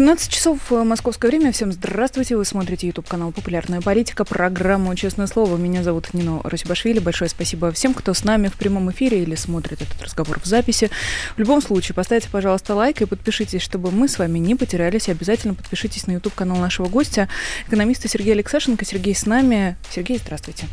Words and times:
17 0.00 0.32
часов 0.32 0.72
э, 0.72 0.82
московское 0.82 1.30
время. 1.30 1.52
Всем 1.52 1.72
здравствуйте. 1.72 2.34
Вы 2.34 2.46
смотрите 2.46 2.86
YouTube 2.86 3.06
канал 3.06 3.32
«Популярная 3.32 3.82
политика», 3.82 4.24
программу 4.24 4.94
«Честное 4.94 5.26
слово». 5.26 5.58
Меня 5.58 5.82
зовут 5.82 6.14
Нино 6.14 6.40
Расибашвили. 6.42 7.00
Большое 7.00 7.28
спасибо 7.28 7.70
всем, 7.70 7.92
кто 7.92 8.14
с 8.14 8.24
нами 8.24 8.48
в 8.48 8.54
прямом 8.54 8.90
эфире 8.92 9.22
или 9.22 9.34
смотрит 9.34 9.82
этот 9.82 10.02
разговор 10.02 10.40
в 10.40 10.46
записи. 10.46 10.88
В 11.36 11.38
любом 11.38 11.60
случае, 11.60 11.94
поставьте, 11.94 12.30
пожалуйста, 12.32 12.74
лайк 12.74 13.02
и 13.02 13.04
подпишитесь, 13.04 13.60
чтобы 13.60 13.90
мы 13.90 14.08
с 14.08 14.18
вами 14.18 14.38
не 14.38 14.54
потерялись. 14.54 15.10
Обязательно 15.10 15.52
подпишитесь 15.52 16.06
на 16.06 16.12
YouTube 16.12 16.34
канал 16.34 16.56
нашего 16.56 16.88
гостя, 16.88 17.28
экономиста 17.68 18.08
Сергея 18.08 18.32
Алексашенко. 18.36 18.86
Сергей 18.86 19.14
с 19.14 19.26
нами. 19.26 19.76
Сергей, 19.90 20.16
здравствуйте. 20.16 20.64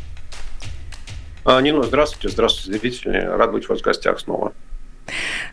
А, 1.44 1.60
Нино, 1.60 1.82
здравствуйте. 1.82 2.30
Здравствуйте, 2.30 2.80
зрители. 2.80 3.18
Рад 3.18 3.52
быть 3.52 3.66
у 3.66 3.74
вас 3.74 3.82
в 3.82 3.84
гостях 3.84 4.20
снова. 4.20 4.54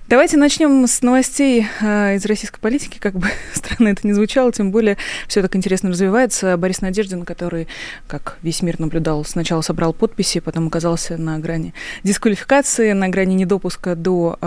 Давайте 0.07 0.37
начнем 0.37 0.85
с 0.85 1.01
новостей 1.01 1.67
э, 1.81 2.15
из 2.15 2.25
российской 2.25 2.59
политики, 2.59 2.99
как 2.99 3.15
бы 3.15 3.27
странно 3.53 3.89
это 3.89 4.05
не 4.05 4.13
звучало, 4.13 4.51
тем 4.51 4.71
более 4.71 4.97
все 5.27 5.41
так 5.41 5.55
интересно 5.55 5.89
развивается. 5.89 6.57
Борис 6.57 6.81
Надеждин, 6.81 7.25
который, 7.25 7.67
как 8.07 8.37
весь 8.41 8.61
мир 8.61 8.79
наблюдал, 8.79 9.25
сначала 9.25 9.61
собрал 9.61 9.93
подписи, 9.93 10.39
потом 10.39 10.67
оказался 10.67 11.17
на 11.17 11.39
грани 11.39 11.73
дисквалификации, 12.03 12.91
на 12.91 13.09
грани 13.09 13.33
недопуска 13.33 13.95
до 13.95 14.37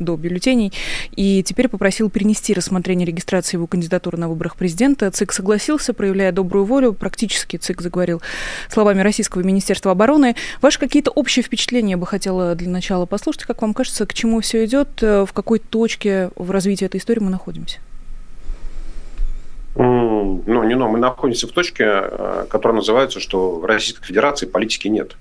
до 0.00 0.16
бюллетеней, 0.16 0.72
и 1.14 1.42
теперь 1.42 1.68
попросил 1.68 2.10
перенести 2.10 2.52
рассмотрение 2.54 3.06
регистрации 3.06 3.56
его 3.56 3.66
кандидатуры 3.66 4.18
на 4.18 4.28
выборах 4.28 4.56
президента. 4.56 5.10
ЦИК 5.10 5.32
согласился, 5.32 5.94
проявляя 5.94 6.32
добрую 6.32 6.64
волю. 6.64 6.92
Практически 6.92 7.56
ЦИК 7.56 7.82
заговорил 7.82 8.20
словами 8.68 9.02
Российского 9.02 9.42
Министерства 9.42 9.92
обороны. 9.92 10.34
Ваши 10.60 10.78
какие-то 10.78 11.10
общие 11.10 11.42
впечатления 11.42 11.96
бы 11.96 12.06
хотела 12.06 12.54
для 12.54 12.68
начала 12.68 13.06
послушать. 13.06 13.44
Как 13.44 13.62
вам 13.62 13.74
кажется, 13.74 14.06
к 14.06 14.14
чему 14.14 14.40
все 14.40 14.64
идет, 14.64 14.88
в 15.00 15.28
какой 15.32 15.58
точке 15.58 16.30
в 16.36 16.50
развитии 16.50 16.86
этой 16.86 16.98
истории 16.98 17.20
мы 17.20 17.30
находимся? 17.30 17.78
Ну, 19.76 20.64
не, 20.64 20.74
но 20.74 20.88
мы 20.88 20.98
находимся 20.98 21.46
в 21.46 21.52
точке, 21.52 21.84
э, 21.86 22.46
которая 22.50 22.76
называется, 22.76 23.20
что 23.20 23.52
в 23.52 23.64
Российской 23.64 24.04
Федерации 24.04 24.46
политики 24.46 24.88
нет. 24.88 25.16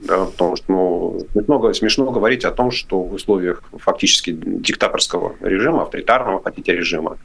Да, 0.00 0.26
потому 0.26 0.56
что 0.56 0.64
ну, 0.68 1.26
смешно, 1.32 1.72
смешно 1.72 2.10
говорить 2.10 2.44
о 2.44 2.52
том, 2.52 2.70
что 2.70 3.02
в 3.02 3.14
условиях 3.14 3.62
фактически 3.78 4.30
диктаторского 4.32 5.34
режима, 5.40 5.82
авторитарного, 5.82 6.42
хотите, 6.42 6.72
режима, 6.72 7.18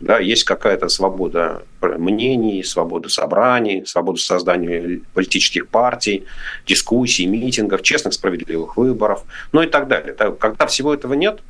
да, 0.00 0.18
есть 0.18 0.44
какая-то 0.44 0.88
свобода 0.88 1.62
мнений, 1.80 2.62
свобода 2.64 3.08
собраний, 3.08 3.84
свобода 3.86 4.20
создания 4.20 5.00
политических 5.12 5.68
партий, 5.68 6.24
дискуссий, 6.66 7.26
митингов, 7.26 7.82
честных, 7.82 8.14
справедливых 8.14 8.76
выборов, 8.76 9.24
ну 9.52 9.62
и 9.62 9.66
так 9.66 9.88
далее. 9.88 10.14
Когда 10.14 10.66
всего 10.66 10.94
этого 10.94 11.14
нет, 11.14 11.40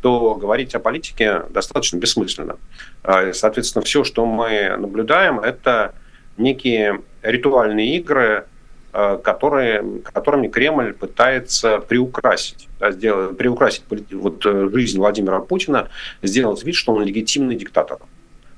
то 0.00 0.34
говорить 0.36 0.74
о 0.74 0.78
политике 0.78 1.42
достаточно 1.50 1.96
бессмысленно. 1.96 2.56
А, 3.02 3.32
соответственно, 3.32 3.84
все, 3.84 4.04
что 4.04 4.26
мы 4.26 4.76
наблюдаем, 4.76 5.40
это 5.40 5.94
некие 6.36 7.00
ритуальные 7.22 7.96
игры, 7.96 8.46
которые, 9.22 10.00
которыми 10.02 10.48
Кремль 10.48 10.92
пытается 10.92 11.78
приукрасить, 11.78 12.68
да, 12.80 12.90
сделать, 12.90 13.36
приукрасить 13.36 13.84
вот, 14.10 14.44
э, 14.44 14.70
жизнь 14.72 14.98
Владимира 14.98 15.38
Путина, 15.40 15.88
сделать 16.22 16.64
вид, 16.64 16.74
что 16.74 16.92
он 16.92 17.04
легитимный 17.04 17.54
диктатор 17.54 17.98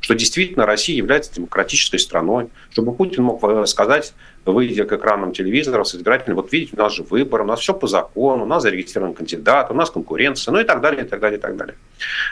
что 0.00 0.14
действительно 0.14 0.66
Россия 0.66 0.96
является 0.96 1.34
демократической 1.34 1.98
страной, 1.98 2.48
чтобы 2.70 2.94
Путин 2.94 3.24
мог 3.24 3.42
э, 3.44 3.66
сказать, 3.66 4.14
выйдя 4.44 4.84
к 4.84 4.92
экранам 4.92 5.32
телевизора 5.32 5.84
с 5.84 5.94
избирателями, 5.94 6.36
вот 6.36 6.52
видите, 6.52 6.72
у 6.74 6.78
нас 6.78 6.94
же 6.94 7.02
выбор, 7.02 7.42
у 7.42 7.44
нас 7.44 7.60
все 7.60 7.74
по 7.74 7.86
закону, 7.86 8.44
у 8.44 8.46
нас 8.46 8.62
зарегистрирован 8.62 9.14
кандидат, 9.14 9.70
у 9.70 9.74
нас 9.74 9.90
конкуренция, 9.90 10.52
ну 10.52 10.60
и 10.60 10.64
так 10.64 10.80
далее, 10.80 11.04
и 11.04 11.08
так 11.08 11.20
далее, 11.20 11.38
и 11.38 11.40
так 11.40 11.56
далее. 11.56 11.76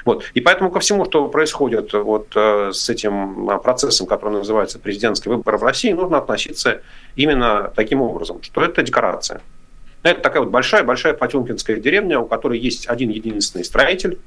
Вот. 0.04 0.24
И 0.34 0.40
поэтому 0.40 0.70
ко 0.70 0.80
всему, 0.80 1.04
что 1.04 1.28
происходит 1.28 1.92
вот 1.92 2.32
э, 2.34 2.70
с 2.72 2.88
этим 2.88 3.50
э, 3.50 3.58
процессом, 3.58 4.06
который 4.06 4.38
называется 4.38 4.78
президентский 4.78 5.28
выбор 5.28 5.58
в 5.58 5.62
России, 5.62 5.92
нужно 5.92 6.18
относиться 6.18 6.80
именно 7.16 7.70
таким 7.76 8.00
образом, 8.00 8.42
что 8.42 8.62
это 8.62 8.82
декорация. 8.82 9.42
Это 10.02 10.20
такая 10.20 10.42
вот 10.42 10.50
большая-большая 10.50 11.14
Потемкинская 11.14 11.76
деревня, 11.76 12.20
у 12.20 12.26
которой 12.26 12.58
есть 12.58 12.88
один 12.88 13.10
единственный 13.10 13.64
строитель, 13.64 14.18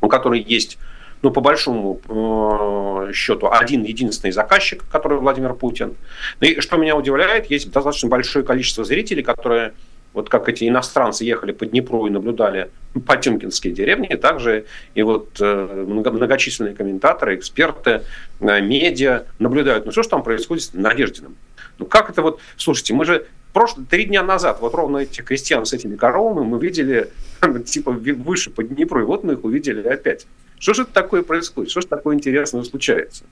у 0.00 0.08
которой 0.08 0.40
есть 0.40 0.78
ну, 1.22 1.30
по 1.30 1.40
большому 1.40 2.00
э, 2.08 3.12
счету, 3.12 3.48
один 3.50 3.84
единственный 3.84 4.32
заказчик, 4.32 4.84
который 4.90 5.18
Владимир 5.18 5.54
Путин. 5.54 5.94
И 6.40 6.60
что 6.60 6.76
меня 6.76 6.96
удивляет, 6.96 7.46
есть 7.46 7.70
достаточно 7.70 8.08
большое 8.08 8.44
количество 8.44 8.84
зрителей, 8.84 9.22
которые 9.22 9.72
вот 10.12 10.28
как 10.28 10.48
эти 10.48 10.68
иностранцы 10.68 11.24
ехали 11.24 11.52
по 11.52 11.64
Днепру 11.64 12.06
и 12.06 12.10
наблюдали 12.10 12.70
Потемкинские 13.06 13.72
деревни, 13.72 14.08
также 14.16 14.66
и 14.94 15.02
вот 15.02 15.38
э, 15.40 15.84
многочисленные 15.86 16.74
комментаторы, 16.74 17.36
эксперты, 17.36 18.02
э, 18.40 18.60
медиа 18.60 19.24
наблюдают, 19.38 19.86
ну 19.86 19.92
что 19.92 20.02
там 20.02 20.22
происходит 20.22 20.64
с 20.64 20.74
Надеждиным? 20.74 21.36
Ну 21.78 21.86
как 21.86 22.10
это 22.10 22.20
вот, 22.20 22.40
слушайте, 22.56 22.92
мы 22.92 23.04
же 23.04 23.26
прошлые 23.52 23.86
три 23.86 24.04
дня 24.04 24.22
назад 24.22 24.58
вот 24.60 24.74
ровно 24.74 24.98
этих 24.98 25.24
крестьян 25.24 25.64
с 25.64 25.72
этими 25.72 25.96
коровами 25.96 26.44
мы 26.44 26.58
видели 26.58 27.08
типа 27.66 27.92
выше 27.92 28.50
по 28.50 28.62
Днепру, 28.62 29.00
и 29.00 29.04
вот 29.04 29.24
мы 29.24 29.34
их 29.34 29.44
увидели 29.44 29.86
опять. 29.86 30.26
Что 30.62 30.74
же 30.74 30.82
это 30.82 30.92
такое 30.92 31.24
происходит? 31.24 31.72
Что 31.72 31.80
же 31.80 31.88
такое 31.88 32.14
интересное 32.14 32.62
случается? 32.62 33.24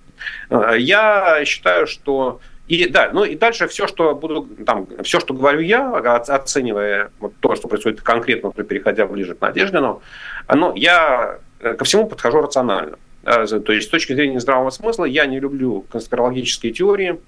А, 0.48 0.74
я 0.74 1.44
считаю, 1.44 1.86
что 1.86 2.40
и 2.66 2.88
да, 2.88 3.10
ну 3.12 3.22
и 3.22 3.36
дальше 3.36 3.68
все, 3.68 3.86
что 3.86 4.16
буду 4.16 4.48
там, 4.66 4.88
все, 5.04 5.20
что 5.20 5.32
говорю 5.32 5.60
я, 5.60 5.92
оценивая 5.92 7.12
вот 7.20 7.32
то, 7.38 7.54
что 7.54 7.68
происходит 7.68 8.00
конкретно, 8.00 8.50
переходя 8.50 9.06
ближе 9.06 9.36
к 9.36 9.40
Надеждину, 9.40 10.02
оно, 10.48 10.72
я 10.74 11.38
э, 11.60 11.74
ко 11.74 11.84
всему 11.84 12.08
подхожу 12.08 12.40
рационально. 12.40 12.98
То 13.22 13.72
есть 13.72 13.86
с 13.86 13.90
точки 13.90 14.12
зрения 14.12 14.40
здравого 14.40 14.70
смысла 14.70 15.04
я 15.04 15.26
не 15.26 15.38
люблю 15.38 15.84
конспирологические 15.92 16.72
теории, 16.72 17.20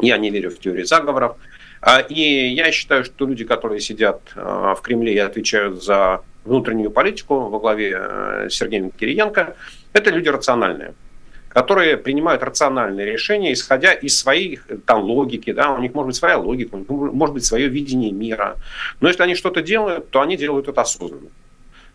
я 0.00 0.16
не 0.16 0.30
верю 0.30 0.50
в 0.50 0.60
теории 0.60 0.84
заговоров. 0.84 1.38
А, 1.80 1.98
и 1.98 2.48
я 2.54 2.70
считаю, 2.70 3.04
что 3.04 3.26
люди, 3.26 3.44
которые 3.44 3.80
сидят 3.80 4.20
а, 4.36 4.76
в 4.76 4.80
Кремле 4.80 5.12
и 5.12 5.18
отвечают 5.18 5.82
за 5.82 6.22
внутреннюю 6.44 6.90
политику 6.90 7.48
во 7.48 7.58
главе 7.58 7.94
э, 7.96 8.48
с 8.50 8.54
Сергеем 8.54 8.90
Кириенко, 8.90 9.56
это 9.92 10.10
люди 10.10 10.28
рациональные 10.28 10.94
которые 11.54 11.96
принимают 11.96 12.42
рациональные 12.42 13.06
решения, 13.06 13.52
исходя 13.52 13.92
из 13.92 14.18
своих 14.18 14.66
там, 14.86 15.02
логики, 15.04 15.52
да, 15.52 15.70
у 15.72 15.80
них 15.80 15.94
может 15.94 16.08
быть 16.08 16.16
своя 16.16 16.36
логика, 16.36 16.74
у 16.74 16.78
них 16.78 16.88
может 16.88 17.32
быть 17.32 17.44
свое 17.44 17.68
видение 17.68 18.10
мира. 18.10 18.56
Но 19.00 19.06
если 19.06 19.22
они 19.22 19.36
что-то 19.36 19.62
делают, 19.62 20.10
то 20.10 20.20
они 20.20 20.36
делают 20.36 20.66
это 20.66 20.80
осознанно. 20.80 21.30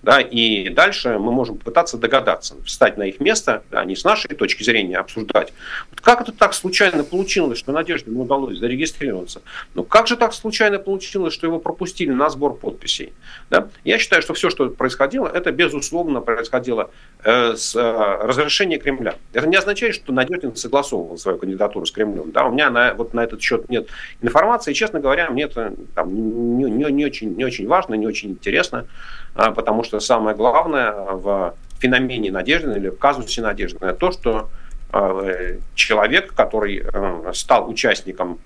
Да, 0.01 0.21
и 0.21 0.69
дальше 0.69 1.17
мы 1.19 1.31
можем 1.33 1.57
пытаться 1.57 1.97
догадаться, 1.97 2.55
встать 2.63 2.97
на 2.97 3.03
их 3.03 3.19
место, 3.19 3.63
да, 3.69 3.83
не 3.83 3.97
с 3.97 4.05
нашей 4.05 4.33
точки 4.33 4.63
зрения 4.63 4.97
обсуждать. 4.97 5.51
Вот 5.89 5.99
как 5.99 6.21
это 6.21 6.31
так 6.31 6.53
случайно 6.53 7.03
получилось, 7.03 7.59
что 7.59 7.73
Надежде 7.73 8.09
удалось 8.09 8.59
зарегистрироваться? 8.59 9.41
Ну 9.73 9.83
как 9.83 10.07
же 10.07 10.15
так 10.15 10.33
случайно 10.33 10.79
получилось, 10.79 11.33
что 11.33 11.47
его 11.47 11.59
пропустили 11.59 12.11
на 12.11 12.29
сбор 12.29 12.55
подписей? 12.55 13.11
Да? 13.49 13.67
Я 13.83 13.97
считаю, 13.99 14.21
что 14.21 14.33
все, 14.33 14.49
что 14.49 14.69
происходило, 14.69 15.27
это 15.27 15.51
безусловно 15.51 16.21
происходило 16.21 16.91
э, 17.25 17.55
с 17.55 17.75
э, 17.75 17.81
разрешения 17.81 18.77
Кремля. 18.77 19.15
Это 19.33 19.47
не 19.47 19.57
означает, 19.57 19.95
что 19.95 20.13
Надеждин 20.13 20.55
согласовывал 20.55 21.17
свою 21.17 21.37
кандидатуру 21.37 21.85
с 21.85 21.91
Кремлем. 21.91 22.31
Да? 22.31 22.45
У 22.45 22.53
меня 22.53 22.69
на, 22.69 22.93
вот 22.93 23.13
на 23.13 23.25
этот 23.25 23.41
счет 23.41 23.69
нет 23.69 23.89
информации, 24.21 24.71
честно 24.71 25.01
говоря, 25.01 25.29
мне 25.29 25.43
это 25.43 25.73
там, 25.93 26.57
не, 26.57 26.71
не, 26.71 26.85
не, 26.89 27.05
очень, 27.05 27.35
не 27.35 27.43
очень 27.43 27.67
важно, 27.67 27.95
не 27.95 28.07
очень 28.07 28.29
интересно. 28.29 28.87
А, 29.35 29.51
потому 29.51 29.83
что 29.83 29.88
самое 29.97 30.35
главное 30.35 30.91
в 30.91 31.55
феномене 31.79 32.31
Надеждина 32.31 32.73
или 32.73 32.89
в 32.89 32.99
казусе 32.99 33.41
Надеждина 33.41 33.93
то, 33.93 34.11
что 34.11 34.49
а, 34.91 35.57
человек, 35.75 36.33
который 36.33 36.83
э, 36.83 37.31
стал 37.33 37.69
участником 37.69 38.39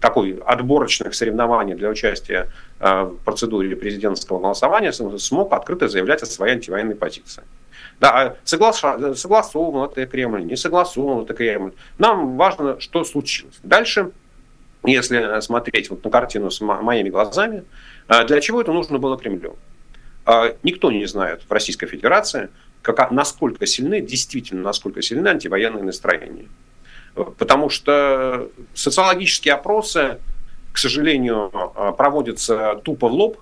такой 0.00 0.40
отборочных 0.44 1.14
соревнований 1.14 1.74
для 1.74 1.88
участия 1.88 2.50
э, 2.80 3.02
в 3.04 3.16
процедуре 3.24 3.76
президентского 3.76 4.40
голосования, 4.40 4.92
смог 4.92 5.52
открыто 5.52 5.88
заявлять 5.88 6.22
о 6.22 6.26
своей 6.26 6.54
антивоенной 6.54 6.96
позиции. 6.96 7.42
Да, 8.00 8.10
а 8.10 8.36
соглас, 8.44 8.82
согласован 9.14 9.88
это 9.90 10.06
Кремль, 10.06 10.44
не 10.44 10.56
согласован 10.56 11.24
это 11.24 11.34
Кремль. 11.34 11.72
Нам 11.98 12.36
важно, 12.36 12.78
что 12.80 13.04
случилось. 13.04 13.58
Дальше, 13.62 14.10
если 14.84 15.40
смотреть 15.40 15.88
вот 15.88 16.04
на 16.04 16.10
картину 16.10 16.50
с 16.50 16.60
моими 16.60 17.08
глазами, 17.08 17.64
э, 18.08 18.24
для 18.26 18.40
чего 18.40 18.60
это 18.60 18.72
нужно 18.72 18.98
было 18.98 19.16
Кремлю? 19.16 19.56
А 20.26 20.54
никто 20.64 20.90
не 20.90 21.06
знает 21.06 21.42
в 21.48 21.52
Российской 21.52 21.86
Федерации, 21.86 22.50
как, 22.82 23.10
насколько 23.12 23.64
сильны, 23.64 24.00
действительно, 24.00 24.62
насколько 24.62 25.00
сильны 25.00 25.28
антивоенные 25.28 25.84
настроения. 25.84 26.46
Потому 27.14 27.70
что 27.70 28.50
социологические 28.74 29.54
опросы, 29.54 30.18
к 30.72 30.78
сожалению, 30.78 31.50
проводятся 31.96 32.80
тупо 32.84 33.08
в 33.08 33.12
лоб, 33.12 33.38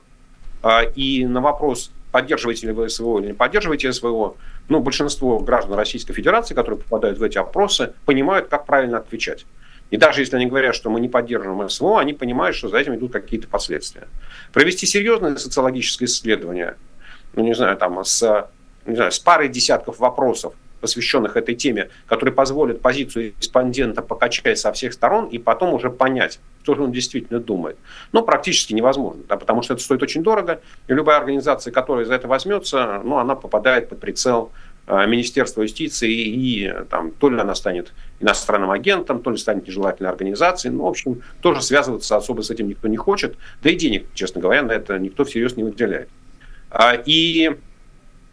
а, 0.62 0.82
и 0.82 1.26
на 1.26 1.40
вопрос, 1.40 1.90
поддерживаете 2.12 2.68
ли 2.68 2.72
вы 2.72 2.88
СВО 2.88 3.18
или 3.18 3.28
не 3.28 3.32
поддерживаете 3.32 3.92
СВО, 3.92 4.36
ну, 4.68 4.80
большинство 4.80 5.38
граждан 5.40 5.74
Российской 5.74 6.12
Федерации, 6.12 6.54
которые 6.54 6.78
попадают 6.80 7.18
в 7.18 7.22
эти 7.22 7.38
опросы, 7.38 7.92
понимают, 8.06 8.48
как 8.48 8.66
правильно 8.66 8.98
отвечать. 8.98 9.46
И 9.94 9.96
даже 9.96 10.22
если 10.22 10.34
они 10.34 10.46
говорят, 10.46 10.74
что 10.74 10.90
мы 10.90 10.98
не 10.98 11.08
поддерживаем 11.08 11.70
СВО, 11.70 12.00
они 12.00 12.14
понимают, 12.14 12.56
что 12.56 12.68
за 12.68 12.78
этим 12.78 12.96
идут 12.96 13.12
какие-то 13.12 13.46
последствия. 13.46 14.08
Провести 14.52 14.86
серьезное 14.86 15.36
социологическое 15.36 16.08
исследование, 16.08 16.74
ну, 17.34 17.44
не 17.44 17.54
знаю, 17.54 17.76
там, 17.76 18.04
с, 18.04 18.48
не 18.86 18.96
знаю, 18.96 19.12
с 19.12 19.20
парой 19.20 19.48
десятков 19.48 20.00
вопросов, 20.00 20.54
посвященных 20.80 21.36
этой 21.36 21.54
теме, 21.54 21.90
которые 22.08 22.34
позволят 22.34 22.80
позицию 22.80 23.34
респондента 23.38 24.02
покачать 24.02 24.58
со 24.58 24.72
всех 24.72 24.94
сторон 24.94 25.26
и 25.26 25.38
потом 25.38 25.72
уже 25.72 25.90
понять, 25.90 26.40
что 26.64 26.74
же 26.74 26.82
он 26.82 26.90
действительно 26.90 27.38
думает. 27.38 27.78
Но 28.10 28.22
практически 28.22 28.72
невозможно, 28.72 29.22
да, 29.28 29.36
потому 29.36 29.62
что 29.62 29.74
это 29.74 29.82
стоит 29.84 30.02
очень 30.02 30.24
дорого, 30.24 30.60
и 30.88 30.92
любая 30.92 31.18
организация, 31.18 31.70
которая 31.70 32.04
за 32.04 32.14
это 32.14 32.26
возьмется, 32.26 33.00
ну, 33.04 33.18
она 33.18 33.36
попадает 33.36 33.90
под 33.90 34.00
прицел 34.00 34.50
Министерства 34.86 35.62
юстиции, 35.62 36.12
и, 36.12 36.72
там, 36.90 37.10
то 37.12 37.30
ли 37.30 37.40
она 37.40 37.54
станет 37.54 37.92
иностранным 38.20 38.70
агентом, 38.70 39.22
то 39.22 39.30
ли 39.30 39.38
станет 39.38 39.66
нежелательной 39.66 40.10
организацией. 40.10 40.74
Ну, 40.74 40.84
в 40.84 40.88
общем, 40.88 41.22
тоже 41.40 41.62
связываться 41.62 42.16
особо 42.16 42.42
с 42.42 42.50
этим 42.50 42.68
никто 42.68 42.88
не 42.88 42.96
хочет. 42.96 43.36
Да 43.62 43.70
и 43.70 43.76
денег, 43.76 44.06
честно 44.14 44.40
говоря, 44.40 44.62
на 44.62 44.72
это 44.72 44.98
никто 44.98 45.24
всерьез 45.24 45.56
не 45.56 45.64
выделяет. 45.64 46.08
А, 46.70 46.94
и 46.94 47.56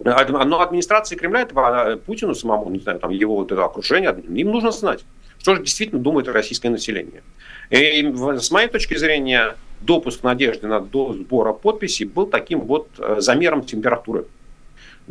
но 0.04 0.62
администрации 0.62 1.16
Кремля, 1.16 1.42
это 1.42 2.00
Путину 2.06 2.34
самому, 2.34 2.70
не 2.72 2.80
знаю, 2.80 3.00
там 3.00 3.12
его 3.12 3.36
вот 3.36 3.52
это 3.52 3.64
окружение, 3.64 4.16
им 4.34 4.52
нужно 4.52 4.72
знать, 4.72 5.06
что 5.38 5.56
же 5.56 5.62
действительно 5.62 6.02
думает 6.02 6.28
российское 6.28 6.70
население. 6.70 7.22
И 7.70 8.12
с 8.40 8.50
моей 8.50 8.68
точки 8.68 8.98
зрения, 8.98 9.56
допуск 9.82 10.24
надежды 10.24 10.68
на 10.68 10.80
до 10.80 11.14
сбора 11.14 11.54
подписей 11.54 12.06
был 12.06 12.26
таким 12.26 12.62
вот 12.62 12.88
э, 12.98 13.18
замером 13.20 13.64
температуры. 13.64 14.26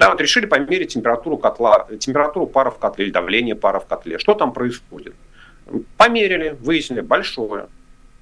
Да, 0.01 0.09
вот 0.09 0.19
решили 0.19 0.47
померить 0.47 0.95
температуру 0.95 1.37
котла, 1.37 1.87
температуру 1.99 2.47
пара 2.47 2.71
в 2.71 2.79
котле 2.79 3.05
или 3.05 3.13
давление 3.13 3.55
пара 3.55 3.81
в 3.81 3.87
котле. 3.87 4.19
Что 4.19 4.33
там 4.33 4.55
происходит? 4.55 5.15
Померили, 5.99 6.57
выяснили, 6.59 7.03
большое. 7.03 7.67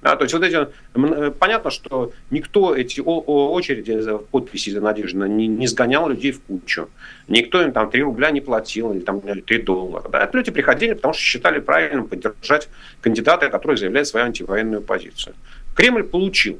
Да, 0.01 0.17
то 0.17 0.23
есть 0.23 0.33
вот 0.33 0.43
эти, 0.43 0.67
э, 0.95 1.31
понятно, 1.31 1.71
что 1.71 2.11
никто 2.31 2.75
эти 2.75 2.99
очереди 2.99 3.97
за 3.97 4.17
подписи 4.17 4.71
за 4.71 4.81
Надеждина 4.81 5.23
не, 5.23 5.47
не 5.47 5.67
сгонял 5.67 6.09
людей 6.09 6.33
в 6.33 6.41
кучу. 6.41 6.89
Никто 7.29 7.61
им 7.61 7.71
там 7.71 7.89
3 7.89 8.03
рубля 8.03 8.31
не 8.31 8.41
платил 8.41 8.91
или 8.91 8.99
там 8.99 9.21
3 9.21 9.61
доллара. 9.61 10.09
Да. 10.09 10.25
Это 10.25 10.37
люди 10.37 10.51
приходили, 10.51 10.95
потому 10.95 11.13
что 11.13 11.23
считали 11.23 11.59
правильным 11.59 12.09
поддержать 12.09 12.67
кандидата, 12.99 13.49
который 13.49 13.77
заявляет 13.77 14.07
свою 14.07 14.25
антивоенную 14.25 14.81
позицию. 14.81 15.33
Кремль 15.75 16.03
получил 16.03 16.59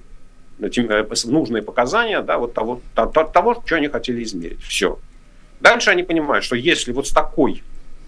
э, 0.60 1.06
нужные 1.26 1.62
показания 1.62 2.22
да, 2.22 2.38
вот 2.38 2.54
того, 2.54 2.82
того, 2.96 3.62
что 3.66 3.76
они 3.76 3.90
хотели 3.90 4.24
измерить. 4.24 4.62
Все. 4.62 4.98
Дальше 5.60 5.90
они 5.90 6.04
понимают, 6.04 6.46
что 6.46 6.56
если 6.56 6.92
вот 6.92 7.08
с 7.08 7.12
такой, 7.12 7.64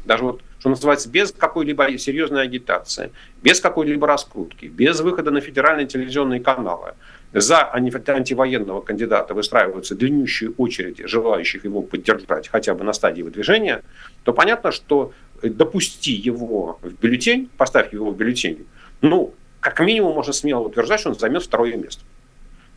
даже 0.06 0.24
вот 0.24 0.42
что 0.60 0.70
называется, 0.70 1.10
без 1.10 1.32
какой-либо 1.32 1.98
серьезной 1.98 2.44
агитации, 2.44 3.12
без 3.42 3.60
какой-либо 3.60 4.06
раскрутки, 4.06 4.68
без 4.68 5.00
выхода 5.00 5.32
на 5.32 5.42
федеральные 5.42 5.88
телевизионные 5.88 6.40
каналы, 6.40 6.94
за 7.34 7.68
антивоенного 7.74 8.82
кандидата 8.82 9.34
выстраиваются 9.34 9.96
длиннющие 9.96 10.52
очереди 10.58 11.08
желающих 11.08 11.64
его 11.64 11.82
поддержать 11.82 12.48
хотя 12.50 12.76
бы 12.76 12.84
на 12.84 12.94
стадии 12.94 13.24
выдвижения, 13.24 13.82
то 14.24 14.34
понятно, 14.34 14.72
что 14.72 15.14
допусти 15.42 16.12
его 16.12 16.78
в 16.84 16.94
бюллетень, 17.02 17.50
поставь 17.58 17.92
его 17.92 18.12
в 18.12 18.16
бюллетень, 18.18 18.68
ну, 19.02 19.34
как 19.62 19.80
минимум 19.80 20.14
можно 20.14 20.34
смело 20.34 20.62
утверждать, 20.62 21.00
что 21.00 21.10
он 21.10 21.18
займет 21.18 21.42
второе 21.42 21.76
место. 21.76 22.04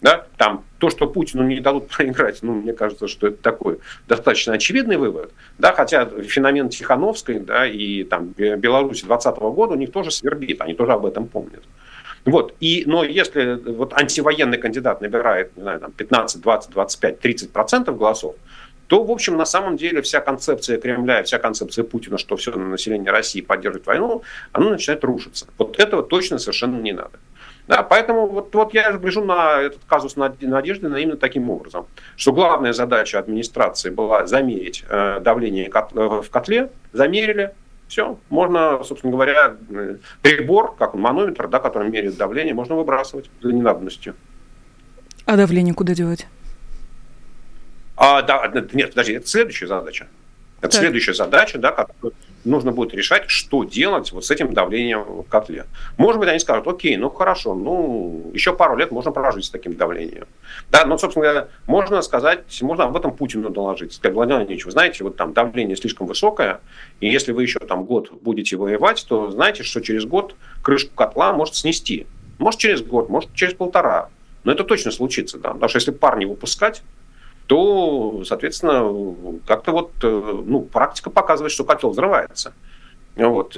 Да? 0.00 0.26
Там 0.36 0.64
то, 0.78 0.90
что 0.90 1.06
Путину 1.06 1.44
не 1.44 1.60
дадут 1.60 1.88
проиграть, 1.96 2.42
ну, 2.42 2.54
мне 2.54 2.72
кажется, 2.72 3.08
что 3.08 3.28
это 3.28 3.42
такой 3.42 3.78
достаточно 4.08 4.54
очевидный 4.54 4.96
вывод. 4.96 5.32
Да? 5.58 5.72
Хотя 5.72 6.06
феномен 6.06 6.68
Тихановской 6.68 7.40
да, 7.40 7.66
и 7.66 8.04
там, 8.04 8.28
Беларуси 8.36 9.04
2020 9.04 9.36
года 9.54 9.72
у 9.74 9.76
них 9.76 9.92
тоже 9.92 10.10
свербит, 10.10 10.60
они 10.60 10.74
тоже 10.74 10.92
об 10.92 11.06
этом 11.06 11.26
помнят. 11.26 11.62
Вот. 12.24 12.54
И, 12.60 12.84
но 12.86 13.04
если 13.04 13.54
вот 13.54 13.92
антивоенный 13.92 14.58
кандидат 14.58 15.00
набирает 15.00 15.56
не 15.56 15.62
знаю, 15.62 15.80
там 15.80 15.92
15, 15.92 16.40
20, 16.40 16.70
25, 16.70 17.20
30 17.20 17.52
процентов 17.52 17.98
голосов, 17.98 18.34
то, 18.86 19.02
в 19.02 19.10
общем, 19.10 19.36
на 19.36 19.46
самом 19.46 19.76
деле 19.76 20.02
вся 20.02 20.20
концепция 20.20 20.78
Кремля, 20.78 21.22
вся 21.22 21.38
концепция 21.38 21.84
Путина, 21.84 22.18
что 22.18 22.36
все 22.36 22.52
население 22.52 23.10
России 23.10 23.40
поддерживает 23.40 23.86
войну, 23.86 24.22
она 24.52 24.70
начинает 24.70 25.02
рушиться. 25.04 25.46
Вот 25.58 25.78
этого 25.78 26.02
точно 26.02 26.38
совершенно 26.38 26.80
не 26.80 26.92
надо. 26.92 27.18
Да, 27.66 27.82
поэтому 27.82 28.26
вот, 28.26 28.54
вот 28.54 28.74
я 28.74 28.92
гляжу 28.92 29.24
на 29.24 29.60
этот 29.60 29.80
казус 29.86 30.16
Надежды 30.16 30.88
на 30.88 30.96
именно 30.96 31.16
таким 31.16 31.48
образом, 31.48 31.86
что 32.16 32.32
главная 32.32 32.74
задача 32.74 33.18
администрации 33.18 33.88
была 33.88 34.26
замерить 34.26 34.84
э, 34.86 35.20
давление 35.20 35.70
кот, 35.70 35.90
э, 35.94 36.22
в 36.22 36.28
котле, 36.30 36.70
замерили, 36.92 37.54
все, 37.88 38.18
можно, 38.28 38.82
собственно 38.84 39.12
говоря, 39.12 39.56
э, 39.70 39.96
прибор, 40.20 40.76
как 40.76 40.94
манометр, 40.94 41.48
да, 41.48 41.58
который 41.58 41.88
меряет 41.88 42.18
давление, 42.18 42.52
можно 42.52 42.74
выбрасывать 42.74 43.30
за 43.40 43.50
ненадобностью. 43.50 44.14
А 45.24 45.36
давление 45.36 45.72
куда 45.72 45.94
девать? 45.94 46.26
А, 47.96 48.20
да, 48.20 48.46
нет, 48.72 48.90
подожди, 48.90 49.14
это 49.14 49.26
следующая 49.26 49.68
задача. 49.68 50.08
Это 50.60 50.72
так. 50.72 50.80
следующая 50.80 51.14
задача, 51.14 51.58
да, 51.58 51.72
которую 51.72 52.12
нужно 52.44 52.72
будет 52.72 52.94
решать, 52.94 53.24
что 53.28 53.64
делать 53.64 54.12
вот 54.12 54.24
с 54.24 54.30
этим 54.30 54.52
давлением 54.52 55.02
в 55.02 55.24
котле. 55.24 55.66
Может 55.96 56.20
быть, 56.20 56.28
они 56.28 56.38
скажут, 56.38 56.66
окей, 56.66 56.96
ну 56.96 57.10
хорошо, 57.10 57.54
ну 57.54 58.30
еще 58.34 58.54
пару 58.54 58.76
лет 58.76 58.90
можно 58.90 59.10
прожить 59.10 59.46
с 59.46 59.50
таким 59.50 59.74
давлением. 59.74 60.26
Да, 60.70 60.84
но, 60.84 60.98
собственно 60.98 61.26
говоря, 61.26 61.48
можно 61.66 62.02
сказать, 62.02 62.40
можно 62.62 62.84
об 62.84 62.96
этом 62.96 63.12
Путину 63.12 63.50
доложить. 63.50 63.92
Сказать, 63.92 64.14
Владимир 64.14 64.38
Владимирович, 64.38 64.66
вы 64.66 64.72
знаете, 64.72 65.04
вот 65.04 65.16
там 65.16 65.32
давление 65.32 65.76
слишком 65.76 66.06
высокое, 66.06 66.60
и 67.00 67.08
если 67.08 67.32
вы 67.32 67.42
еще 67.42 67.58
там 67.60 67.84
год 67.84 68.12
будете 68.22 68.56
воевать, 68.56 69.04
то 69.08 69.30
знаете, 69.30 69.62
что 69.62 69.80
через 69.80 70.04
год 70.04 70.34
крышку 70.62 70.94
котла 70.94 71.32
может 71.32 71.56
снести. 71.56 72.06
Может 72.38 72.60
через 72.60 72.82
год, 72.82 73.08
может 73.08 73.32
через 73.34 73.54
полтора. 73.54 74.08
Но 74.44 74.52
это 74.52 74.64
точно 74.64 74.90
случится, 74.90 75.38
да. 75.38 75.52
Потому 75.52 75.68
что 75.68 75.78
если 75.78 75.90
пар 75.90 76.18
не 76.18 76.26
выпускать, 76.26 76.82
то, 77.46 78.22
соответственно, 78.24 79.40
как-то 79.46 79.72
вот 79.72 79.92
э, 80.02 80.42
ну, 80.46 80.62
практика 80.62 81.10
показывает, 81.10 81.52
что 81.52 81.64
котел 81.64 81.90
взрывается. 81.90 82.54
Вот. 83.16 83.56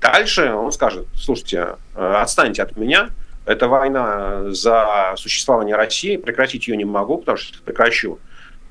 Дальше 0.00 0.52
он 0.52 0.72
скажет, 0.72 1.06
слушайте, 1.14 1.76
э, 1.94 2.14
отстаньте 2.20 2.62
от 2.62 2.76
меня, 2.76 3.10
это 3.44 3.66
война 3.66 4.50
за 4.52 5.14
существование 5.16 5.74
России, 5.74 6.16
прекратить 6.16 6.68
ее 6.68 6.76
не 6.76 6.84
могу, 6.84 7.18
потому 7.18 7.38
что 7.38 7.60
прекращу, 7.62 8.18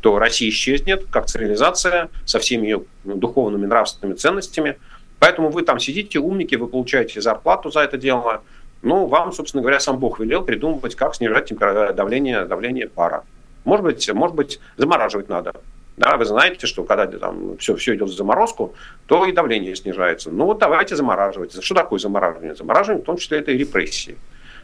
то 0.01 0.19
Россия 0.19 0.49
исчезнет 0.49 1.07
как 1.09 1.25
цивилизация 1.25 2.09
со 2.25 2.39
всеми 2.39 2.67
ее 2.67 2.83
духовными, 3.03 3.65
нравственными 3.65 4.15
ценностями. 4.15 4.77
Поэтому 5.19 5.49
вы 5.49 5.63
там 5.63 5.79
сидите, 5.79 6.19
умники, 6.19 6.55
вы 6.55 6.67
получаете 6.67 7.19
зарплату 7.19 7.71
за 7.71 7.79
это 7.81 7.97
дело. 7.97 8.43
Ну, 8.83 9.07
вам, 9.07 9.33
собственно 9.33 9.61
говоря, 9.61 9.79
сам 9.79 9.97
Бог 9.97 10.19
велел 10.19 10.43
придумывать, 10.43 10.95
как 10.95 11.15
снижать 11.15 11.51
давление, 11.95 12.45
давление 12.45 12.87
пара. 12.87 13.23
Может 13.67 13.83
быть, 13.83 14.13
может 14.13 14.33
быть, 14.33 14.61
замораживать 14.77 15.27
надо. 15.27 15.51
Да, 15.97 16.15
вы 16.15 16.23
знаете, 16.23 16.67
что 16.67 16.85
когда 16.85 17.05
там 17.05 17.57
все, 17.57 17.75
все 17.75 17.95
идет 17.95 18.07
в 18.07 18.15
заморозку, 18.15 18.73
то 19.07 19.25
и 19.25 19.33
давление 19.33 19.75
снижается. 19.75 20.31
Ну 20.31 20.45
вот 20.45 20.59
давайте 20.59 20.95
замораживать. 20.95 21.61
Что 21.61 21.75
такое 21.75 21.99
замораживание? 21.99 22.55
Замораживание 22.55 23.03
в 23.03 23.05
том 23.05 23.17
числе 23.17 23.39
это 23.39 23.51
и 23.51 23.57
репрессии. 23.57 24.17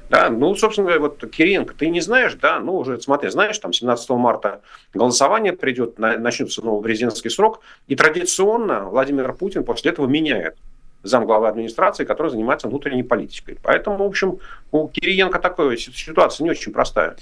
Да, 0.09 0.29
ну, 0.29 0.55
собственно 0.55 0.85
говоря, 0.85 1.01
вот, 1.01 1.21
Кириенко, 1.29 1.75
ты 1.77 1.89
не 1.89 1.99
знаешь, 1.99 2.35
да, 2.35 2.59
ну, 2.59 2.77
уже, 2.77 3.01
смотри, 3.01 3.29
знаешь, 3.29 3.57
там 3.59 3.73
17 3.73 4.09
марта 4.11 4.61
голосование 4.93 5.51
придет, 5.51 5.99
начнется 5.99 6.63
новый 6.63 6.81
президентский 6.81 7.29
срок, 7.29 7.59
и 7.87 7.95
традиционно 7.97 8.85
Владимир 8.85 9.33
Путин 9.33 9.65
после 9.65 9.91
этого 9.91 10.07
меняет 10.07 10.55
замглавы 11.03 11.49
администрации, 11.49 12.05
который 12.05 12.29
занимается 12.29 12.69
внутренней 12.69 13.03
политикой. 13.03 13.57
Поэтому, 13.61 13.97
в 13.97 14.07
общем, 14.07 14.39
у 14.71 14.87
Кириенко 14.87 15.39
такая 15.39 15.75
ситуация 15.75 16.45
не 16.45 16.51
очень 16.51 16.71
простая. 16.71 17.17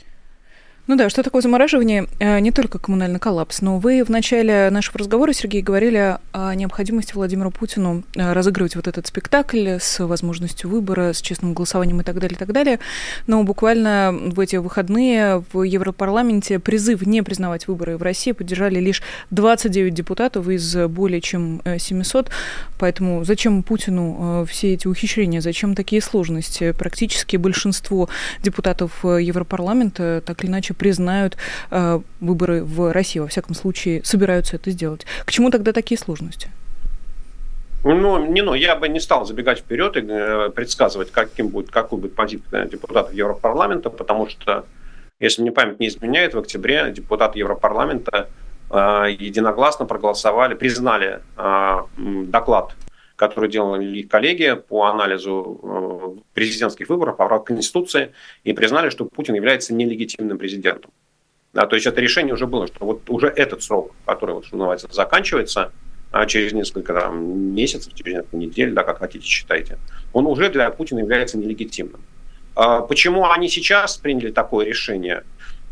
Ну 0.92 0.98
да, 0.98 1.10
что 1.10 1.24
такое 1.24 1.42
замораживание? 1.42 2.10
Э, 2.20 2.40
не 2.40 2.52
только 2.52 2.78
коммунальный 2.78 3.18
коллапс, 3.18 3.62
но 3.62 3.78
вы 3.78 4.04
в 4.04 4.10
начале 4.10 4.70
нашего 4.72 5.00
разговора, 5.00 5.32
Сергей, 5.32 5.62
говорили 5.62 6.18
о 6.34 6.54
необходимости 6.54 7.14
Владимиру 7.14 7.50
Путину 7.50 8.04
э, 8.14 8.34
разыгрывать 8.34 8.76
вот 8.76 8.90
этот 8.90 9.08
спектакль 9.08 9.78
с 9.80 10.06
возможностью 10.06 10.70
выбора, 10.70 11.14
с 11.14 11.22
честным 11.22 11.54
голосованием 11.54 12.02
и 12.02 12.04
так 12.04 12.20
далее, 12.20 12.36
и 12.36 12.38
так 12.38 12.52
далее. 12.52 12.80
Но 13.26 13.42
буквально 13.46 14.12
в 14.12 14.38
эти 14.38 14.58
выходные 14.58 15.46
в 15.54 15.64
Европарламенте 15.64 16.60
призыв 16.60 17.08
не 17.08 17.22
признавать 17.22 17.70
выборы 17.70 17.96
в 17.96 18.02
России 18.02 18.34
поддержали 18.34 18.82
лишь 18.82 19.02
29 19.30 19.94
депутатов 19.94 20.50
из 20.50 20.76
более 20.76 21.22
чем 21.22 21.62
700. 21.78 22.28
Э, 22.28 22.32
Поэтому 22.80 23.24
зачем 23.24 23.64
Путину 23.64 24.46
все 24.50 24.74
эти 24.74 24.88
ухищрения, 24.88 25.40
зачем 25.40 25.74
такие 25.74 26.02
сложности? 26.02 26.74
Практически 26.74 27.38
большинство 27.38 28.10
депутатов 28.44 29.06
Европарламента 29.06 30.22
так 30.26 30.44
или 30.44 30.52
иначе 30.52 30.74
признают 30.82 31.38
э, 31.70 32.00
выборы 32.20 32.64
в 32.64 32.92
России, 32.92 33.20
во 33.20 33.28
всяком 33.28 33.54
случае, 33.54 34.04
собираются 34.04 34.56
это 34.56 34.72
сделать. 34.72 35.06
К 35.26 35.32
чему 35.32 35.52
тогда 35.52 35.74
такие 35.74 36.00
сложности? 36.00 36.50
Ну, 37.84 38.26
не, 38.26 38.42
ну, 38.42 38.56
я 38.56 38.76
бы 38.76 38.90
не 38.90 39.00
стал 39.00 39.26
забегать 39.26 39.60
вперед 39.60 39.96
и 39.96 40.02
э, 40.02 40.50
предсказывать, 40.56 41.12
каким 41.12 41.50
будет, 41.50 41.70
какой 41.70 42.00
будет 42.00 42.16
позиция 42.16 42.66
депутатов 42.66 43.14
Европарламента, 43.14 43.92
потому 43.92 44.28
что 44.28 44.66
Если 45.20 45.44
мне 45.44 45.52
память 45.52 45.80
не 45.80 45.88
изменяет, 45.88 46.34
в 46.34 46.40
октябре 46.40 46.92
депутаты 46.92 47.38
Европарламента 47.38 48.28
единогласно 48.72 49.86
проголосовали, 49.86 50.56
признали 50.56 51.20
доклад 51.98 52.74
который 53.22 53.52
делали 53.52 54.02
коллеги 54.02 54.56
по 54.68 54.86
анализу 54.86 56.18
президентских 56.34 56.90
выборов, 56.90 57.18
поправок 57.18 57.46
Конституции, 57.46 58.14
и 58.44 58.52
признали, 58.52 58.90
что 58.90 59.06
Путин 59.06 59.36
является 59.36 59.76
нелегитимным 59.76 60.40
президентом. 60.40 60.90
Да, 61.54 61.68
то 61.68 61.76
есть 61.76 61.86
это 61.86 62.02
решение 62.02 62.34
уже 62.34 62.48
было, 62.48 62.66
что 62.66 62.84
вот 62.84 63.08
уже 63.12 63.28
этот 63.28 63.62
срок, 63.62 63.94
который, 64.08 64.34
вот, 64.34 64.46
что 64.48 64.58
называется, 64.58 64.88
заканчивается 64.92 65.72
а 66.12 66.26
через 66.26 66.52
несколько 66.52 66.96
там, 66.96 67.54
месяцев, 67.54 67.94
через 67.94 68.16
несколько 68.16 68.38
недель, 68.38 68.74
да, 68.74 68.82
как 68.84 68.98
хотите 68.98 69.24
считайте, 69.24 69.78
он 70.14 70.26
уже 70.26 70.50
для 70.50 70.68
Путина 70.72 70.98
является 70.98 71.38
нелегитимным. 71.38 72.02
А 72.56 72.82
почему 72.82 73.30
они 73.30 73.50
сейчас 73.50 73.98
приняли 73.98 74.32
такое 74.32 74.66
решение? 74.66 75.24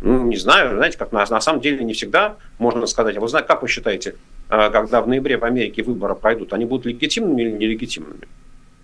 Ну, 0.02 0.24
не 0.28 0.38
знаю, 0.38 0.78
знаете, 0.78 1.00
как 1.00 1.12
на, 1.12 1.26
на 1.26 1.42
самом 1.42 1.62
деле 1.62 1.84
не 1.84 1.94
всегда 1.94 2.38
можно 2.60 2.86
сказать. 2.86 3.18
А 3.18 3.20
вы 3.20 3.28
знаете, 3.28 3.48
как 3.48 3.64
вы 3.64 3.68
считаете, 3.68 4.14
а, 4.14 4.20
когда 4.50 5.02
в 5.02 5.08
ноябре 5.08 5.38
в 5.38 5.46
Америке 5.46 5.84
выборы 5.84 6.16
пройдут, 6.16 6.54
они 6.54 6.66
будут 6.66 6.86
легитимными 6.86 7.44
или 7.44 7.52
нелегитимными? 7.52 8.28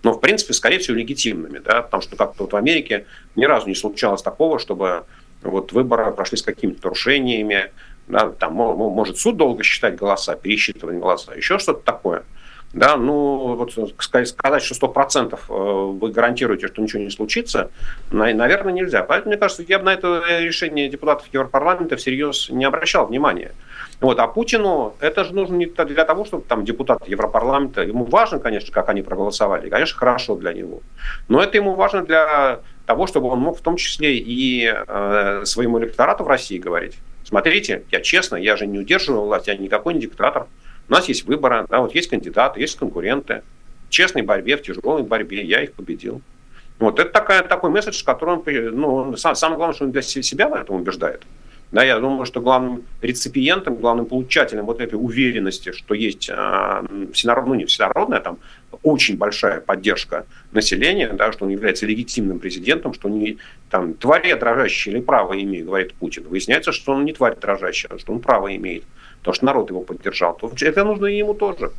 Ну, 0.02 0.12
в 0.12 0.20
принципе, 0.20 0.52
скорее 0.54 0.78
всего, 0.78 0.96
легитимными, 0.96 1.58
да, 1.58 1.82
потому 1.82 2.00
что 2.00 2.16
как-то 2.16 2.44
вот 2.44 2.52
в 2.52 2.56
Америке 2.56 3.06
ни 3.34 3.44
разу 3.44 3.66
не 3.66 3.74
случалось 3.74 4.22
такого, 4.22 4.60
чтобы 4.60 5.04
вот 5.42 5.72
выборы 5.72 6.12
прошли 6.12 6.38
с 6.38 6.42
какими-то 6.42 6.84
нарушениями, 6.84 7.72
да, 8.06 8.30
там 8.30 8.54
может 8.54 9.18
суд 9.18 9.36
долго 9.36 9.64
считать 9.64 9.96
голоса, 9.96 10.36
пересчитывать 10.36 10.96
голоса, 10.98 11.34
еще 11.34 11.58
что-то 11.58 11.82
такое. 11.82 12.22
Да, 12.72 12.96
ну, 12.96 13.54
вот 13.54 13.72
сказать, 13.98 14.62
что 14.62 14.86
100% 14.86 15.34
э, 15.34 15.52
вы 15.98 16.10
гарантируете, 16.10 16.66
что 16.66 16.82
ничего 16.82 17.02
не 17.02 17.10
случится, 17.10 17.70
наверное, 18.10 18.72
нельзя. 18.72 19.02
Поэтому, 19.02 19.30
мне 19.30 19.38
кажется, 19.38 19.64
я 19.66 19.78
бы 19.78 19.86
на 19.86 19.94
это 19.94 20.22
решение 20.40 20.88
депутатов 20.88 21.26
Европарламента 21.32 21.96
всерьез 21.96 22.50
не 22.50 22.64
обращал 22.64 23.06
внимания. 23.06 23.52
Вот, 24.00 24.18
а 24.18 24.26
Путину 24.26 24.94
это 25.00 25.24
же 25.24 25.34
нужно 25.34 25.54
не 25.54 25.66
для 25.66 26.04
того, 26.04 26.26
чтобы 26.26 26.44
там 26.44 26.64
депутаты 26.64 27.10
Европарламента, 27.10 27.82
ему 27.82 28.04
важно, 28.04 28.38
конечно, 28.38 28.70
как 28.72 28.90
они 28.90 29.00
проголосовали, 29.00 29.70
конечно, 29.70 29.98
хорошо 29.98 30.36
для 30.36 30.52
него, 30.52 30.82
но 31.28 31.42
это 31.42 31.56
ему 31.56 31.74
важно 31.74 32.04
для 32.04 32.60
того, 32.84 33.06
чтобы 33.06 33.28
он 33.28 33.38
мог 33.38 33.58
в 33.58 33.62
том 33.62 33.76
числе 33.76 34.18
и 34.18 34.70
э, 34.70 35.42
своему 35.44 35.78
электорату 35.78 36.24
в 36.24 36.28
России 36.28 36.58
говорить, 36.58 36.98
смотрите, 37.24 37.84
я 37.90 38.00
честно, 38.00 38.36
я 38.36 38.56
же 38.56 38.66
не 38.66 38.78
удерживаю 38.78 39.22
власть, 39.22 39.46
я 39.46 39.56
никакой 39.56 39.94
не 39.94 40.00
диктатор, 40.00 40.46
у 40.88 40.92
нас 40.92 41.08
есть 41.08 41.24
выборы, 41.24 41.66
да, 41.68 41.80
вот 41.80 41.94
есть 41.94 42.08
кандидаты, 42.08 42.60
есть 42.60 42.76
конкуренты, 42.78 43.42
в 43.88 43.90
честной 43.90 44.22
борьбе, 44.22 44.56
в 44.56 44.62
тяжелой 44.62 45.02
борьбе, 45.02 45.44
я 45.44 45.62
их 45.62 45.72
победил. 45.72 46.20
Вот 46.78 46.98
это 46.98 47.10
такая, 47.10 47.42
такой 47.42 47.70
месседж, 47.70 48.04
который 48.04 48.36
он, 48.36 48.42
ну, 48.78 49.16
самое 49.16 49.56
главное, 49.56 49.74
что 49.74 49.84
он 49.84 49.92
для 49.92 50.02
себя 50.02 50.48
в 50.48 50.54
этом 50.54 50.76
убеждает. 50.76 51.22
Да, 51.72 51.82
я 51.82 51.98
думаю, 51.98 52.26
что 52.26 52.40
главным 52.40 52.84
реципиентом, 53.02 53.74
главным 53.74 54.06
получателем 54.06 54.66
вот 54.66 54.80
этой 54.80 54.94
уверенности, 54.94 55.72
что 55.72 55.94
есть 55.94 56.30
э, 56.30 56.82
всенародная, 57.12 57.54
ну 57.54 57.58
не 57.58 57.64
всенародная, 57.64 58.20
там 58.20 58.38
очень 58.84 59.16
большая 59.16 59.60
поддержка 59.60 60.26
населения, 60.52 61.08
да, 61.08 61.32
что 61.32 61.44
он 61.44 61.50
является 61.50 61.84
легитимным 61.84 62.38
президентом, 62.38 62.94
что 62.94 63.08
не 63.08 63.38
там, 63.68 63.94
тварь 63.94 64.32
дрожащая 64.38 64.94
или 64.94 65.00
право 65.00 65.40
имеет, 65.42 65.66
говорит 65.66 65.94
Путин. 65.94 66.28
Выясняется, 66.28 66.70
что 66.70 66.92
он 66.92 67.04
не 67.04 67.12
тварь 67.12 67.36
дрожащая, 67.36 67.98
что 67.98 68.12
он 68.12 68.20
право 68.20 68.54
имеет, 68.54 68.84
потому 69.26 69.34
что 69.34 69.46
народ 69.46 69.70
его 69.70 69.80
поддержал. 69.80 70.36
То 70.36 70.52
это 70.62 70.84
нужно 70.84 71.06
и 71.06 71.18
ему 71.18 71.34
тоже. 71.34 71.72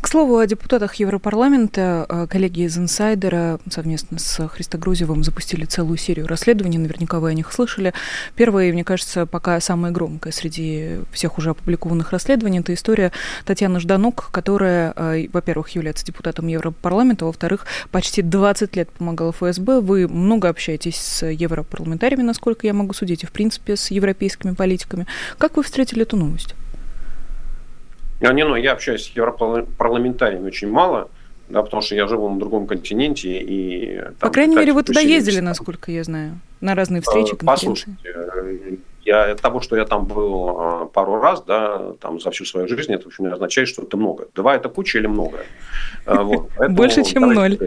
К 0.00 0.08
слову 0.08 0.38
о 0.38 0.46
депутатах 0.46 0.96
Европарламента, 0.96 2.06
э, 2.08 2.26
коллеги 2.28 2.62
из 2.62 2.76
«Инсайдера» 2.76 3.60
совместно 3.70 4.18
с 4.18 4.48
Христо 4.48 4.76
Грузевым 4.78 5.22
запустили 5.22 5.64
целую 5.64 5.96
серию 5.96 6.26
расследований, 6.26 6.78
наверняка 6.78 7.20
вы 7.20 7.30
о 7.30 7.34
них 7.34 7.52
слышали. 7.52 7.94
Первое, 8.34 8.72
мне 8.72 8.84
кажется, 8.84 9.26
пока 9.26 9.60
самое 9.60 9.92
громкое 9.92 10.32
среди 10.32 11.00
всех 11.12 11.38
уже 11.38 11.50
опубликованных 11.50 12.10
расследований, 12.12 12.60
это 12.60 12.74
история 12.74 13.12
Татьяны 13.44 13.80
Жданук, 13.80 14.30
которая, 14.32 14.92
э, 14.96 15.28
во-первых, 15.32 15.70
является 15.70 16.04
депутатом 16.04 16.48
Европарламента, 16.48 17.24
во-вторых, 17.24 17.66
почти 17.90 18.22
20 18.22 18.76
лет 18.76 18.90
помогала 18.90 19.32
ФСБ. 19.32 19.80
Вы 19.80 20.08
много 20.08 20.48
общаетесь 20.48 20.96
с 20.96 21.26
европарламентариями, 21.26 22.22
насколько 22.22 22.66
я 22.66 22.74
могу 22.74 22.92
судить, 22.92 23.22
и, 23.22 23.26
в 23.26 23.32
принципе, 23.32 23.76
с 23.76 23.90
европейскими 23.90 24.54
политиками. 24.54 25.06
Как 25.38 25.56
вы 25.56 25.62
встретили 25.62 26.02
эту 26.02 26.16
новость? 26.16 26.54
Я, 28.22 28.32
не, 28.32 28.44
ну, 28.44 28.54
я 28.54 28.72
общаюсь 28.72 29.06
с 29.06 29.08
европарламентариями 29.16 30.46
очень 30.46 30.70
мало, 30.70 31.10
да, 31.48 31.60
потому 31.62 31.82
что 31.82 31.96
я 31.96 32.06
живу 32.06 32.30
на 32.30 32.38
другом 32.38 32.68
континенте. 32.68 33.40
И, 33.40 34.00
там, 34.00 34.14
По 34.20 34.30
крайней 34.30 34.54
мере, 34.54 34.72
вы 34.72 34.84
туда 34.84 35.00
ездили, 35.00 35.40
насколько 35.40 35.90
я 35.90 36.04
знаю, 36.04 36.38
на 36.60 36.76
разные 36.76 37.00
э, 37.00 37.02
встречи, 37.02 37.34
конференции. 37.34 37.96
Послушайте, 37.96 38.78
я, 39.04 39.32
от 39.32 39.40
того, 39.40 39.60
что 39.60 39.76
я 39.76 39.84
там 39.84 40.06
был 40.06 40.56
э, 40.56 40.86
пару 40.92 41.20
раз, 41.20 41.42
да, 41.42 41.94
там 42.00 42.20
за 42.20 42.30
всю 42.30 42.44
свою 42.44 42.68
жизнь, 42.68 42.92
это, 42.92 43.04
в 43.04 43.06
общем, 43.08 43.24
не 43.24 43.32
означает, 43.32 43.68
что 43.68 43.82
это 43.82 43.96
много. 43.96 44.28
Два– 44.36 44.54
это 44.56 44.68
куча 44.68 44.98
или 44.98 45.08
много? 45.08 45.38
Э, 46.06 46.22
больше, 46.68 47.02
чем 47.02 47.22
ноль. 47.22 47.58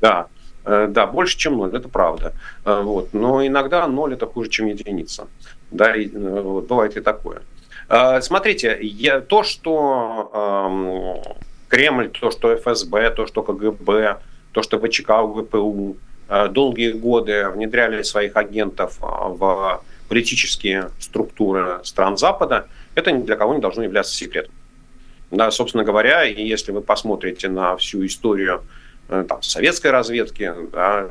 Да, 0.00 0.26
да, 0.64 1.06
больше, 1.06 1.38
чем 1.38 1.56
ноль, 1.56 1.76
это 1.76 1.88
правда. 1.88 2.32
Вот. 2.64 3.14
Но 3.14 3.46
иногда 3.46 3.86
ноль– 3.86 4.12
это 4.14 4.26
хуже, 4.26 4.50
чем 4.50 4.66
единица. 4.66 5.28
Да, 5.70 5.94
и, 5.94 6.08
вот, 6.08 6.66
бывает 6.66 6.96
и 6.96 7.00
такое. 7.00 7.42
Э, 7.90 8.20
смотрите, 8.22 8.78
я, 8.80 9.20
то, 9.20 9.42
что 9.42 10.30
э, 10.32 11.40
Кремль, 11.68 12.08
то, 12.08 12.30
что 12.30 12.56
ФСБ, 12.56 13.10
то, 13.10 13.26
что 13.26 13.42
КГБ, 13.42 14.18
то, 14.52 14.62
что 14.62 14.78
ВЧК, 14.78 15.10
ГПУ 15.24 15.96
э, 16.28 16.48
долгие 16.48 16.92
годы 16.92 17.48
внедряли 17.48 18.02
своих 18.02 18.36
агентов 18.36 18.98
э, 19.02 19.04
в 19.04 19.82
политические 20.08 20.90
структуры 21.00 21.80
стран 21.82 22.16
Запада, 22.16 22.68
это 22.94 23.10
ни 23.10 23.22
для 23.22 23.34
кого 23.34 23.54
не 23.54 23.60
должно 23.60 23.82
являться 23.82 24.14
секретом. 24.14 24.54
Да, 25.32 25.50
собственно 25.50 25.82
говоря, 25.82 26.24
и 26.24 26.42
если 26.44 26.70
вы 26.70 26.82
посмотрите 26.82 27.48
на 27.48 27.76
всю 27.76 28.06
историю 28.06 28.62
э, 29.08 29.24
там, 29.28 29.42
советской 29.42 29.90
разведки, 29.90 30.52
да, 30.72 31.08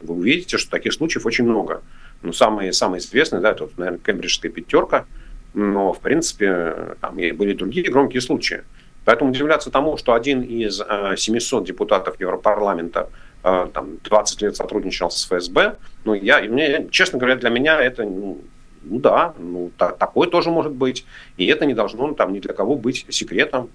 вы 0.00 0.14
увидите, 0.14 0.58
что 0.58 0.72
таких 0.72 0.92
случаев 0.92 1.24
очень 1.24 1.44
много. 1.44 1.82
Ну, 2.22 2.32
самый, 2.32 2.72
самый 2.72 2.98
известный, 2.98 3.40
да, 3.40 3.52
это, 3.52 3.68
наверное, 3.76 4.00
кембриджская 4.00 4.50
пятерка– 4.50 5.04
но, 5.56 5.94
в 5.94 6.00
принципе, 6.00 6.96
там 7.00 7.16
были 7.16 7.54
другие 7.54 7.90
громкие 7.90 8.20
случаи. 8.20 8.62
Поэтому 9.06 9.30
удивляться 9.30 9.70
тому, 9.70 9.96
что 9.96 10.12
один 10.12 10.42
из 10.42 10.82
700 11.16 11.62
э, 11.62 11.66
депутатов 11.66 12.20
Европарламента 12.20 13.08
э, 13.42 13.68
там, 13.72 13.96
20 14.04 14.42
лет 14.42 14.56
сотрудничал 14.56 15.10
с 15.10 15.24
ФСБ, 15.24 15.76
ну, 16.04 16.12
я, 16.12 16.42
мне, 16.42 16.88
честно 16.90 17.18
говоря, 17.18 17.36
для 17.36 17.48
меня 17.48 17.80
это, 17.80 18.04
ну, 18.04 18.42
ну 18.82 18.98
да, 18.98 19.32
ну, 19.38 19.70
та, 19.78 19.92
такое 19.92 20.28
тоже 20.28 20.50
может 20.50 20.72
быть. 20.72 21.06
И 21.38 21.46
это 21.46 21.64
не 21.64 21.72
должно 21.72 22.12
там 22.12 22.34
ни 22.34 22.40
для 22.40 22.52
кого 22.52 22.76
быть 22.76 23.06
секретом. 23.08 23.70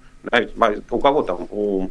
У 0.88 0.98
кого 1.00 1.22
там, 1.22 1.48
у 1.50 1.88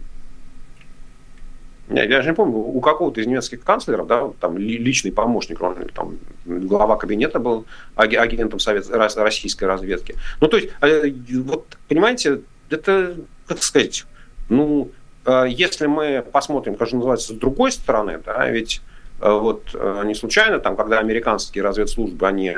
я 1.93 2.21
же 2.21 2.29
не 2.29 2.35
помню, 2.35 2.57
у 2.57 2.79
какого-то 2.81 3.21
из 3.21 3.27
немецких 3.27 3.63
канцлеров, 3.63 4.07
да, 4.07 4.29
там 4.39 4.57
личный 4.57 5.11
помощник, 5.11 5.61
он, 5.61 5.75
там, 5.93 6.17
глава 6.45 6.95
кабинета 6.95 7.39
был 7.39 7.65
агентом 7.95 8.59
совет, 8.59 8.89
российской 8.89 9.65
разведки. 9.65 10.15
Ну, 10.39 10.47
то 10.47 10.57
есть, 10.57 10.69
э, 10.81 11.11
вот, 11.39 11.77
понимаете, 11.87 12.41
это, 12.69 13.15
как 13.47 13.61
сказать, 13.63 14.05
ну, 14.49 14.91
э, 15.25 15.45
если 15.49 15.87
мы 15.87 16.23
посмотрим, 16.31 16.75
как 16.75 16.87
же 16.87 16.95
называется, 16.95 17.33
с 17.33 17.35
другой 17.35 17.71
стороны, 17.71 18.19
да, 18.25 18.49
ведь 18.49 18.81
э, 19.19 19.31
вот 19.31 19.75
не 20.05 20.15
случайно, 20.15 20.59
там, 20.59 20.75
когда 20.75 20.99
американские 20.99 21.63
разведслужбы, 21.63 22.27
они 22.27 22.57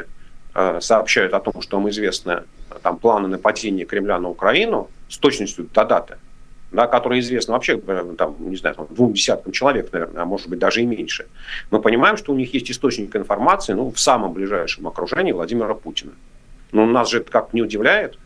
сообщают 0.82 1.34
о 1.34 1.40
том, 1.40 1.64
что 1.64 1.80
им 1.80 1.90
известны 1.90 2.44
там, 2.84 2.98
планы 2.98 3.28
нападения 3.28 3.86
Кремля 3.86 4.20
на 4.20 4.30
Украину 4.30 4.88
с 5.10 5.18
точностью 5.18 5.68
до 5.74 5.84
даты, 5.84 6.18
да, 6.74 6.88
которая 6.88 7.20
известна 7.20 7.54
вообще, 7.54 7.80
э, 7.86 8.16
там, 8.18 8.36
не 8.40 8.56
знаю, 8.58 8.76
там, 8.76 8.88
двум 8.90 9.14
десяткам 9.14 9.52
человек, 9.52 9.94
наверное, 9.94 10.24
а 10.24 10.26
может 10.26 10.50
быть 10.50 10.60
даже 10.60 10.82
и 10.82 10.86
меньше, 10.86 11.28
мы 11.72 11.80
понимаем, 11.80 12.18
что 12.18 12.34
у 12.34 12.36
них 12.36 12.54
есть 12.54 12.70
источник 12.70 13.16
информации 13.16 13.74
ну, 13.74 13.92
в 13.92 14.00
самом 14.00 14.34
ближайшем 14.34 14.88
окружении 14.88 15.32
Владимира 15.32 15.74
Путина. 15.76 16.12
Но 16.72 16.86
нас 16.86 17.12
же 17.12 17.20
это 17.20 17.32
как 17.32 17.54
не 17.54 17.62
удивляет. 17.62 18.18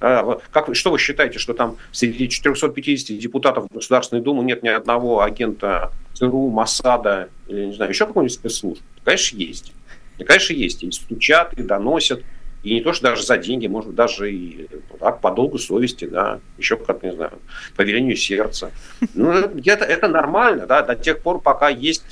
А, 0.00 0.40
как, 0.50 0.74
что 0.74 0.90
вы 0.90 0.98
считаете, 0.98 1.38
что 1.38 1.52
там 1.52 1.76
среди 1.92 2.28
450 2.28 3.16
депутатов 3.18 3.70
Государственной 3.70 4.22
Думы 4.22 4.42
нет 4.42 4.62
ни 4.62 4.68
одного 4.68 5.20
агента 5.20 5.92
ЦРУ, 6.14 6.48
МОСАДа 6.48 7.28
или, 7.46 7.66
не 7.66 7.74
знаю, 7.74 7.90
еще 7.90 8.06
какой-нибудь 8.06 8.34
спецслужб? 8.34 8.82
Конечно, 9.04 9.36
есть. 9.36 9.72
Конечно, 10.18 10.54
есть. 10.54 10.82
И 10.82 10.90
стучат, 10.90 11.52
и 11.54 11.62
доносят. 11.62 12.24
И 12.62 12.74
не 12.74 12.80
то, 12.80 12.92
что 12.92 13.10
даже 13.10 13.22
за 13.22 13.36
деньги, 13.36 13.66
может 13.66 13.94
даже 13.94 14.32
и 14.32 14.68
так, 15.02 15.20
по 15.20 15.32
долгу 15.32 15.58
совести, 15.58 16.04
да, 16.04 16.38
еще 16.58 16.76
как, 16.76 17.02
не 17.02 17.12
знаю, 17.12 17.32
по 17.76 17.82
велению 17.82 18.16
сердца. 18.16 18.70
Ну, 19.14 19.32
это, 19.32 19.84
это 19.84 20.06
нормально, 20.06 20.64
да, 20.66 20.82
до 20.82 20.94
тех 20.94 21.18
пор, 21.18 21.40
пока 21.40 21.68
есть 21.68 22.04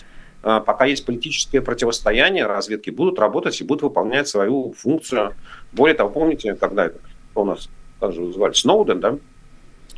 а, 0.43 0.59
пока 0.61 0.87
есть 0.87 1.07
политическое 1.07 1.61
противостояние, 1.61 2.47
разведки 2.47 2.91
будут 2.91 3.19
работать 3.21 3.61
и 3.61 3.65
будут 3.65 3.83
выполнять 3.83 4.27
свою 4.27 4.75
функцию. 4.77 5.35
Более 5.71 5.95
того, 5.95 6.11
помните, 6.11 6.55
когда 6.55 6.87
это 6.87 6.99
у 7.37 7.45
нас 7.45 7.69
даже 8.01 8.33
звали 8.33 8.55
Сноуден, 8.55 9.01
да, 9.01 9.19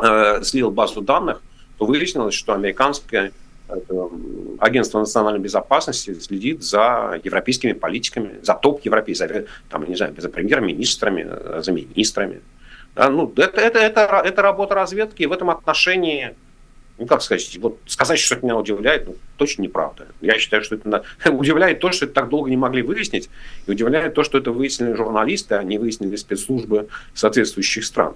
э, 0.01 0.43
слил 0.43 0.71
базу 0.71 1.01
данных, 1.01 1.41
то 1.79 1.87
выяснилось, 1.87 2.35
что 2.35 2.53
американская 2.53 3.33
Агентство 4.59 4.99
национальной 4.99 5.41
безопасности 5.41 6.13
следит 6.21 6.63
за 6.63 7.19
европейскими 7.25 7.73
политиками, 7.73 8.39
за 8.43 8.53
топ 8.55 8.85
европейцев, 8.85 9.49
там, 9.71 9.89
не 9.89 9.97
знаю, 9.97 10.15
за 10.19 10.29
премьер-министрами, 10.29 11.27
за 11.63 11.73
министрами. 11.73 12.43
Да, 12.95 13.09
ну, 13.09 13.33
это, 13.37 13.61
это, 13.61 13.79
это, 13.79 14.23
это 14.25 14.43
работа 14.43 14.75
разведки, 14.75 15.23
и 15.23 15.27
в 15.27 15.33
этом 15.33 15.51
отношении 15.51 16.35
ну, 16.99 17.07
как 17.07 17.23
сказать, 17.23 17.59
вот 17.61 17.79
сказать, 17.87 18.19
что 18.19 18.37
это 18.37 18.45
меня 18.45 18.57
удивляет, 18.57 19.07
ну, 19.07 19.17
точно 19.37 19.63
неправда. 19.63 20.07
Я 20.21 20.39
считаю, 20.39 20.63
что 20.63 20.77
это 20.77 21.05
удивляет 21.31 21.81
то, 21.81 21.91
что 21.91 22.05
это 22.05 22.15
так 22.15 22.29
долго 22.29 22.51
не 22.51 22.57
могли 22.57 22.83
выяснить, 22.83 23.29
и 23.67 23.71
удивляет 23.71 24.15
то, 24.15 24.23
что 24.23 24.39
это 24.39 24.53
выяснили 24.53 24.93
журналисты, 24.93 25.57
а 25.57 25.63
не 25.63 25.79
выяснили 25.79 26.17
спецслужбы 26.17 26.89
соответствующих 27.15 27.85
стран. 27.85 28.15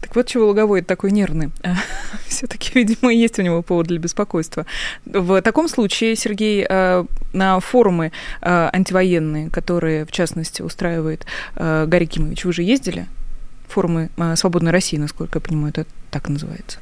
Так 0.00 0.14
вот 0.16 0.26
чего 0.26 0.46
Луговой 0.46 0.82
такой 0.82 1.10
нервный. 1.10 1.50
Все-таки, 2.26 2.70
видимо, 2.74 3.12
есть 3.12 3.38
у 3.38 3.42
него 3.42 3.62
повод 3.62 3.86
для 3.86 3.98
беспокойства. 3.98 4.66
В 5.04 5.40
таком 5.42 5.68
случае, 5.68 6.16
Сергей, 6.16 6.66
э, 6.68 7.04
на 7.32 7.60
форумы 7.60 8.12
э, 8.40 8.70
антивоенные, 8.72 9.50
которые, 9.50 10.04
в 10.04 10.12
частности, 10.12 10.62
устраивает 10.62 11.26
э, 11.56 11.86
Гарри 11.86 12.06
Кимович, 12.06 12.44
вы 12.44 12.52
же 12.52 12.62
ездили? 12.62 13.06
Форумы 13.74 14.08
«Свободной 14.36 14.70
России», 14.70 14.96
насколько 14.96 15.38
я 15.38 15.40
понимаю, 15.40 15.72
это 15.76 15.86
так 16.12 16.28
называется. 16.28 16.78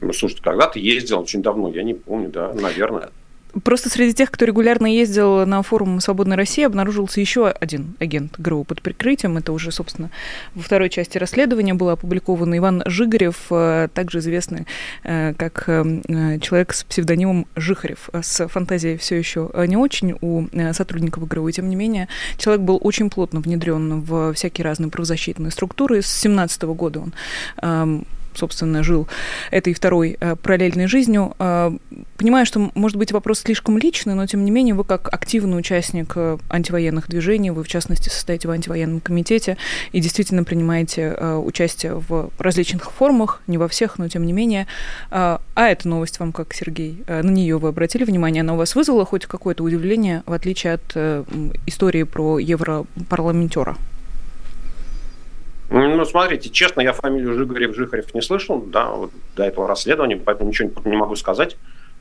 Ну, 0.00 0.12
слушайте, 0.12 0.42
когда-то 0.42 0.80
ездил 0.80 1.20
очень 1.20 1.40
давно, 1.40 1.68
я 1.68 1.84
не 1.84 1.94
помню, 1.94 2.30
да, 2.30 2.52
наверное. 2.52 3.10
Просто 3.62 3.88
среди 3.88 4.14
тех, 4.14 4.30
кто 4.30 4.44
регулярно 4.44 4.86
ездил 4.86 5.46
на 5.46 5.62
форум 5.62 6.00
«Свободной 6.00 6.36
России», 6.36 6.64
обнаружился 6.64 7.20
еще 7.20 7.48
один 7.48 7.94
агент 8.00 8.34
ГРУ 8.38 8.64
под 8.64 8.82
прикрытием. 8.82 9.36
Это 9.36 9.52
уже, 9.52 9.70
собственно, 9.70 10.10
во 10.54 10.62
второй 10.62 10.90
части 10.90 11.18
расследования 11.18 11.74
был 11.74 11.90
опубликован 11.90 12.56
Иван 12.56 12.82
Жигарев, 12.86 13.36
э, 13.50 13.88
также 13.94 14.18
известный 14.18 14.66
э, 15.04 15.34
как 15.36 15.64
э, 15.68 16.38
человек 16.40 16.72
с 16.72 16.84
псевдонимом 16.84 17.46
Жихарев. 17.54 18.10
С 18.12 18.48
фантазией 18.48 18.96
все 18.96 19.16
еще 19.16 19.50
не 19.66 19.76
очень 19.76 20.16
у 20.20 20.46
сотрудников 20.72 21.28
ГРУ. 21.28 21.48
И, 21.48 21.52
тем 21.52 21.68
не 21.68 21.76
менее, 21.76 22.08
человек 22.38 22.62
был 22.62 22.78
очень 22.82 23.10
плотно 23.10 23.40
внедрен 23.40 24.00
в 24.00 24.32
всякие 24.34 24.64
разные 24.64 24.90
правозащитные 24.90 25.50
структуры. 25.50 26.02
С 26.02 26.06
17 26.06 26.62
года 26.62 27.00
он 27.00 27.14
эм, 27.62 28.06
собственно, 28.34 28.82
жил 28.82 29.08
этой 29.50 29.74
второй 29.74 30.16
э, 30.20 30.36
параллельной 30.36 30.86
жизнью. 30.86 31.34
Э, 31.38 31.70
понимаю, 32.16 32.46
что, 32.46 32.70
может 32.74 32.96
быть, 32.96 33.12
вопрос 33.12 33.40
слишком 33.40 33.78
личный, 33.78 34.14
но, 34.14 34.26
тем 34.26 34.44
не 34.44 34.50
менее, 34.50 34.74
вы 34.74 34.84
как 34.84 35.12
активный 35.12 35.58
участник 35.58 36.12
э, 36.16 36.38
антивоенных 36.48 37.08
движений, 37.08 37.50
вы, 37.50 37.62
в 37.62 37.68
частности, 37.68 38.08
состоите 38.08 38.48
в 38.48 38.50
антивоенном 38.50 39.00
комитете 39.00 39.56
и 39.92 40.00
действительно 40.00 40.44
принимаете 40.44 41.12
участие 41.14 42.02
в 42.08 42.30
различных 42.38 42.90
формах, 42.90 43.42
не 43.46 43.58
во 43.58 43.68
всех, 43.68 43.98
но, 43.98 44.08
тем 44.08 44.24
не 44.24 44.32
менее. 44.32 44.66
А 45.10 45.40
эта 45.56 45.88
новость 45.88 46.18
вам, 46.20 46.32
как 46.32 46.54
Сергей, 46.54 47.02
на 47.06 47.22
нее 47.22 47.58
вы 47.58 47.68
обратили 47.68 48.04
внимание, 48.04 48.42
она 48.42 48.54
у 48.54 48.56
вас 48.56 48.74
вызвала 48.74 49.04
хоть 49.04 49.26
какое-то 49.26 49.62
удивление, 49.64 50.22
в 50.26 50.32
отличие 50.32 50.74
от 50.74 50.96
истории 51.66 52.02
про 52.02 52.38
европарламентера? 52.38 53.76
Ну, 55.70 56.04
смотрите, 56.04 56.50
честно, 56.50 56.82
я 56.82 56.92
фамилию 56.92 57.34
Жигарев 57.34 57.74
Жихарев 57.74 58.14
не 58.14 58.20
слышал, 58.20 58.60
да, 58.60 58.90
вот 58.90 59.10
до 59.34 59.44
этого 59.44 59.66
расследования, 59.66 60.16
поэтому 60.16 60.50
ничего 60.50 60.70
не 60.84 60.96
могу 60.96 61.16
сказать. 61.16 61.56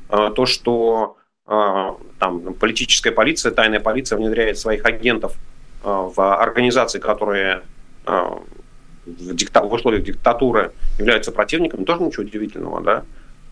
А, 0.10 0.32
то, 0.32 0.46
что 0.46 1.17
а, 1.46 1.96
там 2.20 2.53
политическая 2.53 3.12
полиция, 3.12 3.51
тайная 3.51 3.79
полиция 3.79 4.17
внедряет 4.17 4.58
своих 4.58 4.86
агентов 4.86 5.36
а, 5.84 6.03
в 6.03 6.36
организации, 6.36 7.00
которые 7.00 7.63
в, 8.05 9.34
дикта- 9.34 9.65
в 9.65 9.72
условиях 9.72 10.03
диктатуры 10.03 10.74
являются 11.00 11.32
противниками, 11.32 11.86
тоже 11.86 12.03
ничего 12.03 12.24
удивительного, 12.24 12.82
да. 12.82 13.03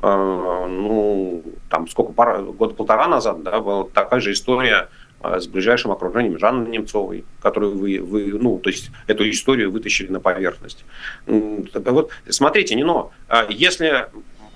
Ну, 0.04 1.44
там 1.70 1.88
сколько, 1.88 2.12
пара, 2.12 2.42
года 2.42 2.74
полтора 2.74 3.08
назад, 3.08 3.44
да, 3.44 3.62
была 3.62 3.86
такая 3.86 4.20
же 4.20 4.34
история 4.34 4.90
с 5.24 5.48
ближайшим 5.48 5.92
окружением 5.92 6.38
Жанны 6.40 6.68
Немцовой, 6.70 7.26
которую 7.42 7.78
вы, 7.78 8.00
вы, 8.00 8.34
ну, 8.40 8.58
то 8.60 8.70
есть 8.70 8.92
эту 9.08 9.30
историю 9.30 9.72
вытащили 9.72 10.12
на 10.12 10.20
поверхность. 10.20 10.84
Вот 11.28 12.12
смотрите, 12.30 12.76
не 12.76 12.84
но, 12.84 13.12
а 13.28 13.46
если, 13.50 14.08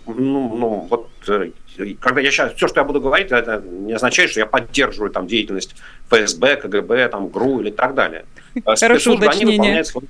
ну, 0.08 0.56
ну 0.56 0.88
вот 0.90 1.10
э, 1.28 1.52
когда 2.00 2.22
я 2.22 2.32
сейчас, 2.32 2.54
все, 2.54 2.68
что 2.68 2.80
я 2.80 2.84
буду 2.84 3.02
говорить, 3.02 3.32
это 3.32 3.62
не 3.62 3.94
означает, 3.94 4.32
что 4.32 4.40
я 4.40 4.46
поддерживаю 4.46 5.12
там 5.12 5.28
деятельность 5.28 5.76
ФСБ, 6.10 6.58
КГБ, 6.58 7.10
там, 7.10 7.30
ГРУ 7.30 7.62
или 7.62 7.72
так 7.72 7.96
далее. 7.96 8.26
А 8.64 8.74
они 8.74 9.46
выполняют 9.46 9.88
свою 9.88 10.08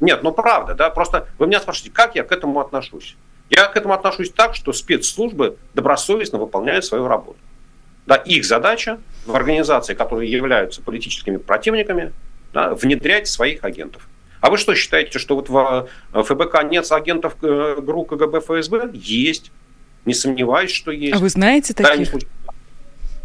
Нет, 0.00 0.22
ну 0.22 0.32
правда, 0.32 0.74
да, 0.74 0.90
просто 0.90 1.28
вы 1.38 1.46
меня 1.46 1.60
спрашиваете, 1.60 1.94
как 1.94 2.14
я 2.14 2.22
к 2.22 2.32
этому 2.32 2.60
отношусь? 2.60 3.16
Я 3.50 3.66
к 3.66 3.76
этому 3.76 3.94
отношусь 3.94 4.30
так, 4.30 4.54
что 4.54 4.72
спецслужбы 4.72 5.56
добросовестно 5.74 6.38
выполняют 6.38 6.84
свою 6.84 7.08
работу. 7.08 7.38
Да, 8.08 8.16
их 8.16 8.46
задача 8.46 8.98
в 9.26 9.36
организации, 9.36 9.92
которые 9.92 10.32
являются 10.32 10.80
политическими 10.80 11.36
противниками, 11.36 12.14
да, 12.54 12.74
внедрять 12.74 13.28
своих 13.28 13.62
агентов. 13.64 14.08
А 14.40 14.48
вы 14.48 14.56
что 14.56 14.74
считаете, 14.74 15.18
что 15.18 15.36
вот 15.36 15.50
в 15.50 15.88
ФБК 16.14 16.62
нет 16.70 16.90
агентов 16.90 17.36
э, 17.42 17.76
ГРУ, 17.82 18.04
КГБ, 18.04 18.40
ФСБ? 18.40 18.92
Есть. 18.94 19.52
Не 20.06 20.14
сомневаюсь, 20.14 20.70
что 20.70 20.90
есть. 20.90 21.16
А 21.16 21.18
вы 21.18 21.28
знаете 21.28 21.74
таких? 21.74 22.10
Да, 22.12 22.18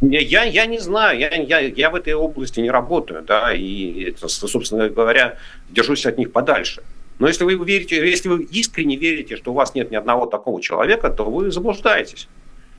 я, 0.01 0.43
я 0.43 0.65
не 0.65 0.79
знаю, 0.79 1.17
я, 1.17 1.29
я, 1.29 1.59
я 1.59 1.89
в 1.89 1.95
этой 1.95 2.13
области 2.13 2.59
не 2.59 2.69
работаю, 2.69 3.23
да, 3.23 3.53
и, 3.53 4.13
собственно 4.17 4.89
говоря, 4.89 5.37
держусь 5.69 6.05
от 6.05 6.17
них 6.17 6.33
подальше. 6.33 6.83
Но 7.19 7.29
если 7.29 7.45
вы 7.45 7.55
верите, 7.55 7.95
если 8.05 8.27
вы 8.27 8.43
искренне 8.43 8.97
верите, 8.97 9.37
что 9.37 9.51
у 9.51 9.53
вас 9.53 9.75
нет 9.75 9.91
ни 9.91 9.95
одного 9.95 10.25
такого 10.25 10.61
человека, 10.61 11.09
то 11.09 11.23
вы 11.23 11.51
заблуждаетесь. 11.51 12.27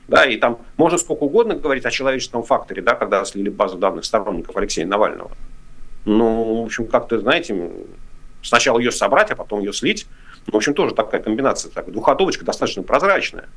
Да, 0.07 0.25
и 0.25 0.37
там 0.37 0.59
можно 0.77 0.97
сколько 0.97 1.23
угодно 1.23 1.55
говорить 1.55 1.85
о 1.85 1.91
человеческом 1.91 2.43
факторе, 2.43 2.81
да, 2.81 2.93
когда 2.95 3.25
слили 3.25 3.49
базу 3.49 3.77
данных 3.77 4.05
сторонников 4.05 4.55
Алексея 4.55 4.85
Навального. 4.85 5.31
Ну, 6.05 6.61
в 6.61 6.65
общем, 6.65 6.85
как-то, 6.87 7.19
знаете, 7.19 7.71
сначала 8.43 8.77
ее 8.77 8.91
собрать, 8.91 9.31
а 9.31 9.35
потом 9.35 9.61
ее 9.61 9.73
слить. 9.73 10.05
Ну, 10.45 10.53
в 10.53 10.57
общем, 10.57 10.75
тоже 10.75 10.93
такая 10.93 11.21
комбинация, 11.21 11.71
так, 11.71 11.91
двухходовочка 11.91 12.45
достаточно 12.45 12.83
прозрачная. 12.83 13.49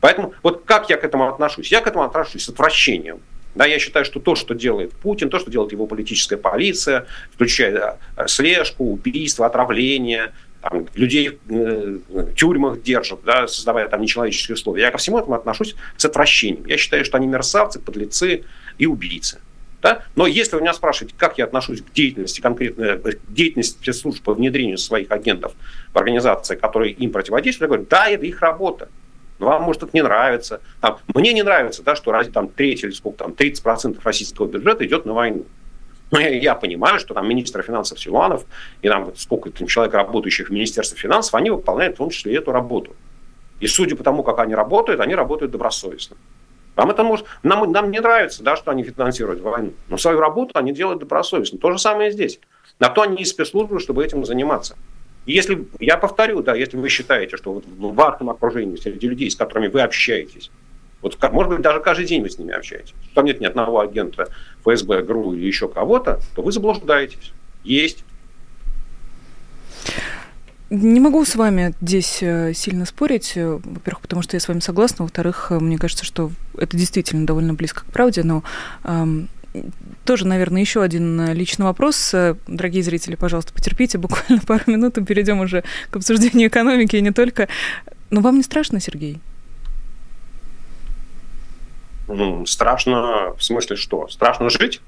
Поэтому 0.00 0.34
вот 0.42 0.62
как 0.64 0.88
я 0.90 0.96
к 0.96 1.04
этому 1.04 1.28
отношусь? 1.28 1.72
Я 1.72 1.80
к 1.80 1.86
этому 1.88 2.04
отношусь 2.04 2.44
с 2.44 2.48
отвращением. 2.48 3.20
Да, 3.56 3.64
я 3.64 3.78
считаю, 3.78 4.04
что 4.04 4.20
то, 4.20 4.34
что 4.34 4.54
делает 4.54 4.92
Путин, 4.92 5.30
то, 5.30 5.38
что 5.38 5.50
делает 5.50 5.72
его 5.72 5.86
политическая 5.86 6.36
полиция, 6.36 7.06
включая 7.34 7.98
слежку, 8.26 8.84
убийство, 8.84 9.46
отравление, 9.46 10.32
там, 10.68 10.86
людей 10.94 11.38
э, 11.48 11.98
в 12.08 12.34
тюрьмах 12.34 12.82
держат, 12.82 13.20
да, 13.24 13.46
создавая 13.46 13.88
там 13.88 14.00
нечеловеческие 14.00 14.54
условия. 14.54 14.82
Я 14.82 14.90
ко 14.90 14.98
всему 14.98 15.18
этому 15.18 15.34
отношусь 15.34 15.76
с 15.96 16.04
отвращением. 16.04 16.66
Я 16.66 16.76
считаю, 16.76 17.04
что 17.04 17.16
они 17.16 17.26
мерзавцы, 17.26 17.80
подлецы 17.80 18.44
и 18.78 18.86
убийцы. 18.86 19.40
Да? 19.82 20.02
Но 20.16 20.26
если 20.26 20.56
вы 20.56 20.62
меня 20.62 20.74
спрашиваете, 20.74 21.14
как 21.16 21.38
я 21.38 21.44
отношусь 21.44 21.82
к 21.82 21.92
деятельности 21.92 22.40
конкретно, 22.40 22.82
э, 22.82 22.96
к 22.96 23.18
деятельности 23.28 23.78
спецслужб 23.80 24.22
по 24.22 24.34
внедрению 24.34 24.78
своих 24.78 25.10
агентов 25.10 25.52
в 25.92 25.98
организации, 25.98 26.56
которые 26.56 26.92
им 26.92 27.12
противодействуют, 27.12 27.70
я 27.70 27.76
говорю, 27.76 27.86
да, 27.88 28.08
это 28.08 28.24
их 28.24 28.40
работа. 28.40 28.88
Но 29.38 29.46
вам, 29.46 29.62
может, 29.62 29.82
это 29.82 29.90
не 29.92 30.02
нравится. 30.02 30.60
Там, 30.80 30.98
мне 31.14 31.32
не 31.32 31.42
нравится, 31.42 31.82
да, 31.82 31.94
что 31.94 32.12
там, 32.32 32.48
треть 32.48 32.82
или 32.84 32.90
сколько 32.90 33.18
там, 33.18 33.32
30% 33.32 34.00
российского 34.02 34.46
бюджета 34.46 34.86
идет 34.86 35.04
на 35.04 35.12
войну. 35.12 35.44
Но 36.10 36.20
я, 36.20 36.54
понимаю, 36.54 37.00
что 37.00 37.14
там 37.14 37.28
министр 37.28 37.62
финансов 37.62 37.98
Силуанов 37.98 38.44
и 38.80 38.88
там 38.88 39.12
сколько 39.16 39.50
там 39.50 39.66
человек, 39.66 39.94
работающих 39.94 40.48
в 40.48 40.52
Министерстве 40.52 40.98
финансов, 40.98 41.34
они 41.34 41.50
выполняют 41.50 41.96
в 41.96 41.98
том 41.98 42.10
числе 42.10 42.36
эту 42.36 42.52
работу. 42.52 42.94
И 43.58 43.66
судя 43.66 43.96
по 43.96 44.04
тому, 44.04 44.22
как 44.22 44.38
они 44.38 44.54
работают, 44.54 45.00
они 45.00 45.14
работают 45.14 45.50
добросовестно. 45.50 46.16
Нам 46.76 46.90
это 46.90 47.02
может, 47.02 47.26
нам, 47.42 47.70
нам 47.72 47.90
не 47.90 48.00
нравится, 48.00 48.42
да, 48.42 48.54
что 48.54 48.70
они 48.70 48.84
финансируют 48.84 49.40
войну. 49.40 49.72
Но 49.88 49.96
свою 49.96 50.20
работу 50.20 50.52
они 50.54 50.72
делают 50.72 51.00
добросовестно. 51.00 51.58
То 51.58 51.72
же 51.72 51.78
самое 51.78 52.10
и 52.10 52.12
здесь. 52.12 52.38
На 52.78 52.90
то 52.90 53.02
они 53.02 53.16
и 53.16 53.24
спецслужбы, 53.24 53.80
чтобы 53.80 54.04
этим 54.04 54.24
заниматься. 54.26 54.76
И 55.24 55.32
если, 55.32 55.66
я 55.80 55.96
повторю, 55.96 56.42
да, 56.42 56.54
если 56.54 56.76
вы 56.76 56.88
считаете, 56.90 57.36
что 57.36 57.54
вот 57.54 57.64
в 57.66 57.94
вашем 57.94 58.30
окружении, 58.30 58.76
среди 58.76 59.08
людей, 59.08 59.30
с 59.30 59.36
которыми 59.36 59.68
вы 59.68 59.80
общаетесь, 59.80 60.50
вот, 61.06 61.32
может 61.32 61.52
быть, 61.52 61.62
даже 61.62 61.80
каждый 61.80 62.06
день 62.06 62.22
вы 62.22 62.30
с 62.30 62.38
ними 62.38 62.52
общаетесь. 62.52 62.94
Там 63.14 63.24
нет 63.24 63.40
ни 63.40 63.46
одного 63.46 63.80
агента 63.80 64.28
ФСБ, 64.64 65.02
ГРУ 65.02 65.34
или 65.34 65.46
еще 65.46 65.68
кого-то, 65.68 66.20
то 66.34 66.42
вы 66.42 66.52
заблуждаетесь. 66.52 67.32
Есть. 67.64 68.04
Не 70.68 70.98
могу 70.98 71.24
с 71.24 71.36
вами 71.36 71.74
здесь 71.80 72.18
э, 72.22 72.52
сильно 72.52 72.86
спорить, 72.86 73.34
э, 73.36 73.60
во-первых, 73.62 74.00
потому 74.00 74.22
что 74.22 74.34
я 74.34 74.40
с 74.40 74.48
вами 74.48 74.58
согласна, 74.58 75.04
во-вторых, 75.04 75.48
э, 75.50 75.60
мне 75.60 75.78
кажется, 75.78 76.04
что 76.04 76.32
это 76.58 76.76
действительно 76.76 77.24
довольно 77.24 77.54
близко 77.54 77.82
к 77.82 77.92
правде, 77.92 78.24
но 78.24 78.42
эм, 78.82 79.28
тоже, 80.04 80.26
наверное, 80.26 80.60
еще 80.60 80.82
один 80.82 81.32
личный 81.32 81.66
вопрос. 81.66 82.12
Дорогие 82.48 82.82
зрители, 82.82 83.14
пожалуйста, 83.14 83.54
потерпите 83.54 83.98
буквально 83.98 84.42
пару 84.44 84.64
минут, 84.66 84.98
и 84.98 85.04
перейдем 85.04 85.38
уже 85.38 85.62
к 85.90 85.96
обсуждению 85.96 86.48
экономики 86.48 86.96
и 86.96 87.00
не 87.00 87.12
только. 87.12 87.46
Но 88.10 88.20
вам 88.20 88.36
не 88.38 88.42
страшно, 88.42 88.80
Сергей? 88.80 89.20
Ну, 92.08 92.46
страшно, 92.46 93.34
в 93.36 93.42
смысле 93.42 93.76
что? 93.76 94.08
Страшно 94.08 94.50
жить? 94.50 94.80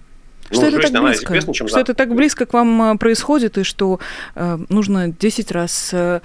Что 0.50 0.62
ну, 0.62 0.68
это 0.68 0.82
жизнь, 0.82 0.94
так 0.94 1.02
близко? 1.02 1.26
Известна, 1.26 1.54
чем 1.54 1.68
что 1.68 1.80
это 1.80 1.94
так 1.94 2.14
близко 2.14 2.46
к 2.46 2.54
вам 2.54 2.82
э, 2.82 2.98
происходит, 2.98 3.58
и 3.58 3.64
что 3.64 4.00
э, 4.34 4.58
нужно 4.68 5.08
10 5.08 5.52
раз 5.52 5.90
э, 5.92 6.20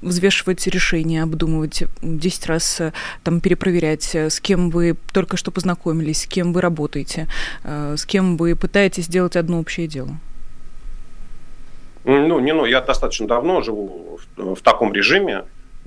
взвешивать 0.00 0.66
решения, 0.66 1.22
обдумывать 1.22 1.84
10 2.00 2.46
раз, 2.46 2.80
там, 3.24 3.40
перепроверять, 3.40 4.14
с 4.14 4.40
кем 4.40 4.70
вы 4.70 4.96
только 5.12 5.36
что 5.36 5.50
познакомились, 5.50 6.22
с 6.22 6.26
кем 6.26 6.52
вы 6.52 6.60
работаете, 6.60 7.26
с 7.64 8.06
кем 8.06 8.36
вы 8.36 8.54
пытаетесь 8.54 9.06
сделать 9.06 9.34
одно 9.34 9.58
общее 9.58 9.88
дело? 9.88 10.10
Ну, 12.04 12.38
не, 12.38 12.54
ну, 12.54 12.64
я 12.64 12.80
достаточно 12.80 13.26
давно 13.26 13.60
живу 13.60 14.20
в, 14.36 14.54
в 14.54 14.62
таком 14.62 14.92
режиме, 14.92 15.44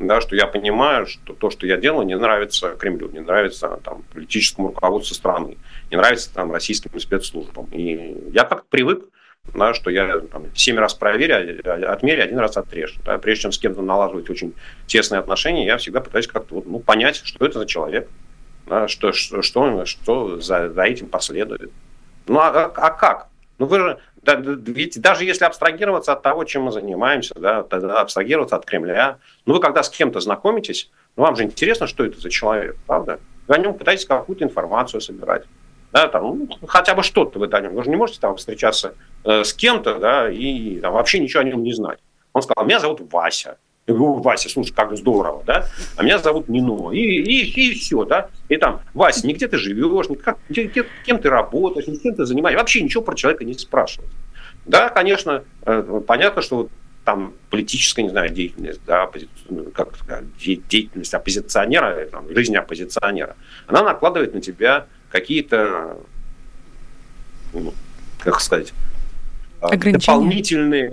да, 0.07 0.21
что 0.21 0.35
я 0.35 0.47
понимаю, 0.47 1.05
что 1.07 1.33
то, 1.33 1.49
что 1.49 1.65
я 1.65 1.77
делаю, 1.77 2.05
не 2.05 2.17
нравится 2.17 2.75
Кремлю, 2.75 3.09
не 3.09 3.19
нравится 3.19 3.79
там, 3.83 4.03
политическому 4.13 4.69
руководству 4.69 5.15
страны, 5.15 5.57
не 5.89 5.97
нравится 5.97 6.33
там, 6.33 6.51
российским 6.51 6.97
спецслужбам. 6.99 7.67
И 7.71 8.31
я 8.33 8.43
как 8.43 8.65
привык, 8.65 9.05
да, 9.53 9.73
что 9.73 9.89
я 9.89 10.19
там, 10.19 10.45
семь 10.55 10.77
раз 10.77 10.93
проверю, 10.93 11.59
а, 11.65 11.91
отмерю, 11.91 12.23
один 12.23 12.39
раз 12.39 12.57
отрежу. 12.57 12.99
Да. 13.05 13.17
Прежде 13.17 13.43
чем 13.43 13.51
с 13.51 13.57
кем-то 13.57 13.81
налаживать 13.81 14.29
очень 14.29 14.53
тесные 14.87 15.19
отношения, 15.19 15.65
я 15.65 15.77
всегда 15.77 16.01
пытаюсь 16.01 16.27
как-то 16.27 16.55
вот, 16.55 16.65
ну, 16.67 16.79
понять, 16.79 17.21
что 17.23 17.45
это 17.45 17.59
за 17.59 17.65
человек, 17.65 18.09
да, 18.67 18.87
что, 18.87 19.11
что, 19.11 19.41
что, 19.41 19.85
что 19.85 20.39
за, 20.39 20.69
за 20.69 20.83
этим 20.83 21.07
последует. 21.07 21.71
Ну, 22.27 22.39
а, 22.39 22.49
а, 22.49 22.65
а 22.75 22.89
как? 22.91 23.27
Ну, 23.57 23.65
вы 23.65 23.79
же, 23.79 23.99
ведь 24.23 25.01
даже 25.01 25.25
если 25.25 25.45
абстрагироваться 25.45 26.13
от 26.13 26.21
того, 26.21 26.43
чем 26.43 26.63
мы 26.63 26.71
занимаемся, 26.71 27.33
да, 27.35 27.59
абстрагироваться 27.99 28.55
от 28.55 28.65
Кремля, 28.65 29.17
ну, 29.45 29.55
вы 29.55 29.59
когда 29.59 29.81
с 29.81 29.89
кем-то 29.89 30.19
знакомитесь, 30.19 30.91
ну, 31.15 31.23
вам 31.23 31.35
же 31.35 31.43
интересно, 31.43 31.87
что 31.87 32.05
это 32.05 32.19
за 32.19 32.29
человек, 32.29 32.77
правда? 32.85 33.19
Вы 33.47 33.55
о 33.55 33.57
нем 33.57 33.73
пытаетесь 33.73 34.05
какую-то 34.05 34.43
информацию 34.43 35.01
собирать. 35.01 35.45
Да, 35.91 36.07
там, 36.07 36.23
ну, 36.23 36.67
хотя 36.67 36.95
бы 36.95 37.03
что-то 37.03 37.39
вы 37.39 37.47
о 37.47 37.59
нем. 37.59 37.75
Вы 37.75 37.83
же 37.83 37.89
не 37.89 37.97
можете 37.97 38.19
там 38.19 38.37
встречаться 38.37 38.93
э, 39.25 39.43
с 39.43 39.53
кем-то, 39.53 39.99
да, 39.99 40.29
и 40.29 40.79
там, 40.79 40.93
вообще 40.93 41.19
ничего 41.19 41.41
о 41.41 41.43
нем 41.43 41.63
не 41.63 41.73
знать. 41.73 41.99
Он 42.33 42.41
сказал, 42.41 42.65
меня 42.65 42.79
зовут 42.79 43.01
Вася. 43.11 43.57
Я 43.87 43.95
говорю, 43.95 44.21
Вася, 44.21 44.47
слушай, 44.47 44.73
как 44.73 44.95
здорово, 44.95 45.43
да? 45.45 45.67
А 45.97 46.03
меня 46.03 46.19
зовут 46.19 46.47
Нино. 46.47 46.91
И, 46.91 46.99
и, 46.99 47.69
и 47.69 47.73
все, 47.73 48.05
да? 48.05 48.29
И 48.47 48.57
там, 48.57 48.81
Вася, 48.93 49.25
нигде 49.25 49.47
ты 49.47 49.57
живешь, 49.57 50.07
ни 50.07 50.15
как, 50.15 50.37
где, 50.49 50.85
кем 51.05 51.19
ты 51.19 51.29
работаешь, 51.29 51.87
ни 51.87 51.95
кем 51.95 52.15
ты 52.15 52.25
занимаешься. 52.25 52.59
Вообще 52.59 52.81
ничего 52.81 53.01
про 53.03 53.15
человека 53.15 53.43
не 53.43 53.53
спрашивают. 53.55 54.11
Да, 54.65 54.89
конечно, 54.89 55.43
э, 55.65 56.01
понятно, 56.05 56.43
что 56.43 56.69
там 57.03 57.33
политическая, 57.49 58.03
не 58.03 58.09
знаю, 58.09 58.29
деятельность, 58.29 58.81
да, 58.85 59.03
оппози... 59.03 59.27
Ну, 59.49 59.63
как 59.71 59.97
сказать, 59.97 60.25
деятельность 60.37 61.13
оппозиционера, 61.13 62.05
там, 62.05 62.29
жизнь 62.29 62.55
оппозиционера, 62.55 63.35
она 63.65 63.81
накладывает 63.81 64.35
на 64.35 64.41
тебя 64.41 64.85
какие-то, 65.09 65.97
ну, 67.53 67.73
как 68.19 68.39
сказать, 68.39 68.73
а, 69.59 69.75
дополнительные 69.75 70.91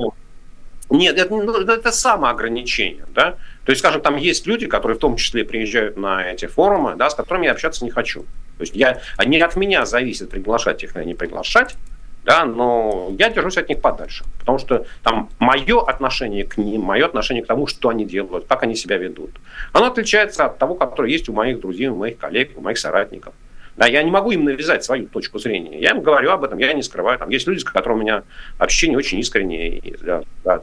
нет, 0.90 1.18
это, 1.18 1.34
ну, 1.34 1.52
это 1.52 1.92
самоограничение, 1.92 3.04
да. 3.14 3.32
То 3.64 3.72
есть, 3.72 3.80
скажем, 3.80 4.00
там 4.00 4.16
есть 4.16 4.46
люди, 4.46 4.66
которые 4.66 4.96
в 4.96 5.00
том 5.00 5.16
числе 5.16 5.44
приезжают 5.44 5.96
на 5.96 6.24
эти 6.30 6.46
форумы, 6.46 6.94
да, 6.96 7.10
с 7.10 7.14
которыми 7.14 7.44
я 7.44 7.52
общаться 7.52 7.84
не 7.84 7.90
хочу. 7.90 8.22
То 8.22 8.62
есть 8.62 8.74
я, 8.74 9.00
не 9.24 9.38
от 9.40 9.56
меня 9.56 9.84
зависит, 9.84 10.30
приглашать 10.30 10.82
их 10.82 10.96
или 10.96 11.04
не 11.04 11.14
приглашать, 11.14 11.76
да, 12.24 12.44
но 12.44 13.10
я 13.18 13.30
держусь 13.30 13.56
от 13.58 13.68
них 13.68 13.80
подальше, 13.80 14.24
потому 14.38 14.58
что 14.58 14.86
там 15.02 15.30
мое 15.38 15.80
отношение 15.82 16.44
к 16.44 16.56
ним, 16.56 16.82
мое 16.82 17.06
отношение 17.06 17.44
к 17.44 17.46
тому, 17.46 17.66
что 17.66 17.88
они 17.88 18.04
делают, 18.04 18.46
как 18.46 18.62
они 18.62 18.74
себя 18.74 18.96
ведут, 18.96 19.30
оно 19.72 19.86
отличается 19.86 20.46
от 20.46 20.58
того, 20.58 20.74
которое 20.74 21.10
есть 21.10 21.28
у 21.28 21.32
моих 21.32 21.60
друзей, 21.60 21.88
у 21.88 21.96
моих 21.96 22.18
коллег, 22.18 22.50
у 22.56 22.60
моих 22.60 22.78
соратников. 22.78 23.34
Да, 23.78 23.86
я 23.86 24.02
не 24.02 24.10
могу 24.10 24.32
им 24.32 24.44
навязать 24.44 24.82
свою 24.82 25.06
точку 25.06 25.38
зрения. 25.38 25.80
Я 25.80 25.90
им 25.90 26.02
говорю 26.02 26.32
об 26.32 26.42
этом, 26.42 26.58
я 26.58 26.72
не 26.72 26.82
скрываю. 26.82 27.16
Там 27.16 27.28
есть 27.28 27.46
люди, 27.46 27.60
с 27.60 27.64
которыми 27.64 28.00
у 28.00 28.02
меня 28.02 28.22
общение 28.58 28.98
очень 28.98 29.20
искреннее. 29.20 29.80
Да, 30.00 30.22
да, 30.44 30.60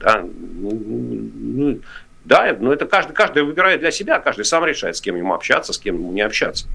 да, 0.00 0.22
ну, 0.22 0.70
ну, 0.72 1.80
да, 2.24 2.56
но 2.58 2.72
это 2.72 2.86
каждый, 2.86 3.12
каждый 3.12 3.42
выбирает 3.42 3.80
для 3.80 3.90
себя, 3.90 4.20
каждый 4.20 4.46
сам 4.46 4.64
решает, 4.64 4.96
с 4.96 5.02
кем 5.02 5.16
ему 5.16 5.34
общаться, 5.34 5.74
с 5.74 5.78
кем 5.78 5.96
ему 5.96 6.12
не 6.12 6.22
общаться. 6.22 6.66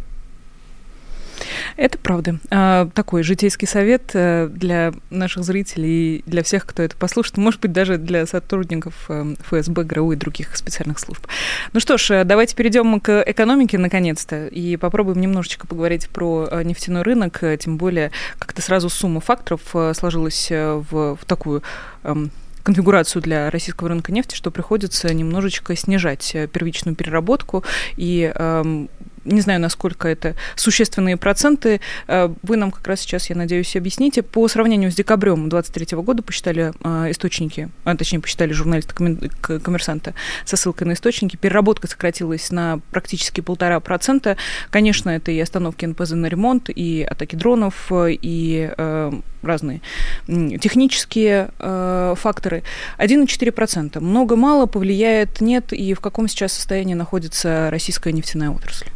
Это 1.82 1.98
правда. 1.98 2.38
А, 2.52 2.90
такой 2.94 3.24
житейский 3.24 3.68
совет 3.68 4.12
э, 4.14 4.48
для 4.54 4.94
наших 5.10 5.44
зрителей, 5.44 6.22
для 6.28 6.44
всех, 6.44 6.68
кто 6.68 6.84
это 6.84 6.96
послушает, 6.96 7.38
может 7.38 7.60
быть, 7.60 7.72
даже 7.72 7.98
для 7.98 8.28
сотрудников 8.28 8.94
э, 9.10 9.34
ФСБ, 9.48 9.84
ГРУ 9.86 10.12
и 10.12 10.16
других 10.16 10.56
специальных 10.56 11.00
служб. 11.00 11.26
Ну 11.74 11.80
что 11.80 11.98
ж, 11.98 12.12
э, 12.12 12.24
давайте 12.24 12.56
перейдем 12.56 13.00
к 13.00 13.24
экономике 13.26 13.80
наконец-то 13.80 14.46
и 14.46 14.78
попробуем 14.78 15.22
немножечко 15.22 15.66
поговорить 15.66 16.08
про 16.10 16.62
нефтяной 16.64 17.02
рынок, 17.02 17.44
тем 17.60 17.78
более 17.78 18.12
как-то 18.38 18.62
сразу 18.62 18.88
сумма 18.88 19.20
факторов 19.20 19.62
сложилась 19.98 20.52
в, 20.52 21.16
в 21.16 21.26
такую 21.26 21.64
эм, 22.04 22.30
конфигурацию 22.62 23.24
для 23.24 23.50
российского 23.50 23.90
рынка 23.90 24.12
нефти, 24.12 24.36
что 24.36 24.52
приходится 24.52 25.12
немножечко 25.12 25.76
снижать 25.76 26.32
первичную 26.54 26.96
переработку 26.96 27.64
и 27.98 28.32
эм, 28.36 28.88
не 29.26 29.42
знаю, 29.42 29.60
насколько 29.60 30.08
это 30.08 30.36
существенные 30.56 31.18
проценты. 31.18 31.82
Э, 32.08 32.34
вы 32.44 32.58
нам 32.58 32.72
как 32.72 32.88
раз 32.88 33.02
сейчас, 33.02 33.30
я 33.30 33.36
надеюсь, 33.36 33.76
объясните. 33.76 34.24
По 34.24 34.48
сравнению 34.48 34.92
с 34.92 34.96
декабрем 34.96 35.50
2023 35.50 35.98
года 36.00 36.24
посчитали 36.24 36.74
э, 36.84 37.12
источники, 37.12 37.70
а 37.84 37.96
точнее 37.96 38.20
посчитали 38.20 38.54
журналисты 38.54 38.94
коммерсанта 38.94 40.14
со 40.46 40.58
ссылкой 40.58 40.88
на 40.88 40.94
источники, 40.94 41.36
переработка 41.36 41.88
сократилась 41.88 42.52
на 42.52 42.80
практически 42.92 43.42
полтора 43.42 43.80
процента. 43.80 44.38
Конечно, 44.70 45.10
это 45.10 45.32
и 45.32 45.40
остановки 45.40 45.86
НПЗ 45.86 46.12
на 46.12 46.28
ремонт, 46.28 46.70
и 46.70 47.06
атаки 47.10 47.36
дронов, 47.36 47.92
и 47.92 48.72
э, 48.78 49.12
разные 49.42 49.82
технические 50.28 51.50
э, 51.60 52.16
факторы. 52.18 52.64
1,4%. 52.98 54.00
Много-мало 54.00 54.66
повлияет, 54.66 55.42
нет, 55.42 55.74
и 55.74 55.94
в 55.94 56.00
каком 56.00 56.28
сейчас 56.28 56.54
состоянии 56.54 56.94
находится 56.94 57.70
российская 57.72 58.14
нефтяная 58.14 58.50
отрасль? 58.50 58.88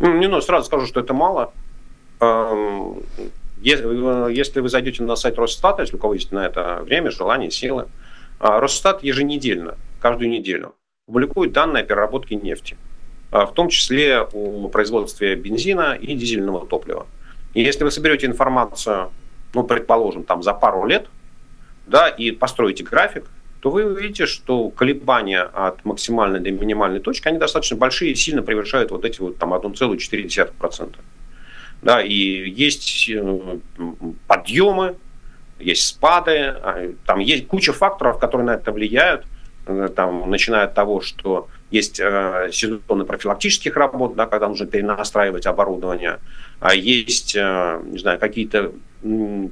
Не, 0.00 0.28
ну, 0.28 0.40
сразу 0.40 0.66
скажу, 0.66 0.86
что 0.86 1.00
это 1.00 1.12
мало. 1.12 1.52
Эм, 2.20 3.02
если 3.60 4.60
вы 4.60 4.68
зайдете 4.68 5.02
на 5.02 5.16
сайт 5.16 5.38
Росстата, 5.38 5.82
если 5.82 5.96
у 5.96 5.98
кого 5.98 6.14
есть 6.14 6.32
на 6.32 6.46
это 6.46 6.82
время, 6.82 7.10
желание, 7.10 7.50
силы, 7.50 7.88
а, 8.38 8.58
Росстат 8.58 9.02
еженедельно, 9.02 9.76
каждую 10.00 10.30
неделю, 10.30 10.74
публикует 11.06 11.52
данные 11.52 11.82
о 11.82 11.86
переработке 11.86 12.36
нефти, 12.36 12.78
а, 13.30 13.44
в 13.44 13.52
том 13.52 13.68
числе 13.68 14.20
о 14.20 14.68
производстве 14.68 15.34
бензина 15.34 15.94
и 16.00 16.14
дизельного 16.14 16.66
топлива. 16.66 17.06
И 17.52 17.62
если 17.62 17.84
вы 17.84 17.90
соберете 17.90 18.26
информацию, 18.26 19.10
ну, 19.52 19.64
предположим, 19.64 20.24
там 20.24 20.42
за 20.42 20.54
пару 20.54 20.86
лет, 20.86 21.08
да, 21.86 22.08
и 22.08 22.30
построите 22.30 22.84
график, 22.84 23.26
то 23.60 23.70
вы 23.70 23.84
увидите, 23.84 24.26
что 24.26 24.70
колебания 24.70 25.42
от 25.42 25.84
максимальной 25.84 26.40
до 26.40 26.50
минимальной 26.50 27.00
точки, 27.00 27.28
они 27.28 27.38
достаточно 27.38 27.76
большие 27.76 28.12
и 28.12 28.14
сильно 28.14 28.42
превышают 28.42 28.90
вот 28.90 29.04
эти 29.04 29.20
вот 29.20 29.38
там 29.38 29.52
1,4%. 29.52 30.94
Да, 31.82 32.02
и 32.02 32.14
есть 32.14 33.08
э, 33.10 33.58
подъемы, 34.26 34.96
есть 35.58 35.86
спады, 35.86 36.38
а, 36.38 36.92
там 37.06 37.20
есть 37.20 37.46
куча 37.46 37.72
факторов, 37.72 38.18
которые 38.18 38.46
на 38.46 38.54
это 38.54 38.72
влияют, 38.72 39.24
э, 39.66 39.88
там, 39.94 40.30
начиная 40.30 40.64
от 40.64 40.74
того, 40.74 41.00
что 41.00 41.48
есть 41.70 42.00
э, 42.00 42.50
сезоны 42.52 43.04
профилактических 43.04 43.76
работ, 43.76 44.14
да, 44.14 44.26
когда 44.26 44.48
нужно 44.48 44.66
перенастраивать 44.66 45.46
оборудование, 45.46 46.18
а 46.60 46.74
есть, 46.74 47.34
э, 47.36 47.80
не 47.84 47.98
знаю, 47.98 48.18
какие-то, 48.18 48.72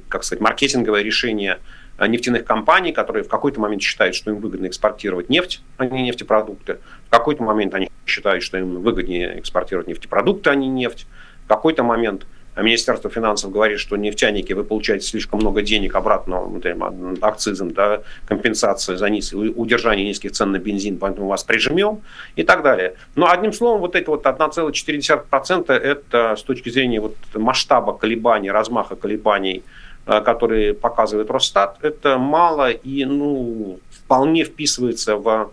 как 0.07 0.23
сказать, 0.23 0.41
маркетинговые 0.41 1.03
решения– 1.03 1.59
нефтяных 2.07 2.45
компаний, 2.45 2.91
которые 2.91 3.23
в 3.23 3.29
какой-то 3.29 3.59
момент 3.59 3.81
считают, 3.81 4.15
что 4.15 4.31
им 4.31 4.39
выгодно 4.39 4.67
экспортировать 4.67 5.29
нефть, 5.29 5.61
а 5.77 5.85
не 5.85 6.03
нефтепродукты. 6.03 6.77
В 7.07 7.09
какой-то 7.09 7.43
момент 7.43 7.73
они 7.73 7.89
считают, 8.05 8.43
что 8.43 8.57
им 8.57 8.81
выгоднее 8.81 9.39
экспортировать 9.39 9.87
нефтепродукты, 9.87 10.49
а 10.49 10.55
не 10.55 10.67
нефть. 10.67 11.07
В 11.45 11.47
какой-то 11.47 11.83
момент 11.83 12.25
Министерство 12.61 13.09
финансов 13.09 13.51
говорит, 13.51 13.79
что 13.79 13.95
нефтяники, 13.95 14.53
вы 14.53 14.63
получаете 14.63 15.05
слишком 15.05 15.39
много 15.39 15.61
денег 15.61 15.95
обратно 15.95 16.41
ну, 16.41 17.15
акцизом, 17.21 17.71
да, 17.71 18.01
компенсация 18.27 18.97
за 18.97 19.09
низ, 19.09 19.33
удержание 19.33 20.05
низких 20.05 20.31
цен 20.31 20.51
на 20.51 20.59
бензин, 20.59 20.97
поэтому 20.97 21.27
вас 21.27 21.43
прижмем 21.43 22.01
и 22.35 22.43
так 22.43 22.63
далее. 22.63 22.95
Но 23.15 23.29
одним 23.29 23.53
словом, 23.53 23.81
вот 23.81 23.95
эти 23.95 24.07
вот 24.07 24.25
1,4% 24.25 25.71
это 25.71 26.35
с 26.35 26.43
точки 26.43 26.69
зрения 26.69 26.99
вот 26.99 27.15
масштаба 27.33 27.93
колебаний, 27.93 28.51
размаха 28.51 28.95
колебаний 28.95 29.63
Э, 30.05 30.21
которые 30.21 30.73
показывает 30.73 31.29
Росстат, 31.29 31.77
это 31.83 32.17
мало 32.17 32.71
и 32.71 33.05
ну, 33.05 33.79
вполне 33.91 34.43
вписывается 34.43 35.17
в 35.17 35.51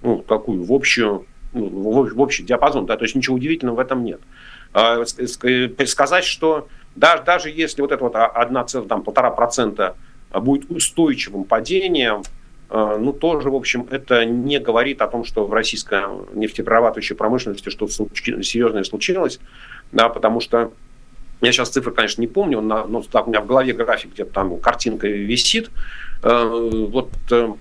ну, 0.00 0.18
такую 0.18 0.62
в 0.62 0.72
общую 0.72 1.26
ну, 1.52 1.68
в 2.04 2.20
общий 2.20 2.44
диапазон, 2.44 2.86
да, 2.86 2.96
то 2.96 3.02
есть 3.02 3.16
ничего 3.16 3.34
удивительного 3.34 3.76
в 3.76 3.80
этом 3.80 4.04
нет. 4.04 4.20
А, 4.72 5.04
сказать, 5.04 6.24
что 6.24 6.68
даже, 6.94 7.24
даже 7.24 7.50
если 7.50 7.82
вот 7.82 7.90
это 7.90 8.04
вот 8.04 8.14
1,5% 8.14 9.94
будет 10.34 10.70
устойчивым 10.70 11.42
падением, 11.42 12.22
э, 12.70 12.98
ну, 13.00 13.12
тоже, 13.12 13.50
в 13.50 13.56
общем, 13.56 13.88
это 13.90 14.24
не 14.24 14.60
говорит 14.60 15.02
о 15.02 15.08
том, 15.08 15.24
что 15.24 15.46
в 15.46 15.52
российской 15.52 16.04
нефтеперерабатывающей 16.32 17.16
промышленности 17.16 17.70
что-то 17.70 17.92
серьезное 17.92 18.84
случилось, 18.84 19.40
да, 19.90 20.08
потому 20.08 20.38
что 20.38 20.70
я 21.40 21.52
сейчас 21.52 21.70
цифры, 21.70 21.92
конечно, 21.92 22.20
не 22.20 22.26
помню, 22.26 22.60
но 22.60 23.02
так, 23.02 23.26
у 23.26 23.30
меня 23.30 23.40
в 23.40 23.46
голове 23.46 23.72
график, 23.72 24.12
где-то 24.12 24.32
там 24.32 24.58
картинка 24.58 25.06
висит. 25.06 25.70
Э, 26.22 26.88
вот 26.90 27.10
э, 27.30 27.52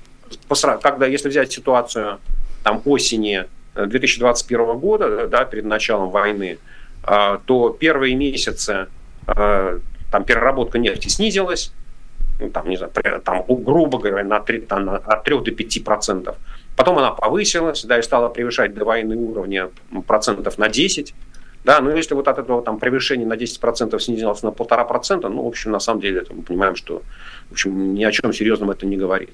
когда, 0.82 1.06
если 1.06 1.30
взять 1.30 1.52
ситуацию 1.52 2.20
там, 2.64 2.82
осени 2.86 3.46
2021 3.76 4.78
года, 4.80 5.28
да, 5.28 5.46
перед 5.46 5.66
началом 5.66 6.10
войны, 6.10 6.58
то 7.04 7.78
первые 7.80 8.16
месяцы 8.16 8.88
там 9.26 10.24
переработка 10.24 10.80
нефти 10.80 11.10
снизилась, 11.10 11.74
ну, 12.40 12.50
там, 12.50 12.70
не 12.70 12.78
знаю, 12.78 12.92
там, 13.24 13.44
грубо 13.48 13.98
говоря, 13.98 14.24
на 14.24 14.40
3, 14.40 14.62
там, 14.62 14.90
от 14.90 15.24
3 15.24 15.40
до 15.40 15.52
5 15.52 15.84
процентов. 15.84 16.36
Потом 16.76 16.98
она 16.98 17.12
повысилась, 17.12 17.84
да, 17.86 18.00
и 18.00 18.02
стала 18.02 18.30
превышать 18.30 18.74
до 18.74 18.84
войны 18.84 19.16
уровня 19.16 19.70
процентов 20.08 20.58
на 20.58 20.68
10. 20.68 21.14
Да, 21.66 21.82
но 21.82 21.92
если 21.92 22.14
вот 22.14 22.28
от 22.28 22.38
этого 22.38 22.62
там 22.62 22.78
превышения 22.78 23.26
на 23.26 23.34
10% 23.34 24.00
снизилось 24.00 24.44
на 24.44 24.52
полтора 24.52 24.86
процента, 24.86 25.30
ну, 25.30 25.42
в 25.42 25.48
общем, 25.48 25.72
на 25.72 25.80
самом 25.80 26.00
деле, 26.00 26.22
это 26.22 26.32
мы 26.32 26.44
понимаем, 26.44 26.76
что, 26.76 27.02
в 27.50 27.54
общем, 27.54 27.96
ни 27.96 28.04
о 28.04 28.12
чем 28.12 28.32
серьезном 28.34 28.70
это 28.70 28.86
не 28.86 28.98
говорит. 28.98 29.34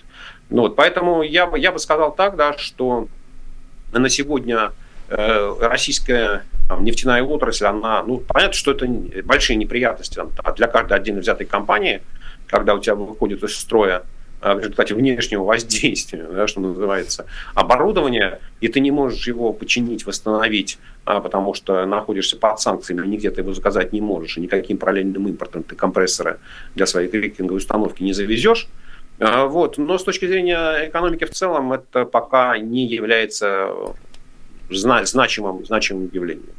Ну, 0.49 0.61
вот, 0.61 0.77
поэтому 0.77 1.23
я 1.23 1.45
бы, 1.45 1.59
я 1.59 1.73
бы 1.73 1.79
сказал 1.79 2.15
так, 2.15 2.37
да, 2.37 2.57
что 2.57 3.09
на 3.91 4.07
сегодня 4.07 4.71
э, 5.09 5.55
российская 5.59 6.45
там, 6.69 6.85
нефтяная 6.85 7.21
отрасль, 7.21 7.65
она, 7.65 8.01
ну, 8.03 8.19
понятно, 8.19 8.53
что 8.53 8.71
это 8.71 8.87
большие 9.25 9.57
неприятности 9.57 10.15
там, 10.15 10.31
для 10.55 10.67
каждой 10.67 10.97
отдельно 10.97 11.19
взятой 11.19 11.45
компании, 11.45 12.01
когда 12.47 12.75
у 12.75 12.79
тебя 12.79 12.95
выходит 12.95 13.43
из 13.43 13.57
строя 13.57 13.97
а, 13.97 14.03
в 14.41 14.59
результате 14.59 14.95
внешнего 14.95 15.43
воздействия, 15.43 16.23
да, 16.23 16.47
что 16.47 16.61
называется, 16.61 17.25
оборудование, 17.53 18.39
и 18.59 18.67
ты 18.67 18.79
не 18.79 18.91
можешь 18.91 19.27
его 19.27 19.53
починить, 19.53 20.05
восстановить, 20.05 20.79
а, 21.05 21.19
потому 21.19 21.53
что 21.53 21.85
находишься 21.85 22.37
под 22.37 22.59
санкциями, 22.59 23.05
нигде 23.07 23.31
ты 23.31 23.41
его 23.41 23.53
заказать 23.53 23.93
не 23.93 24.01
можешь, 24.01 24.37
и 24.37 24.41
никаким 24.41 24.77
параллельным 24.77 25.27
импортом 25.27 25.63
ты 25.63 25.75
компрессоры 25.75 26.39
для 26.75 26.85
своей 26.85 27.07
крекинговой 27.07 27.59
установки 27.59 28.03
не 28.03 28.13
завезешь. 28.13 28.67
А, 29.19 29.45
вот. 29.45 29.77
Но 29.77 29.97
с 29.97 30.03
точки 30.03 30.25
зрения 30.25 30.87
экономики 30.87 31.25
в 31.25 31.31
целом 31.31 31.73
это 31.73 32.05
пока 32.05 32.57
не 32.57 32.87
является 32.87 33.69
значимым, 34.69 35.65
значимым 35.65 36.09
явлением. 36.11 36.53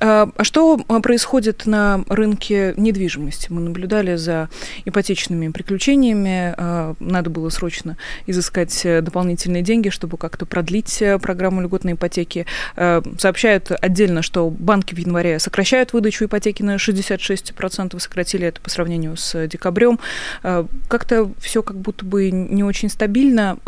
А, 0.00 0.28
а 0.36 0.44
что 0.44 0.80
а, 0.88 1.00
происходит 1.00 1.66
на 1.66 2.04
рынке 2.08 2.74
недвижимости? 2.76 3.48
Мы 3.50 3.60
наблюдали 3.60 4.16
за 4.16 4.48
ипотечными 4.84 5.48
приключениями. 5.48 6.54
А, 6.56 6.94
надо 6.98 7.30
было 7.30 7.48
срочно 7.48 7.96
изыскать 8.26 8.84
э, 8.84 9.00
дополнительные 9.00 9.62
деньги, 9.62 9.88
чтобы 9.90 10.16
как-то 10.16 10.46
продлить 10.46 11.00
э, 11.00 11.18
программу 11.18 11.62
льготной 11.62 11.92
ипотеки. 11.92 12.46
Сообщают 12.76 13.70
отдельно, 13.70 14.22
что 14.22 14.50
банки 14.50 14.94
в 14.94 14.98
январе 14.98 15.38
сокращают 15.38 15.92
выдачу 15.92 16.24
ипотеки 16.24 16.62
на 16.62 16.76
66%, 16.76 17.98
сократили 17.98 18.46
это 18.46 18.60
по 18.60 18.70
сравнению 18.70 19.16
с 19.16 19.46
декабрем. 19.46 19.98
Как-то 20.42 21.30
все 21.38 21.62
как 21.62 21.76
будто 21.76 22.04
бы 22.04 22.30
не 22.30 22.64
очень 22.64 22.88
стабильно. 22.88 23.58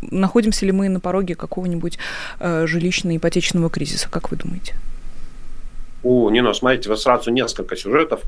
Находимся 0.00 0.66
ли 0.66 0.72
мы 0.72 0.88
на 0.88 1.00
пороге 1.00 1.34
какого-нибудь 1.34 1.98
жилищно-ипотечного 2.40 3.70
кризиса, 3.70 4.08
как 4.08 4.30
вы 4.30 4.36
думаете? 4.36 4.74
У 6.04 6.28
Нино, 6.28 6.52
смотрите, 6.52 6.88
вот 6.88 7.00
сразу 7.00 7.30
несколько 7.30 7.76
сюжетов. 7.76 8.20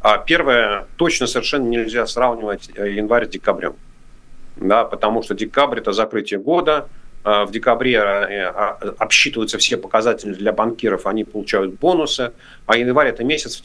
А 0.00 0.18
первое, 0.18 0.86
точно 0.96 1.26
совершенно 1.26 1.66
нельзя 1.66 2.06
сравнивать 2.06 2.70
э, 2.74 2.92
январь 2.92 3.26
с 3.26 3.30
декабрем. 3.30 3.74
Да, 4.56 4.84
потому 4.84 5.22
что 5.22 5.34
декабрь– 5.34 5.78
это 5.80 5.92
закрытие 5.92 6.38
года, 6.38 6.88
а 7.24 7.44
в 7.44 7.50
декабре 7.50 7.94
э, 7.94 8.44
а, 8.44 8.78
обсчитываются 8.98 9.58
все 9.58 9.76
показатели 9.76 10.32
для 10.32 10.52
банкиров, 10.52 11.06
они 11.06 11.24
получают 11.24 11.74
бонусы, 11.80 12.32
а 12.66 12.76
январь– 12.76 13.08
это 13.08 13.24
месяц, 13.24 13.60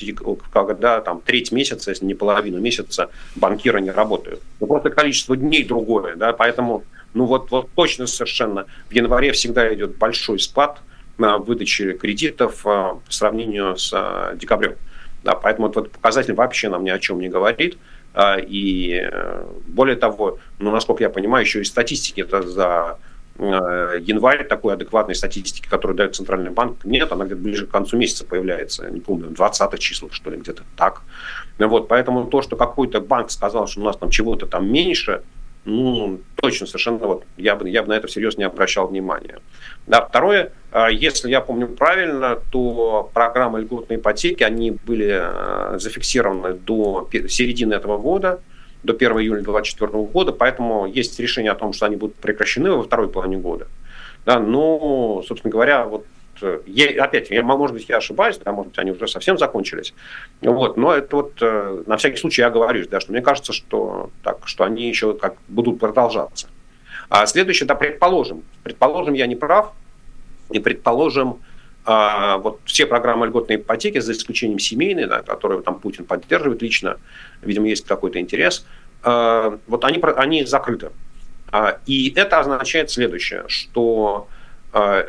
когда 0.51 0.99
там 1.01 1.21
треть 1.21 1.51
месяца, 1.51 1.91
если 1.91 2.05
не 2.05 2.15
половину 2.15 2.59
месяца, 2.59 3.09
банкиры 3.35 3.79
не 3.79 3.91
работают. 3.91 4.41
Но 4.59 4.67
просто 4.67 4.89
количество 4.89 5.37
дней 5.37 5.63
другое, 5.63 6.15
да, 6.15 6.33
поэтому 6.33 6.83
ну 7.13 7.25
вот, 7.25 7.51
вот 7.51 7.69
точно 7.75 8.07
совершенно 8.07 8.65
в 8.89 8.93
январе 8.93 9.31
всегда 9.33 9.71
идет 9.71 9.97
большой 9.97 10.39
спад– 10.39 10.79
на 11.21 11.37
выдаче 11.37 11.93
кредитов 11.93 12.61
а, 12.65 12.95
по 12.95 13.11
сравнению 13.13 13.77
с 13.77 13.93
а, 13.93 14.35
декабрем. 14.35 14.75
Да, 15.23 15.35
поэтому 15.35 15.69
этот 15.69 15.91
показатель 15.91 16.33
вообще 16.33 16.67
нам 16.67 16.83
ни 16.83 16.89
о 16.89 16.99
чем 16.99 17.19
не 17.19 17.29
говорит. 17.29 17.77
А, 18.13 18.37
и 18.37 19.07
э, 19.09 19.45
более 19.67 19.95
того, 19.95 20.39
ну, 20.59 20.71
насколько 20.71 21.03
я 21.03 21.09
понимаю, 21.09 21.45
еще 21.45 21.61
и 21.61 21.63
статистики 21.63 22.21
это 22.21 22.41
за 22.41 22.97
январь 23.37 24.45
такой 24.45 24.73
адекватной 24.73 25.15
статистики, 25.15 25.67
которую 25.67 25.97
дает 25.97 26.15
Центральный 26.15 26.51
банк, 26.51 26.83
нет, 26.83 27.11
она 27.11 27.25
где-то 27.25 27.41
ближе 27.41 27.65
к 27.65 27.71
концу 27.71 27.97
месяца 27.97 28.25
появляется, 28.25 28.91
не 28.91 28.99
помню, 28.99 29.29
в 29.29 29.33
20 29.33 29.79
числах, 29.79 30.13
что 30.13 30.29
ли, 30.29 30.37
где-то 30.37 30.63
так. 30.75 31.01
Вот, 31.57 31.87
поэтому 31.87 32.25
то, 32.25 32.41
что 32.41 32.55
какой-то 32.55 32.99
банк 32.99 33.31
сказал, 33.31 33.67
что 33.67 33.81
у 33.81 33.83
нас 33.83 33.97
там 33.97 34.11
чего-то 34.11 34.45
там 34.45 34.71
меньше, 34.71 35.23
ну, 35.65 36.19
точно, 36.35 36.67
совершенно 36.67 36.97
вот, 36.97 37.25
я 37.37 37.55
бы, 37.55 37.69
я 37.69 37.83
бы 37.83 37.89
на 37.89 37.93
это 37.93 38.07
всерьез 38.07 38.37
не 38.37 38.43
обращал 38.43 38.87
внимания. 38.87 39.39
Да, 39.87 40.05
второе, 40.05 40.51
если 40.91 41.29
я 41.29 41.41
помню 41.41 41.67
правильно, 41.67 42.39
то 42.51 43.09
программы 43.13 43.61
льготной 43.61 43.97
ипотеки, 43.97 44.43
они 44.43 44.71
были 44.71 45.19
а, 45.21 45.75
зафиксированы 45.77 46.53
до 46.53 47.09
середины 47.27 47.73
этого 47.73 47.97
года, 47.97 48.39
до 48.83 48.93
1 48.93 49.11
июля 49.19 49.41
2024 49.41 50.03
года, 50.05 50.31
поэтому 50.31 50.85
есть 50.85 51.19
решение 51.19 51.51
о 51.51 51.55
том, 51.55 51.73
что 51.73 51.85
они 51.85 51.97
будут 51.97 52.15
прекращены 52.15 52.71
во 52.71 52.83
второй 52.83 53.09
половине 53.09 53.37
года. 53.37 53.67
Да, 54.25 54.39
но, 54.39 55.23
собственно 55.27 55.51
говоря, 55.51 55.85
вот 55.85 56.05
я, 56.65 57.03
опять, 57.03 57.29
я, 57.29 57.43
может 57.43 57.75
быть, 57.75 57.87
я 57.89 57.97
ошибаюсь, 57.97 58.37
да, 58.37 58.51
может 58.51 58.71
быть, 58.71 58.79
они 58.79 58.91
уже 58.91 59.07
совсем 59.07 59.37
закончились. 59.37 59.93
Вот, 60.41 60.77
но 60.77 60.93
это 60.93 61.15
вот 61.15 61.33
э, 61.41 61.83
на 61.85 61.97
всякий 61.97 62.17
случай 62.17 62.41
я 62.41 62.49
говорю, 62.49 62.87
да, 62.89 62.99
что 62.99 63.11
мне 63.11 63.21
кажется, 63.21 63.53
что, 63.53 64.09
так, 64.23 64.39
что 64.45 64.63
они 64.63 64.87
еще 64.87 65.13
как 65.13 65.35
будут 65.47 65.79
продолжаться. 65.79 66.47
А 67.09 67.25
следующее, 67.25 67.67
да, 67.67 67.75
предположим, 67.75 68.43
предположим, 68.63 69.13
я 69.13 69.27
не 69.27 69.35
прав, 69.35 69.73
и 70.51 70.59
предположим, 70.59 71.39
а, 71.83 72.37
вот 72.37 72.59
все 72.65 72.85
программы 72.85 73.27
льготной 73.27 73.55
ипотеки, 73.55 73.99
за 73.99 74.11
исключением 74.11 74.59
семейной, 74.59 75.07
да, 75.07 75.21
которую 75.21 75.63
там 75.63 75.79
Путин 75.79 76.05
поддерживает 76.05 76.61
лично, 76.61 76.97
видимо, 77.41 77.67
есть 77.67 77.85
какой-то 77.85 78.19
интерес, 78.19 78.65
а, 79.03 79.57
вот 79.67 79.83
они, 79.83 79.99
они 80.15 80.45
закрыты. 80.45 80.91
А, 81.51 81.79
и 81.85 82.13
это 82.15 82.39
означает 82.39 82.91
следующее, 82.91 83.45
что 83.47 84.27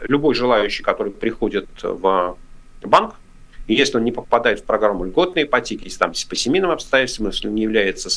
любой 0.08 0.34
желающий, 0.34 0.82
который 0.82 1.12
приходит 1.12 1.68
в 1.84 2.36
банк, 2.82 3.14
если 3.68 3.96
он 3.96 4.04
не 4.04 4.10
попадает 4.10 4.58
в 4.58 4.64
программу 4.64 5.04
льготной 5.04 5.44
ипотеки, 5.44 5.84
если 5.84 5.98
там 5.98 6.12
по 6.28 6.34
семейным 6.34 6.72
обстоятельствам, 6.72 7.28
если 7.28 7.46
он 7.46 7.54
не 7.54 7.62
является 7.62 8.08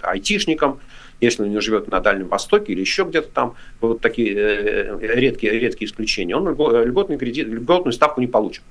айтишником, 0.00 0.80
если 1.20 1.42
он 1.42 1.60
живет 1.60 1.88
на 1.88 2.00
Дальнем 2.00 2.28
Востоке 2.28 2.72
или 2.72 2.80
еще 2.80 3.04
где-то 3.04 3.28
там, 3.28 3.54
вот 3.80 4.00
такие 4.00 4.34
э, 4.34 4.98
редкие, 5.00 5.58
редкие 5.58 5.88
исключения, 5.88 6.36
он 6.36 6.48
льготный 6.48 7.18
кредит, 7.18 7.48
льготную 7.48 7.92
ставку 7.92 8.20
не 8.20 8.26
получит. 8.26 8.62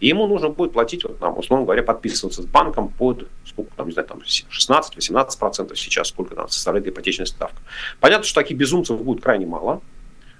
И 0.00 0.08
ему 0.08 0.26
нужно 0.26 0.48
будет 0.48 0.72
платить, 0.72 1.04
вот, 1.04 1.18
там, 1.18 1.38
условно 1.38 1.64
говоря, 1.64 1.82
подписываться 1.82 2.42
с 2.42 2.46
банком 2.46 2.88
под 2.88 3.28
сколько 3.46 3.70
там, 3.76 3.86
не 3.86 3.92
знаю, 3.92 4.08
там 4.08 4.18
16-18% 4.18 5.76
сейчас, 5.76 6.08
сколько 6.08 6.34
там 6.34 6.48
составляет 6.48 6.88
ипотечная 6.88 7.26
ставка. 7.26 7.56
Понятно, 8.00 8.24
что 8.24 8.40
таких 8.40 8.56
безумцев 8.56 9.00
будет 9.00 9.22
крайне 9.22 9.46
мало, 9.46 9.80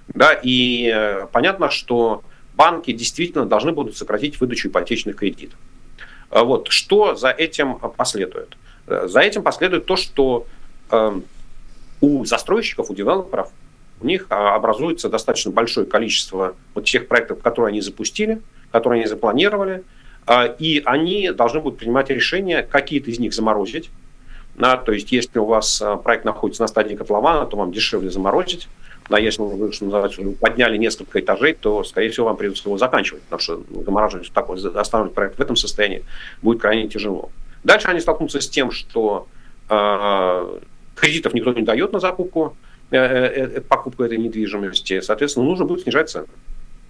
да, 0.09 0.33
и 0.33 0.91
э, 0.93 1.27
понятно, 1.31 1.69
что 1.71 2.23
банки 2.55 2.91
действительно 2.91 3.45
должны 3.45 3.71
будут 3.71 3.97
сократить 3.97 4.39
выдачу 4.39 4.67
ипотечных 4.67 5.15
кредитов. 5.15 5.57
А 6.29 6.43
вот. 6.43 6.67
Что 6.69 7.15
за 7.15 7.29
этим 7.29 7.79
последует? 7.79 8.57
Э, 8.87 9.07
за 9.07 9.21
этим 9.21 9.41
последует 9.43 9.85
то, 9.85 9.95
что 9.95 10.45
э, 10.91 11.19
у 12.01 12.25
застройщиков, 12.25 12.89
у 12.89 12.93
девелоперов, 12.93 13.49
у 14.01 14.05
них 14.05 14.27
а, 14.29 14.55
образуется 14.55 15.09
достаточно 15.09 15.51
большое 15.51 15.85
количество 15.85 16.55
вот 16.73 16.85
тех 16.85 17.07
проектов, 17.07 17.41
которые 17.41 17.69
они 17.69 17.81
запустили, 17.81 18.41
которые 18.71 19.01
они 19.01 19.09
запланировали, 19.09 19.83
а, 20.25 20.45
и 20.45 20.81
они 20.85 21.31
должны 21.31 21.61
будут 21.61 21.79
принимать 21.79 22.09
решение, 22.09 22.63
какие-то 22.63 23.09
из 23.09 23.19
них 23.19 23.33
заморозить. 23.33 23.89
Да, 24.55 24.77
то 24.77 24.93
есть, 24.93 25.11
если 25.11 25.37
у 25.39 25.45
вас 25.45 25.83
проект 26.03 26.23
находится 26.23 26.61
на 26.61 26.67
стадии 26.67 26.95
котлована, 26.95 27.45
то 27.45 27.57
вам 27.57 27.73
дешевле 27.73 28.09
заморозить 28.09 28.69
да, 29.09 29.19
если 29.19 29.41
вы, 29.41 29.71
что 29.71 29.85
называется, 29.85 30.21
подняли 30.39 30.77
несколько 30.77 31.19
этажей, 31.19 31.53
то, 31.53 31.83
скорее 31.83 32.09
всего, 32.09 32.27
вам 32.27 32.37
придется 32.37 32.67
его 32.67 32.77
заканчивать, 32.77 33.21
потому 33.23 33.39
что 33.39 33.63
замораживать 33.83 34.31
такой, 34.31 34.57
останавливать 34.57 35.13
проект 35.13 35.37
в 35.37 35.41
этом 35.41 35.55
состоянии 35.55 36.03
будет 36.41 36.61
крайне 36.61 36.87
тяжело. 36.87 37.29
Дальше 37.63 37.87
они 37.87 37.99
столкнутся 37.99 38.41
с 38.41 38.49
тем, 38.49 38.71
что 38.71 39.27
кредитов 40.95 41.33
никто 41.33 41.53
не 41.53 41.61
дает 41.61 41.93
на 41.93 41.99
закупку, 41.99 42.55
э, 42.91 42.97
э, 42.97 43.57
э 43.57 43.61
покупку 43.61 44.03
этой 44.03 44.17
недвижимости, 44.17 45.01
соответственно, 45.01 45.45
нужно 45.45 45.65
будет 45.65 45.83
снижать 45.83 46.09
цены. 46.09 46.27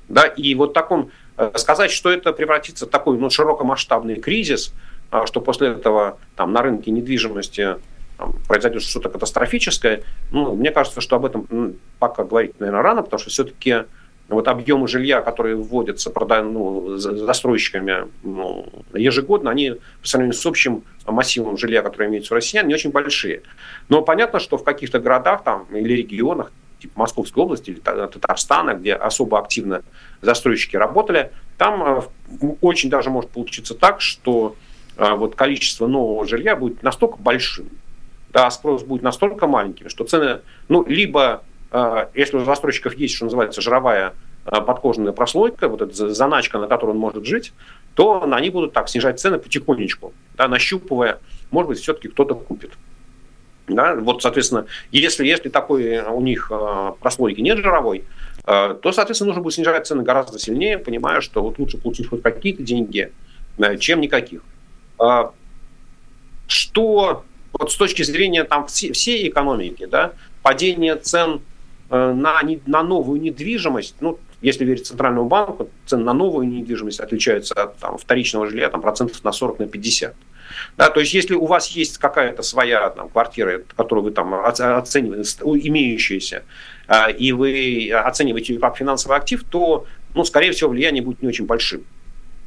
Да, 0.08 0.28
и 0.28 0.54
вот 0.56 0.74
так 0.74 0.92
он, 0.92 1.12
э, 1.38 1.52
сказать, 1.56 1.92
что 1.92 2.12
это 2.12 2.32
превратится 2.32 2.86
в 2.86 2.90
такой 2.90 3.18
ну, 3.18 3.30
широкомасштабный 3.30 4.16
кризис, 4.16 4.74
э, 5.12 5.22
что 5.26 5.42
после 5.42 5.70
этого 5.70 6.20
там, 6.36 6.54
на 6.54 6.62
рынке 6.62 6.92
недвижимости 6.92 7.78
там, 8.18 8.34
произойдет 8.48 8.84
что-то 8.84 9.10
катастрофическое, 9.10 10.04
ну, 10.32 10.56
мне 10.56 10.72
кажется, 10.72 11.02
что 11.02 11.16
об 11.16 11.26
этом 11.26 11.76
пока 12.00 12.24
говорить, 12.24 12.60
наверное, 12.60 12.84
рано, 12.84 13.02
потому 13.02 13.20
что 13.20 13.30
все-таки 13.30 13.86
вот 14.28 14.48
объемы 14.48 14.88
жилья, 14.88 15.22
которые 15.22 15.56
вводятся 15.56 16.12
ну, 16.44 16.98
застройщиками 16.98 18.08
ну, 18.24 18.68
ежегодно, 18.94 19.52
они 19.52 19.76
по 20.02 20.08
сравнению 20.08 20.34
с 20.34 20.46
общим 20.46 20.84
массивом 21.06 21.58
жилья, 21.58 21.82
который 21.84 22.08
имеется 22.08 22.34
у 22.34 22.38
россиян, 22.38 22.68
не 22.68 22.74
очень 22.74 22.92
большие. 22.92 23.44
Но 23.88 24.02
понятно, 24.02 24.40
что 24.40 24.58
в 24.58 24.64
каких-то 24.64 25.00
городах 25.00 25.44
там, 25.44 25.66
или 25.72 25.94
регионах, 25.94 26.52
типа 26.80 27.00
Московской 27.00 27.44
области 27.44 27.70
или 27.70 27.80
Татарстана, 27.80 28.74
где 28.74 28.94
особо 28.94 29.40
активно 29.40 29.84
застройщики 30.22 30.76
работали, 30.76 31.32
там 31.58 31.84
э, 31.84 32.02
очень 32.62 32.90
даже 32.90 33.12
может 33.12 33.30
получиться 33.30 33.76
так, 33.76 34.02
что 34.02 34.56
э, 34.98 35.14
вот 35.14 35.36
количество 35.36 35.86
нового 35.86 36.26
жилья 36.28 36.56
будет 36.56 36.82
настолько 36.82 37.18
большим, 37.18 37.70
да, 38.34 38.50
спрос 38.50 38.84
будет 38.84 39.04
настолько 39.04 39.46
маленьким, 39.46 39.90
что 39.90 40.04
цены, 40.04 40.42
ну, 40.68 40.84
либо 40.86 41.44
если 42.14 42.38
у 42.38 42.46
застройщиков 42.46 42.96
есть, 42.96 43.16
что 43.16 43.26
называется, 43.26 43.62
жировая 43.62 44.14
а, 44.46 44.62
подкожная 44.62 45.12
прослойка, 45.12 45.68
вот 45.68 45.82
эта 45.82 46.10
заначка, 46.14 46.60
на 46.60 46.68
которой 46.68 46.92
он 46.92 46.98
может 46.98 47.26
жить, 47.26 47.52
то 47.96 48.24
они 48.32 48.52
будут 48.52 48.74
так 48.74 48.88
снижать 48.90 49.20
цены 49.20 49.40
потихонечку, 49.40 50.14
да, 50.36 50.48
нащупывая, 50.48 51.20
может 51.50 51.70
быть, 51.70 51.80
все-таки 51.80 52.10
кто-то 52.10 52.36
купит. 52.36 52.72
Да, 53.68 53.96
вот, 53.96 54.22
соответственно, 54.22 54.68
если, 54.92 55.26
если 55.26 55.50
такой 55.50 56.00
у 56.00 56.22
них 56.22 56.52
а, 56.52 56.92
прослойки 57.00 57.42
нет 57.42 57.58
жировой, 57.58 58.04
то, 58.46 58.92
соответственно, 58.92 59.30
нужно 59.30 59.42
будет 59.42 59.56
снижать 59.56 59.88
цены 59.88 60.04
гораздо 60.04 60.38
сильнее, 60.38 60.78
понимая, 60.78 61.22
что 61.22 61.42
вот 61.42 61.58
лучше 61.58 61.80
получить 61.80 62.08
хоть 62.08 62.22
какие-то 62.22 62.62
деньги, 62.62 63.12
чем 63.80 64.02
никаких. 64.02 64.44
Что 66.46 67.24
вот 67.54 67.72
с 67.72 67.76
точки 67.76 68.04
зрения 68.04 68.44
там, 68.44 68.68
всей 68.68 69.28
экономики, 69.28 69.88
да, 69.88 70.14
падение 70.44 70.96
цен 70.96 71.42
на, 71.90 72.42
на 72.66 72.84
новую 72.84 73.22
недвижимость, 73.22 73.96
ну, 74.00 74.20
если 74.42 74.66
верить 74.66 74.86
Центральному 74.86 75.28
банку, 75.28 75.70
цены 75.86 76.04
на 76.04 76.14
новую 76.14 76.48
недвижимость 76.48 77.00
отличаются 77.00 77.54
от 77.56 77.78
там, 77.78 77.98
вторичного 77.98 78.48
жилья 78.48 78.70
там, 78.70 78.82
процентов 78.82 79.24
на 79.24 79.32
40, 79.32 79.60
на 79.60 79.68
50. 79.68 80.16
Да, 80.78 80.90
то 80.90 81.00
есть, 81.00 81.14
если 81.14 81.36
у 81.36 81.46
вас 81.46 81.68
есть 81.70 81.98
какая-то 81.98 82.44
своя 82.44 82.90
там, 82.90 83.10
квартира, 83.10 83.62
которую 83.76 84.06
вы 84.06 84.12
там 84.12 84.34
оцениваете, 84.34 85.42
имеющаяся, 85.68 86.44
э, 86.88 87.12
и 87.14 87.32
вы 87.32 87.92
оцениваете 87.92 88.54
ее 88.54 88.60
как 88.60 88.78
финансовый 88.78 89.18
актив, 89.18 89.44
то, 89.50 89.86
ну, 90.14 90.24
скорее 90.24 90.52
всего, 90.52 90.70
влияние 90.70 91.04
будет 91.04 91.22
не 91.22 91.28
очень 91.28 91.46
большим. 91.46 91.84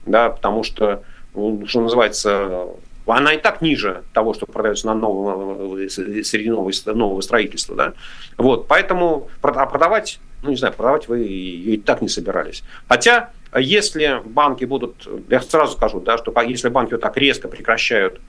Да, 0.07 0.31
потому 0.31 0.63
что, 0.63 1.03
ну, 1.35 1.67
что 1.67 1.81
называется, 1.81 2.69
она 3.17 3.35
и 3.35 3.39
так 3.39 3.63
ниже 3.63 4.03
того, 4.13 4.35
что 4.35 4.47
продается 4.47 4.87
на 4.87 4.95
новом, 4.95 5.77
э, 5.77 5.89
среди 5.89 6.51
нового, 6.51 6.73
нового 6.87 7.21
строительства. 7.21 7.77
Да? 7.77 7.93
Вот, 8.37 8.69
поэтому 8.69 9.29
а 9.43 9.67
продавать, 9.67 10.21
ну 10.43 10.51
не 10.51 10.57
знаю, 10.57 10.75
продавать 10.75 11.09
вы 11.09 11.21
ее 11.21 11.75
и 11.75 11.79
так 11.79 12.03
не 12.03 12.09
собирались. 12.09 12.63
Хотя, 12.89 13.31
если 13.57 14.21
банки 14.25 14.65
будут, 14.65 15.09
я 15.29 15.41
сразу 15.41 15.77
скажу, 15.77 16.01
да, 16.01 16.19
что 16.19 16.35
если 16.43 16.69
банки 16.69 16.93
вот 16.93 17.01
так 17.01 17.17
резко 17.17 17.49
прекращают 17.49 18.21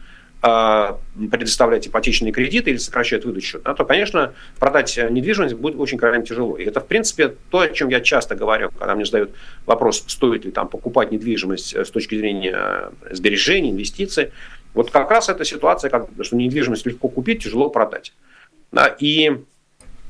а, 0.42 0.98
предоставлять 1.32 1.86
ипотечные 1.90 2.32
кредиты 2.32 2.70
или 2.70 2.78
сокращают 2.78 3.26
выдачу, 3.26 3.60
да, 3.60 3.74
то, 3.74 3.84
конечно, 3.84 4.34
продать 4.58 4.98
недвижимость 4.98 5.56
будет 5.56 5.76
очень 5.78 5.98
крайне 5.98 6.26
тяжело. 6.26 6.56
И 6.56 6.64
это, 6.64 6.80
в 6.80 6.88
принципе, 6.88 7.36
то, 7.50 7.60
о 7.60 7.68
чем 7.68 7.90
я 7.90 8.00
часто 8.00 8.36
говорю, 8.36 8.72
когда 8.80 8.96
мне 8.96 9.04
задают 9.04 9.32
вопрос, 9.66 10.02
стоит 10.08 10.46
ли 10.46 10.52
там 10.52 10.70
покупать 10.70 11.12
недвижимость 11.12 11.76
с 11.76 11.90
точки 11.92 12.18
зрения 12.18 12.90
сбережений, 13.12 13.72
инвестиций. 13.72 14.32
Вот 14.80 14.92
как 14.92 15.12
раз 15.12 15.28
эта 15.28 15.44
ситуация, 15.44 15.90
как, 15.90 16.08
что 16.22 16.38
недвижимость 16.38 16.86
легко 16.86 17.10
купить, 17.10 17.44
тяжело 17.44 17.70
продать. 17.70 18.14
Да, 18.72 18.88
и 18.88 19.42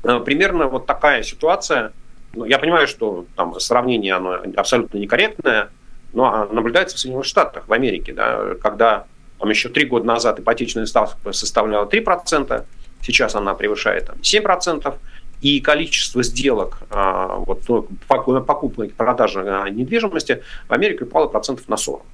э, 0.04 0.20
примерно 0.20 0.68
вот 0.68 0.86
такая 0.86 1.24
ситуация. 1.24 1.92
Ну, 2.34 2.44
я 2.44 2.60
понимаю, 2.60 2.86
что 2.86 3.26
там 3.34 3.58
сравнение 3.58 4.14
оно 4.14 4.40
абсолютно 4.56 4.98
некорректное, 4.98 5.70
но 6.12 6.48
наблюдается 6.52 6.96
в 6.96 7.00
Соединенных 7.00 7.26
Штатах, 7.26 7.66
в 7.66 7.72
Америке, 7.72 8.12
да, 8.12 8.54
когда 8.62 9.06
там, 9.40 9.50
еще 9.50 9.70
три 9.70 9.86
года 9.86 10.06
назад 10.06 10.38
ипотечная 10.38 10.86
ставка 10.86 11.32
составляла 11.32 11.86
3%, 11.86 12.64
сейчас 13.02 13.34
она 13.34 13.54
превышает 13.54 14.06
там, 14.06 14.18
7%, 14.18 14.94
и 15.40 15.58
количество 15.58 16.22
сделок 16.22 16.78
а, 16.90 17.38
вот, 17.38 17.64
ну, 17.66 17.88
покупки 18.06 18.82
и 18.82 18.88
продажи 18.90 19.40
а, 19.44 19.68
недвижимости 19.68 20.44
в 20.68 20.72
Америке 20.72 21.02
упало 21.02 21.26
процентов 21.26 21.68
на 21.68 21.76
40. 21.76 22.04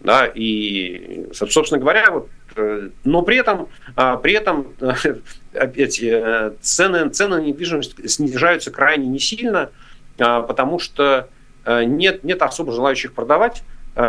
Да, 0.00 0.26
и, 0.26 1.26
собственно 1.32 1.78
говоря, 1.78 2.10
вот, 2.10 2.28
э, 2.56 2.88
но 3.04 3.20
при 3.20 3.36
этом, 3.36 3.68
а, 3.96 4.16
при 4.16 4.32
этом 4.32 4.68
опять, 5.54 6.02
э, 6.02 6.52
цены, 6.62 7.10
цены 7.10 7.36
на 7.36 7.40
недвижимость 7.42 8.10
снижаются 8.10 8.70
крайне 8.70 9.06
не 9.06 9.18
сильно, 9.18 9.70
а, 10.18 10.40
потому 10.40 10.78
что 10.78 11.28
э, 11.66 11.84
нет, 11.84 12.24
нет 12.24 12.40
особо 12.40 12.72
желающих 12.72 13.12
продавать. 13.12 13.62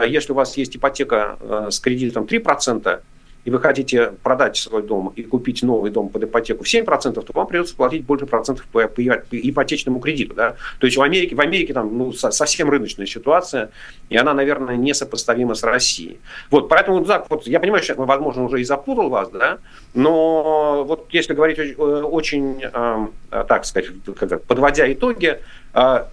Если 0.07 0.31
у 0.31 0.35
вас 0.35 0.55
есть 0.57 0.77
ипотека 0.77 1.67
с 1.69 1.79
кредитом 1.79 2.25
3%, 2.25 3.01
и 3.43 3.49
вы 3.49 3.59
хотите 3.59 4.13
продать 4.23 4.57
свой 4.57 4.83
дом 4.83 5.13
и 5.15 5.23
купить 5.23 5.63
новый 5.63 5.91
дом 5.91 6.09
под 6.09 6.23
ипотеку 6.23 6.63
в 6.63 6.67
7%, 6.67 7.13
то 7.13 7.33
вам 7.33 7.47
придется 7.47 7.75
платить 7.75 8.05
больше 8.05 8.25
процентов 8.25 8.65
по, 8.71 8.87
по 8.87 9.01
ипотечному 9.01 9.99
кредиту. 9.99 10.35
Да? 10.35 10.55
То 10.79 10.85
есть 10.85 10.97
в 10.97 11.01
Америке, 11.01 11.35
в 11.35 11.41
Америке 11.41 11.73
там 11.73 11.97
ну, 11.97 12.13
совсем 12.13 12.69
рыночная 12.69 13.05
ситуация, 13.07 13.71
и 14.09 14.17
она, 14.17 14.33
наверное, 14.33 14.75
несопоставима 14.75 15.55
с 15.55 15.63
Россией. 15.63 16.19
Вот, 16.51 16.69
поэтому, 16.69 17.03
да, 17.03 17.25
вот, 17.29 17.47
я 17.47 17.59
понимаю, 17.59 17.83
что, 17.83 17.95
возможно, 17.95 18.43
уже 18.43 18.61
и 18.61 18.63
запутал 18.63 19.09
вас, 19.09 19.29
да, 19.29 19.57
но 19.93 20.83
вот 20.83 21.07
если 21.11 21.33
говорить 21.33 21.77
очень, 21.77 22.61
э, 22.61 23.07
так 23.29 23.65
сказать, 23.65 24.43
подводя 24.47 24.91
итоги, 24.91 25.39
э, 25.73 26.05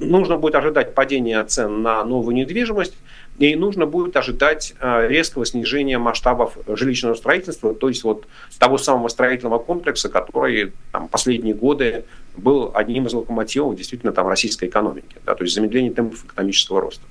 нужно 0.00 0.36
будет 0.36 0.54
ожидать 0.54 0.94
падения 0.94 1.42
цен 1.44 1.82
на 1.82 2.04
новую 2.04 2.34
недвижимость, 2.34 2.94
и 3.42 3.56
нужно 3.56 3.86
будет 3.86 4.16
ожидать 4.16 4.74
э, 4.78 5.08
резкого 5.08 5.44
снижения 5.44 5.98
масштабов 5.98 6.56
жилищного 6.68 7.14
строительства, 7.14 7.74
то 7.74 7.88
есть 7.88 8.04
вот 8.04 8.28
того 8.60 8.78
самого 8.78 9.08
строительного 9.08 9.58
комплекса, 9.58 10.08
который 10.08 10.72
там, 10.92 11.08
последние 11.08 11.52
годы 11.52 12.04
был 12.36 12.70
одним 12.72 13.06
из 13.06 13.14
локомотивов 13.14 13.74
действительно 13.74 14.12
там, 14.12 14.28
российской 14.28 14.68
экономики, 14.68 15.16
да, 15.26 15.34
то 15.34 15.42
есть 15.42 15.56
замедление 15.56 15.92
темпов 15.92 16.24
экономического 16.24 16.80
роста. 16.80 17.04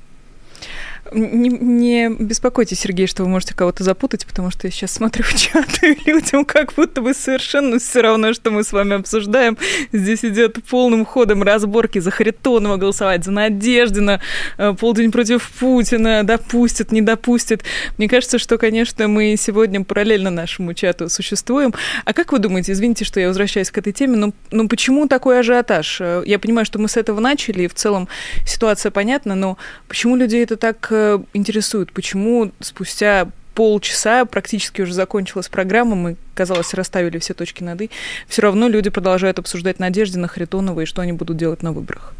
Не, 1.14 1.50
не 1.50 2.10
беспокойтесь, 2.10 2.80
Сергей, 2.80 3.08
что 3.08 3.24
вы 3.24 3.30
можете 3.30 3.56
кого-то 3.56 3.84
запутать, 3.84 4.26
потому 4.26 4.52
что 4.52 4.68
я 4.68 4.72
сейчас 4.72 4.92
смотрю 4.92 5.24
в 5.24 5.34
чат, 5.34 5.84
и 5.84 5.98
людям 6.06 6.46
как 6.46 6.74
будто 6.74 7.02
бы 7.02 7.14
совершенно 7.14 7.80
все 7.80 8.02
равно, 8.02 8.34
что 8.34 8.52
мы 8.52 8.64
с 8.64 8.72
вами 8.72 8.96
обсуждаем. 8.96 9.58
Здесь 9.92 10.24
идет 10.24 10.64
полным 10.64 11.06
ходом 11.06 11.42
разборки 11.44 12.00
за 12.00 12.12
Харитонова 12.12 12.78
голосовать, 12.78 13.26
за 13.26 13.32
Надеждина, 13.32 14.22
э, 14.58 14.74
полдень 14.74 15.12
против 15.12 15.50
Путина, 15.60 16.24
допустит, 16.24 16.92
не 16.92 17.02
допустит. 17.02 17.64
Мне 17.98 18.08
кажется, 18.08 18.38
что, 18.38 18.58
конечно, 18.58 19.08
мы 19.08 19.36
сегодня 19.38 19.84
параллельно 19.84 20.30
нашему 20.30 20.74
чату 20.74 21.10
существуем. 21.10 21.74
А 22.06 22.14
как 22.14 22.32
вы 22.32 22.40
думаете, 22.40 22.74
извините, 22.74 23.06
что 23.06 23.20
я 23.20 23.28
возвращаюсь 23.28 23.72
к 23.72 23.78
этой 23.78 23.92
теме, 23.92 24.18
но, 24.18 24.34
но 24.52 24.68
почему 24.68 25.08
такой 25.08 25.40
ажиотаж? 25.40 26.00
Э, 26.00 26.24
я 26.26 26.38
понимаю, 26.38 26.66
что 26.66 26.78
мы 26.80 26.88
с 26.88 26.96
этого 26.96 27.20
начали, 27.20 27.64
и 27.64 27.68
в 27.68 27.74
целом 27.74 28.08
ситуация 28.46 28.92
понятна, 28.92 29.34
но 29.36 29.58
почему 29.88 30.16
людей 30.16 30.44
это 30.44 30.58
так 30.58 30.91
интересует, 31.34 31.92
почему 31.92 32.52
спустя 32.60 33.28
полчаса 33.54 34.26
практически 34.26 34.82
уже 34.82 34.94
закончилась 34.94 35.50
программа, 35.50 35.96
мы, 35.96 36.16
казалось, 36.34 36.74
расставили 36.74 37.18
все 37.20 37.34
точки 37.34 37.64
над 37.64 37.82
«и», 37.82 37.90
все 38.28 38.42
равно 38.42 38.68
люди 38.68 38.90
продолжают 38.90 39.40
обсуждать 39.40 39.80
надежды 39.80 40.20
на 40.20 40.28
Харитонова 40.28 40.82
и 40.82 40.86
что 40.86 41.02
они 41.02 41.14
будут 41.14 41.38
делать 41.38 41.62
на 41.62 41.72
выборах? 41.72 42.14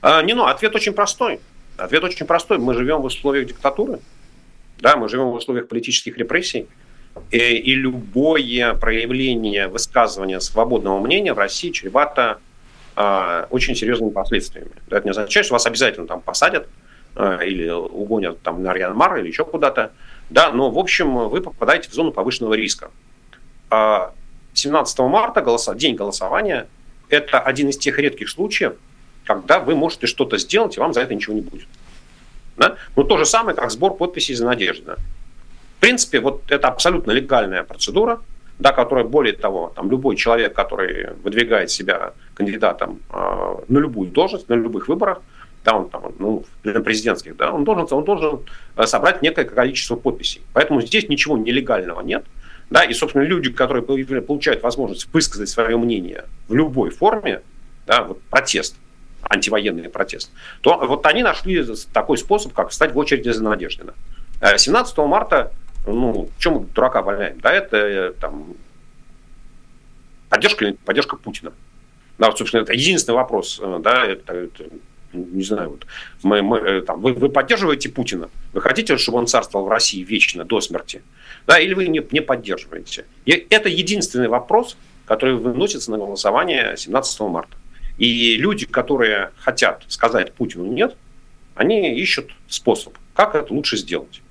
А, 0.00 0.22
не, 0.22 0.34
ну, 0.34 0.44
ответ 0.44 0.74
очень 0.74 0.92
простой. 0.92 1.40
Ответ 1.76 2.02
очень 2.04 2.26
простой. 2.26 2.58
Мы 2.58 2.74
живем 2.74 3.00
в 3.00 3.04
условиях 3.04 3.46
диктатуры, 3.46 4.00
да, 4.80 4.96
мы 4.96 5.08
живем 5.08 5.30
в 5.30 5.34
условиях 5.34 5.68
политических 5.68 6.16
репрессий, 6.18 6.66
и, 7.30 7.38
и 7.38 7.74
любое 7.74 8.74
проявление 8.74 9.68
высказывания 9.68 10.40
свободного 10.40 10.98
мнения 10.98 11.32
в 11.34 11.38
России 11.38 11.70
чревато 11.70 12.40
а, 12.96 13.46
очень 13.50 13.76
серьезными 13.76 14.10
последствиями. 14.10 14.70
Это 14.88 15.04
не 15.04 15.10
означает, 15.10 15.46
что 15.46 15.54
вас 15.54 15.66
обязательно 15.66 16.06
там 16.06 16.20
посадят, 16.20 16.66
Э, 16.66 16.81
или 17.16 17.68
угонят 17.68 18.40
там 18.42 18.62
на 18.62 18.72
Рианмар 18.72 19.18
или 19.18 19.28
еще 19.28 19.44
куда-то. 19.44 19.92
Да, 20.30 20.50
но, 20.50 20.70
в 20.70 20.78
общем, 20.78 21.28
вы 21.28 21.40
попадаете 21.40 21.90
в 21.90 21.92
зону 21.92 22.12
повышенного 22.12 22.54
риска. 22.54 22.90
17 24.54 24.98
а 24.98 25.08
марта, 25.08 25.40
голоса, 25.40 25.74
день 25.74 25.94
голосования, 25.94 26.66
это 27.08 27.40
один 27.40 27.68
из 27.68 27.78
тех 27.78 27.98
редких 27.98 28.28
случаев, 28.28 28.74
когда 29.24 29.60
вы 29.60 29.74
можете 29.74 30.06
что-то 30.06 30.38
сделать, 30.38 30.76
и 30.76 30.80
вам 30.80 30.92
за 30.92 31.00
это 31.02 31.14
ничего 31.14 31.34
не 31.34 31.42
будет. 31.42 31.66
Да? 32.56 32.76
Ну, 32.96 33.04
то 33.04 33.18
же 33.18 33.26
самое, 33.26 33.56
как 33.56 33.70
сбор 33.70 33.96
подписей 33.96 34.34
за 34.34 34.44
надежду. 34.44 34.96
В 35.76 35.80
принципе, 35.80 36.20
вот 36.20 36.42
это 36.48 36.68
абсолютно 36.68 37.10
легальная 37.12 37.64
процедура, 37.64 38.20
да, 38.58 38.72
которая, 38.72 39.04
более 39.04 39.34
того, 39.34 39.72
там, 39.74 39.90
любой 39.90 40.16
человек, 40.16 40.54
который 40.54 41.14
выдвигает 41.22 41.70
себя 41.70 42.12
кандидатом 42.34 43.00
э, 43.10 43.54
на 43.68 43.78
любую 43.78 44.10
должность, 44.10 44.48
на 44.48 44.54
любых 44.54 44.88
выборах, 44.88 45.20
да, 45.64 45.76
он 45.76 45.90
там, 45.90 46.12
ну, 46.18 46.44
президентских, 46.62 47.36
да, 47.36 47.52
он 47.52 47.64
должен, 47.64 47.86
он 47.90 48.04
должен 48.04 48.40
э, 48.76 48.86
собрать 48.86 49.22
некое 49.22 49.44
количество 49.44 49.96
подписей. 49.96 50.42
Поэтому 50.52 50.80
здесь 50.80 51.08
ничего 51.08 51.36
нелегального 51.36 52.00
нет. 52.00 52.24
Да, 52.70 52.84
и, 52.84 52.92
собственно, 52.94 53.22
люди, 53.22 53.50
которые 53.50 53.82
получают 53.82 54.62
возможность 54.62 55.06
высказать 55.12 55.48
свое 55.48 55.76
мнение 55.76 56.24
в 56.48 56.54
любой 56.54 56.90
форме, 56.90 57.42
да, 57.86 58.02
вот 58.02 58.20
протест, 58.22 58.76
антивоенный 59.22 59.88
протест, 59.88 60.32
то 60.62 60.78
вот 60.78 61.04
они 61.06 61.22
нашли 61.22 61.64
такой 61.92 62.16
способ, 62.18 62.52
как 62.54 62.70
встать 62.70 62.94
в 62.94 62.98
очереди 62.98 63.28
за 63.28 63.42
Надеждина. 63.44 63.94
17 64.56 64.96
марта, 64.98 65.52
ну, 65.86 66.30
в 66.36 66.42
чем 66.42 66.66
дурака 66.66 67.02
валяем? 67.02 67.38
Да, 67.40 67.52
это 67.52 68.14
там 68.20 68.54
поддержка 70.28 70.74
поддержка 70.84 71.16
Путина. 71.16 71.52
Да, 72.18 72.28
вот, 72.28 72.38
собственно, 72.38 72.62
это 72.62 72.72
единственный 72.72 73.16
вопрос, 73.16 73.60
да, 73.80 74.06
это, 74.06 74.32
это 74.32 74.64
не 75.12 75.42
знаю, 75.42 75.70
вот, 75.70 75.86
мы, 76.22 76.42
мы, 76.42 76.58
э, 76.58 76.82
там, 76.82 77.00
вы, 77.00 77.12
вы 77.12 77.28
поддерживаете 77.28 77.88
Путина? 77.88 78.30
Вы 78.52 78.60
хотите, 78.60 78.96
чтобы 78.96 79.18
он 79.18 79.26
царствовал 79.26 79.66
в 79.66 79.68
России 79.68 80.02
вечно, 80.02 80.44
до 80.44 80.60
смерти? 80.60 81.02
Да, 81.46 81.58
или 81.58 81.74
вы 81.74 81.88
не, 81.88 82.02
не 82.10 82.20
поддерживаете? 82.20 83.04
И 83.24 83.46
это 83.50 83.68
единственный 83.68 84.28
вопрос, 84.28 84.76
который 85.04 85.34
выносится 85.34 85.90
на 85.90 85.98
голосование 85.98 86.74
17 86.76 87.20
марта. 87.20 87.56
И 87.98 88.36
люди, 88.36 88.66
которые 88.66 89.30
хотят 89.38 89.84
сказать 89.88 90.32
Путину 90.32 90.66
нет, 90.66 90.96
они 91.54 91.94
ищут 91.94 92.30
способ, 92.48 92.94
как 93.14 93.34
это 93.34 93.52
лучше 93.52 93.76
сделать. 93.76 94.22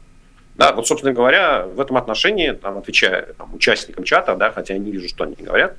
Да, 0.55 0.73
вот, 0.73 0.87
собственно 0.87 1.13
говоря, 1.13 1.65
в 1.65 1.79
этом 1.79 1.97
отношении, 1.97 2.51
там, 2.51 2.77
отвечая 2.77 3.33
там, 3.37 3.53
участникам 3.53 4.03
чата, 4.03 4.35
да, 4.35 4.51
хотя 4.51 4.73
я 4.73 4.79
не 4.79 4.91
вижу, 4.91 5.07
что 5.07 5.23
они 5.23 5.35
говорят, 5.35 5.77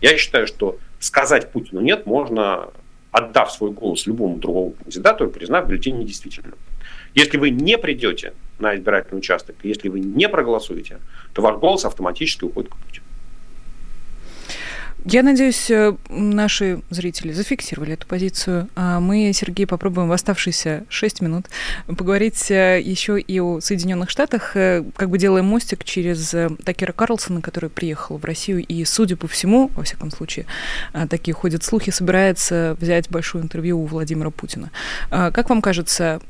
я 0.00 0.16
считаю, 0.16 0.46
что 0.46 0.78
сказать 0.98 1.52
Путину 1.52 1.80
нет 1.80 2.06
можно 2.06 2.68
отдав 3.14 3.52
свой 3.52 3.70
голос 3.70 4.06
любому 4.06 4.38
другому 4.38 4.72
кандидату 4.72 5.26
и 5.26 5.30
признав 5.30 5.68
бюллетень 5.68 5.98
недействительным. 5.98 6.54
Если 7.14 7.38
вы 7.38 7.50
не 7.50 7.78
придете 7.78 8.32
на 8.58 8.74
избирательный 8.74 9.18
участок, 9.18 9.54
если 9.62 9.88
вы 9.88 10.00
не 10.00 10.28
проголосуете, 10.28 10.98
то 11.32 11.40
ваш 11.40 11.56
голос 11.56 11.84
автоматически 11.84 12.44
уходит 12.44 12.70
к 12.72 12.76
Путину. 12.76 13.03
Я 15.06 15.22
надеюсь, 15.22 15.70
э, 15.70 15.94
наши 16.08 16.80
зрители 16.88 17.32
зафиксировали 17.32 17.92
эту 17.92 18.06
позицию. 18.06 18.70
А 18.74 19.00
мы, 19.00 19.32
Сергей, 19.34 19.66
попробуем 19.66 20.08
в 20.08 20.12
оставшиеся 20.12 20.84
6 20.88 21.20
минут 21.20 21.46
поговорить 21.86 22.50
э, 22.50 22.80
еще 22.80 23.20
и 23.20 23.38
о 23.38 23.60
Соединенных 23.60 24.08
Штатах, 24.08 24.56
э, 24.56 24.82
как 24.96 25.10
бы 25.10 25.18
делая 25.18 25.42
мостик 25.42 25.84
через 25.84 26.34
Такера 26.64 26.92
Карлсона, 26.92 27.42
который 27.42 27.68
приехал 27.68 28.16
в 28.16 28.24
Россию 28.24 28.64
и, 28.64 28.82
судя 28.86 29.16
по 29.16 29.28
всему, 29.28 29.70
во 29.74 29.82
всяком 29.82 30.10
случае, 30.10 30.46
такие 31.10 31.34
ходят 31.34 31.62
слухи, 31.62 31.90
собирается 31.90 32.74
взять 32.80 33.10
большое 33.10 33.44
интервью 33.44 33.80
у 33.80 33.84
Владимира 33.84 34.30
Путина. 34.30 34.70
Как 35.10 35.50
вам 35.50 35.60
кажется, 35.60 36.20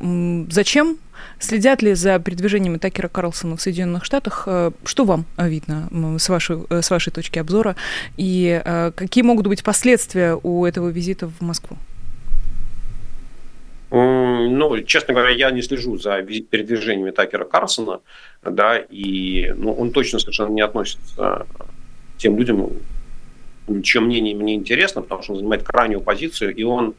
зачем 0.50 0.98
Следят 1.38 1.82
ли 1.82 1.94
за 1.94 2.18
передвижениями 2.18 2.78
Такера 2.78 3.08
Карлсона 3.08 3.56
в 3.56 3.60
Соединенных 3.60 4.04
Штатах? 4.04 4.44
Э, 4.46 4.70
что 4.84 5.04
вам 5.04 5.26
видно 5.38 5.88
с 6.18 6.28
вашей, 6.28 6.58
э, 6.70 6.82
с 6.82 6.90
вашей 6.90 7.12
точки 7.12 7.38
обзора? 7.38 7.76
И 8.16 8.62
э, 8.64 8.92
какие 8.94 9.22
могут 9.24 9.46
быть 9.46 9.62
последствия 9.62 10.38
у 10.42 10.64
этого 10.64 10.88
визита 10.88 11.28
в 11.28 11.40
Москву? 11.40 11.76
Ну, 13.90 14.80
честно 14.82 15.14
говоря, 15.14 15.30
я 15.30 15.50
не 15.52 15.62
слежу 15.62 15.98
за 15.98 16.22
передвижениями 16.22 17.12
Такера 17.12 17.44
Карлсона, 17.44 18.00
да, 18.42 18.76
и 18.76 19.52
ну, 19.56 19.72
он 19.72 19.92
точно 19.92 20.18
совершенно 20.18 20.48
не 20.48 20.62
относится 20.62 21.46
к 21.56 22.18
тем 22.18 22.36
людям, 22.36 22.70
чье 23.84 24.00
мнение 24.00 24.34
мне 24.34 24.56
интересно, 24.56 25.02
потому 25.02 25.22
что 25.22 25.32
он 25.32 25.38
занимает 25.38 25.62
крайнюю 25.62 26.00
позицию, 26.00 26.56
и 26.56 26.64
он 26.64 26.94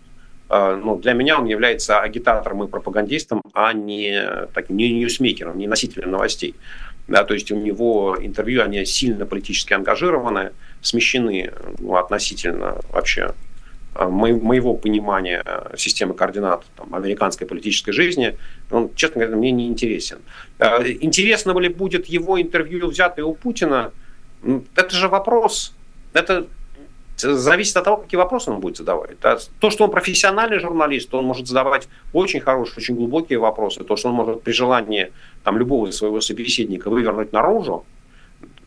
ну, 0.49 0.97
для 0.97 1.13
меня 1.13 1.39
он 1.39 1.45
является 1.45 1.99
агитатором 1.99 2.63
и 2.63 2.67
пропагандистом, 2.67 3.41
а 3.53 3.73
не, 3.73 4.47
так, 4.53 4.69
не 4.69 4.91
ньюсмейкером, 4.91 5.57
не 5.57 5.67
носителем 5.67 6.11
новостей. 6.11 6.55
Да, 7.07 7.23
то 7.23 7.33
есть 7.33 7.51
у 7.51 7.55
него 7.55 8.17
интервью, 8.19 8.63
они 8.63 8.83
сильно 8.85 9.25
политически 9.25 9.73
ангажированы, 9.73 10.51
смещены 10.81 11.51
ну, 11.79 11.95
относительно 11.97 12.77
вообще 12.91 13.33
а, 13.93 14.09
моего 14.09 14.73
понимания 14.73 15.43
системы 15.77 16.15
координат 16.15 16.65
там, 16.75 16.93
американской 16.95 17.47
политической 17.47 17.91
жизни, 17.91 18.37
он, 18.71 18.89
честно 18.95 19.21
говоря, 19.21 19.37
мне 19.37 19.51
не 19.51 19.67
интересен. 19.67 20.17
А, 20.57 20.81
интересно 20.83 21.57
ли 21.59 21.69
будет 21.69 22.07
его 22.07 22.41
интервью, 22.41 22.87
взятое 22.87 23.23
у 23.23 23.33
Путина? 23.33 23.91
Это 24.75 24.95
же 24.95 25.07
вопрос. 25.07 25.73
Это 26.13 26.47
зависит 27.17 27.77
от 27.77 27.83
того, 27.83 27.97
какие 27.97 28.17
вопросы 28.17 28.51
он 28.51 28.59
будет 28.59 28.77
задавать. 28.77 29.17
То, 29.59 29.69
что 29.69 29.85
он 29.85 29.91
профессиональный 29.91 30.59
журналист, 30.59 31.09
то 31.09 31.19
он 31.19 31.25
может 31.25 31.47
задавать 31.47 31.87
очень 32.13 32.41
хорошие, 32.41 32.77
очень 32.77 32.95
глубокие 32.95 33.39
вопросы. 33.39 33.83
То, 33.83 33.95
что 33.95 34.09
он 34.09 34.15
может 34.15 34.41
при 34.41 34.51
желании 34.51 35.11
там, 35.43 35.57
любого 35.57 35.89
своего 35.91 36.21
собеседника 36.21 36.89
вывернуть 36.89 37.31
наружу, 37.33 37.85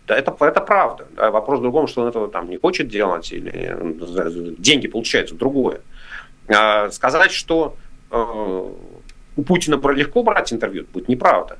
да, 0.07 0.16
это, 0.16 0.34
это 0.40 0.61
правда. 0.61 1.07
Да. 1.16 1.30
Вопрос 1.30 1.59
в 1.59 1.62
другом, 1.62 1.86
что 1.86 2.03
он 2.03 2.09
этого 2.09 2.28
там 2.28 2.49
не 2.49 2.57
хочет 2.57 2.88
делать, 2.88 3.30
или 3.32 4.55
деньги 4.59 4.88
получаются 4.88 5.34
другое. 5.34 5.82
А, 6.49 6.90
сказать, 6.90 7.30
что 7.30 7.76
э, 8.11 8.16
у 9.36 9.42
Путина 9.42 9.78
легко 9.92 10.22
брать 10.22 10.51
интервью, 10.51 10.86
будет 10.90 11.09
неправда 11.09 11.59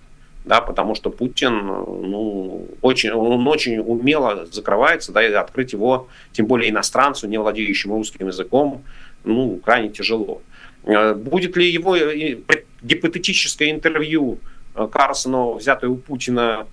да, 0.49 0.61
потому 0.61 0.95
что 0.95 1.11
Путин, 1.11 1.55
ну, 1.67 2.67
очень, 2.83 3.11
он 3.11 3.47
очень 3.47 3.79
умело 3.79 4.47
закрывается, 4.47 5.13
да, 5.13 5.25
и 5.25 5.33
открыть 5.33 5.73
его, 5.73 6.09
тем 6.33 6.47
более 6.47 6.71
иностранцу, 6.71 7.29
не 7.29 7.39
владеющему 7.39 7.95
русским 7.95 8.27
языком, 8.27 8.83
ну, 9.25 9.61
крайне 9.65 9.91
тяжело. 9.91 10.43
Э, 10.85 11.15
будет 11.15 11.57
ли 11.57 11.71
его 11.71 11.97
э, 11.97 12.39
гипотетическое 12.83 13.71
интервью 13.71 14.39
э, 14.75 14.89
Карсону, 14.91 15.55
взятое 15.55 15.91
у 15.91 15.97
Путина, 15.97 16.67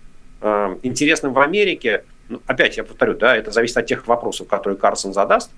интересным 0.83 1.33
в 1.33 1.39
Америке? 1.39 2.03
Ну, 2.29 2.39
опять 2.45 2.77
я 2.77 2.83
повторю, 2.83 3.15
да, 3.15 3.35
это 3.35 3.51
зависит 3.51 3.77
от 3.77 3.87
тех 3.87 4.05
вопросов, 4.07 4.47
которые 4.47 4.77
Карсон 4.77 5.13
задаст, 5.13 5.49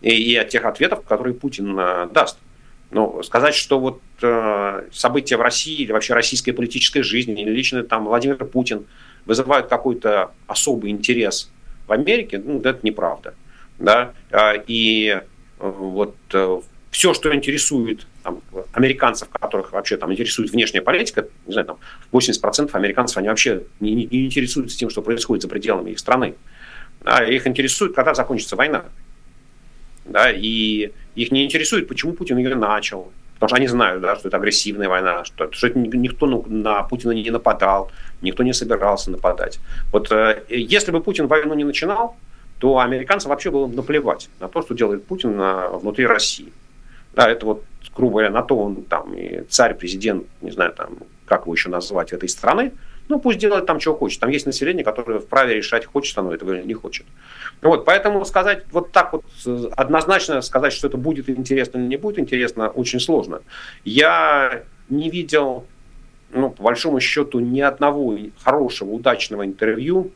и, 0.00 0.10
и 0.10 0.36
от 0.36 0.48
тех 0.48 0.64
ответов, 0.64 1.02
которые 1.02 1.34
Путин 1.34 1.76
даст. 2.12 2.38
Ну, 2.92 3.22
сказать, 3.22 3.54
что 3.54 3.80
вот 3.80 4.02
э, 4.20 4.82
события 4.92 5.38
в 5.38 5.40
России 5.40 5.80
или 5.80 5.92
вообще 5.92 6.12
российской 6.12 6.52
политической 6.52 7.00
жизни, 7.00 7.40
или 7.40 7.50
лично 7.50 7.82
там 7.84 8.04
Владимир 8.04 8.36
Путин 8.44 8.84
вызывают 9.24 9.68
какой-то 9.68 10.32
особый 10.46 10.90
интерес 10.90 11.50
в 11.86 11.92
Америке, 11.92 12.40
ну, 12.44 12.60
это 12.60 12.80
неправда. 12.82 13.34
Да? 13.78 14.12
А, 14.30 14.52
и 14.66 15.08
э, 15.08 15.22
вот 15.58 16.16
э, 16.34 16.60
все, 16.90 17.14
что 17.14 17.34
интересует 17.34 18.06
там, 18.22 18.42
американцев, 18.72 19.30
которых 19.30 19.72
вообще 19.72 19.96
там 19.96 20.12
интересует 20.12 20.50
внешняя 20.50 20.82
политика, 20.82 21.26
не 21.46 21.52
знаю, 21.54 21.66
там 21.66 21.78
80% 22.12 22.70
американцев, 22.74 23.16
они 23.16 23.28
вообще 23.28 23.62
не, 23.80 23.94
не 23.94 24.26
интересуются 24.26 24.76
тем, 24.76 24.90
что 24.90 25.00
происходит 25.00 25.42
за 25.42 25.48
пределами 25.48 25.92
их 25.92 25.98
страны. 25.98 26.34
А 27.04 27.24
их 27.24 27.46
интересует, 27.46 27.94
когда 27.94 28.12
закончится 28.12 28.54
война. 28.54 28.84
Да, 30.04 30.30
и 30.30 30.92
их 31.14 31.30
не 31.32 31.44
интересует, 31.44 31.88
почему 31.88 32.12
Путин 32.12 32.38
ее 32.38 32.54
начал. 32.54 33.12
Потому 33.34 33.48
что 33.48 33.56
они 33.56 33.66
знают, 33.66 34.02
да, 34.02 34.16
что 34.16 34.28
это 34.28 34.36
агрессивная 34.36 34.88
война, 34.88 35.24
что, 35.24 35.50
что 35.50 35.66
это 35.66 35.78
никто 35.78 36.26
на 36.26 36.82
Путина 36.84 37.10
не 37.10 37.30
нападал, 37.30 37.90
никто 38.20 38.44
не 38.44 38.52
собирался 38.52 39.10
нападать. 39.10 39.58
Вот 39.90 40.12
э, 40.12 40.44
если 40.48 40.92
бы 40.92 41.00
Путин 41.00 41.26
войну 41.26 41.54
не 41.54 41.64
начинал, 41.64 42.16
то 42.58 42.78
американцам 42.78 43.30
вообще 43.30 43.50
было 43.50 43.66
наплевать 43.66 44.28
на 44.38 44.46
то, 44.46 44.62
что 44.62 44.74
делает 44.74 45.04
Путин 45.04 45.36
на, 45.36 45.68
внутри 45.70 46.06
России. 46.06 46.52
Да, 47.14 47.28
это 47.28 47.44
вот, 47.44 47.64
грубо 47.96 48.12
говоря, 48.12 48.30
на 48.30 48.42
то 48.42 48.56
он 48.56 48.84
там 48.84 49.12
и 49.14 49.42
царь, 49.48 49.74
президент, 49.74 50.24
не 50.40 50.52
знаю, 50.52 50.72
там, 50.72 50.98
как 51.26 51.42
его 51.42 51.54
еще 51.54 51.68
назвать, 51.68 52.12
этой 52.12 52.28
страны, 52.28 52.70
ну, 53.12 53.20
пусть 53.20 53.38
делает 53.38 53.66
там, 53.66 53.78
чего 53.78 53.94
хочет. 53.94 54.20
Там 54.20 54.30
есть 54.30 54.46
население, 54.46 54.84
которое 54.84 55.18
вправе 55.18 55.54
решать, 55.54 55.84
хочет 55.84 56.16
оно 56.16 56.32
этого 56.32 56.54
или 56.54 56.66
не 56.66 56.72
хочет. 56.72 57.04
Вот, 57.60 57.84
поэтому 57.84 58.24
сказать 58.24 58.64
вот 58.70 58.90
так 58.90 59.12
вот, 59.12 59.24
однозначно 59.76 60.40
сказать, 60.40 60.72
что 60.72 60.88
это 60.88 60.96
будет 60.96 61.28
интересно 61.28 61.76
или 61.76 61.86
не 61.86 61.98
будет 61.98 62.18
интересно, 62.18 62.68
очень 62.70 63.00
сложно. 63.00 63.42
Я 63.84 64.62
не 64.88 65.10
видел, 65.10 65.66
ну, 66.30 66.48
по 66.48 66.62
большому 66.62 67.00
счету, 67.00 67.38
ни 67.40 67.60
одного 67.60 68.16
хорошего, 68.42 68.92
удачного 68.92 69.44
интервью 69.44 70.10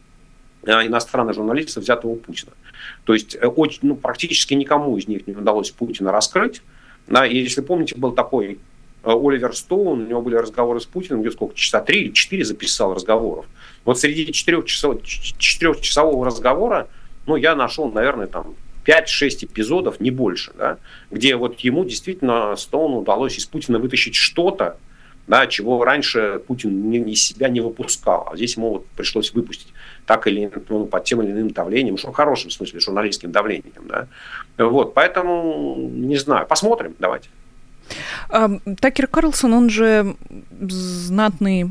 а, 0.67 0.87
иностранных 0.87 1.35
журналистов, 1.35 1.83
взятого 1.83 2.13
у 2.13 2.17
Путина. 2.17 2.53
То 3.05 3.13
есть 3.13 3.37
э, 3.37 3.47
очень, 3.47 3.81
ну, 3.83 3.97
практически 3.97 4.55
никому 4.55 4.97
из 4.97 5.07
них 5.07 5.27
не 5.27 5.35
удалось 5.35 5.71
Путина 5.71 6.13
раскрыть. 6.13 6.63
Да, 7.09 7.27
и 7.27 7.37
если 7.37 7.61
помните, 7.61 7.95
был 7.95 8.13
такой 8.13 8.59
Э, 8.59 8.76
Оливер 9.15 9.55
Стоун, 9.55 10.03
у 10.03 10.07
него 10.07 10.23
были 10.23 10.37
разговоры 10.37 10.81
с 10.81 10.87
Путиным, 10.87 11.23
где 11.23 11.31
сколько, 11.31 11.55
часа 11.55 11.81
три 11.81 12.03
или 12.03 12.13
четыре 12.13 12.45
записал 12.45 12.95
разговоров. 12.95 13.47
Вот 13.85 13.99
среди 13.99 14.33
четырехчасового, 14.33 15.01
четырехчасового 15.03 16.27
разговора, 16.27 16.89
ну, 17.27 17.37
я 17.37 17.55
нашел, 17.55 17.91
наверное, 17.91 18.27
там 18.27 18.55
5-6 18.85 19.47
эпизодов, 19.47 20.01
не 20.01 20.11
больше, 20.11 20.53
да, 20.57 20.79
где 21.11 21.37
вот 21.37 21.59
ему 21.61 21.85
действительно 21.85 22.57
Стоуну 22.57 22.99
удалось 22.99 23.39
из 23.39 23.47
Путина 23.47 23.79
вытащить 23.79 24.15
что-то, 24.15 24.77
да, 25.27 25.47
чего 25.49 25.85
раньше 25.85 26.41
Путин 26.47 26.89
не, 26.89 26.99
из 26.99 27.23
себя 27.23 27.49
не 27.49 27.61
выпускал. 27.61 28.29
А 28.31 28.37
здесь 28.37 28.57
ему 28.57 28.75
вот 28.75 28.87
пришлось 28.97 29.35
выпустить 29.35 29.73
так 30.07 30.27
или 30.29 30.51
ну, 30.69 30.87
под 30.87 31.05
тем 31.05 31.21
или 31.21 31.33
иным 31.33 31.51
давлением, 31.51 31.99
что 31.99 32.13
в 32.13 32.15
хорошем 32.15 32.51
смысле, 32.51 32.79
журналистским 32.79 33.33
давлением. 33.33 33.89
Да. 33.89 34.07
Вот, 34.57 34.95
поэтому 34.95 35.77
не 35.77 36.17
знаю. 36.17 36.47
Посмотрим, 36.47 36.95
давайте. 37.01 37.29
Такер 38.81 39.07
Карлсон, 39.07 39.53
он 39.55 39.71
же 39.71 40.17
знатный 40.61 41.71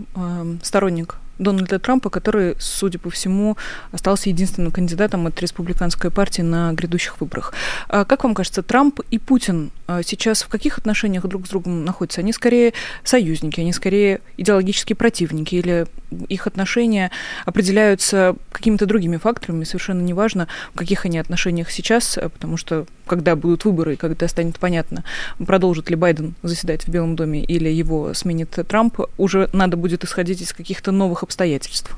сторонник 0.62 1.16
Дональда 1.38 1.80
Трампа, 1.80 2.10
который, 2.10 2.56
судя 2.60 3.00
по 3.00 3.10
всему, 3.10 3.58
остался 3.92 4.30
единственным 4.30 4.72
кандидатом 4.72 5.28
от 5.28 5.42
республиканской 5.42 6.12
партии 6.12 6.42
на 6.42 6.74
грядущих 6.74 7.20
выборах. 7.20 7.54
А 7.88 8.06
как 8.06 8.24
вам 8.24 8.34
кажется, 8.34 8.64
Трамп 8.64 9.00
и 9.12 9.20
Путин 9.20 9.72
а 9.88 10.02
сейчас 10.02 10.42
в 10.42 10.48
каких 10.48 10.80
отношениях 10.80 11.26
друг 11.28 11.46
с 11.46 11.50
другом 11.50 11.86
находятся? 11.86 12.22
Они 12.22 12.34
скорее 12.34 12.74
союзники, 13.04 13.60
они 13.60 13.72
скорее 13.72 14.22
идеологические 14.38 14.96
противники, 14.96 15.56
или 15.56 15.86
их 16.28 16.48
отношения 16.48 17.12
определяются 17.46 18.36
какими-то 18.52 18.88
другими 18.88 19.18
факторами, 19.18 19.64
совершенно 19.64 20.02
неважно, 20.02 20.48
в 20.74 20.78
каких 20.78 21.06
они 21.06 21.20
отношениях 21.20 21.70
сейчас, 21.70 22.18
потому 22.34 22.58
что 22.58 22.88
когда 23.06 23.36
будут 23.36 23.66
выборы, 23.66 23.96
когда 23.96 24.28
станет 24.28 24.58
понятно, 24.58 25.04
продолжит 25.46 25.90
ли 25.92 25.96
Байден 25.96 26.34
заседать 26.42 26.88
в 26.88 26.90
Белом 26.90 27.16
доме 27.16 27.44
или 27.44 27.70
его 27.70 28.14
сменит 28.16 28.50
Трамп, 28.68 29.02
уже 29.18 29.50
надо 29.54 29.78
будет 29.78 30.04
исходить 30.04 30.42
из 30.42 30.54
каких-то 30.54 30.92
новых 30.92 31.22
обстоятельств. 31.26 31.96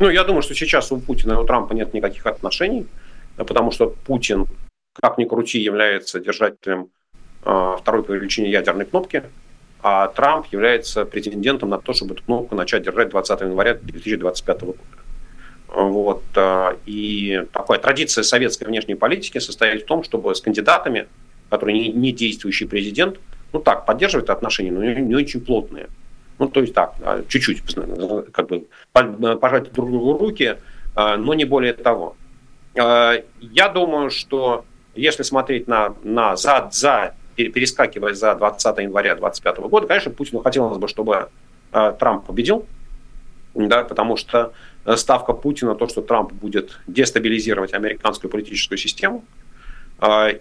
Ну, 0.00 0.10
я 0.10 0.24
думаю, 0.24 0.42
что 0.42 0.54
сейчас 0.54 0.92
у 0.92 0.98
Путина 0.98 1.32
и 1.32 1.36
у 1.36 1.44
Трампа 1.44 1.72
нет 1.72 1.94
никаких 1.94 2.26
отношений, 2.26 2.86
потому 3.36 3.70
что 3.70 3.94
Путин, 4.06 4.46
как 4.92 5.18
ни 5.18 5.24
крути, 5.24 5.58
является 5.60 6.20
держателем 6.20 6.88
э, 7.44 7.76
второй 7.80 8.04
по 8.04 8.12
величине 8.12 8.50
ядерной 8.50 8.84
кнопки, 8.84 9.24
а 9.82 10.08
Трамп 10.08 10.46
является 10.52 11.04
претендентом 11.04 11.70
на 11.70 11.78
то, 11.78 11.92
чтобы 11.92 12.14
эту 12.14 12.24
кнопку 12.24 12.54
начать 12.54 12.82
держать 12.82 13.10
20 13.10 13.40
января 13.40 13.74
2025 13.74 14.60
года. 14.60 14.78
Вот. 15.68 16.22
Э, 16.36 16.76
и 16.86 17.44
такая 17.52 17.78
традиция 17.78 18.22
советской 18.22 18.64
внешней 18.64 18.94
политики 18.94 19.38
состоит 19.38 19.82
в 19.82 19.86
том, 19.86 20.04
чтобы 20.04 20.34
с 20.34 20.40
кандидатами, 20.40 21.08
которые 21.50 21.78
не, 21.78 21.88
не 21.92 22.12
действующий 22.12 22.66
президент, 22.66 23.18
ну 23.52 23.60
так, 23.60 23.84
поддерживать 23.84 24.28
отношения, 24.28 24.70
но 24.70 24.84
не, 24.84 25.00
не 25.00 25.14
очень 25.14 25.40
плотные. 25.40 25.88
Ну, 26.38 26.48
то 26.48 26.60
есть 26.60 26.72
так, 26.72 26.94
чуть-чуть 27.28 27.62
как 28.32 28.48
бы 28.48 28.66
пожать 28.92 29.72
друг 29.72 29.90
другу 29.90 30.18
руки, 30.18 30.56
а, 30.94 31.16
но 31.16 31.34
не 31.34 31.44
более 31.44 31.72
того. 31.72 32.16
А, 32.78 33.14
я 33.40 33.68
думаю, 33.68 34.10
что 34.10 34.64
если 34.94 35.24
смотреть 35.24 35.66
на, 35.66 35.94
на 36.04 36.36
за, 36.36 36.68
за, 36.72 37.14
перескакивая 37.34 38.14
за 38.14 38.34
20 38.34 38.78
января 38.78 39.14
2025 39.16 39.70
года, 39.70 39.86
конечно, 39.86 40.12
Путину 40.12 40.40
хотелось 40.40 40.78
бы, 40.78 40.86
чтобы 40.86 41.28
а, 41.72 41.92
Трамп 41.92 42.26
победил, 42.26 42.66
да, 43.54 43.82
потому 43.82 44.16
что 44.16 44.52
ставка 44.94 45.32
Путина 45.32 45.74
то, 45.74 45.88
что 45.88 46.02
Трамп 46.02 46.32
будет 46.32 46.78
дестабилизировать 46.86 47.74
американскую 47.74 48.30
политическую 48.30 48.78
систему. 48.78 49.24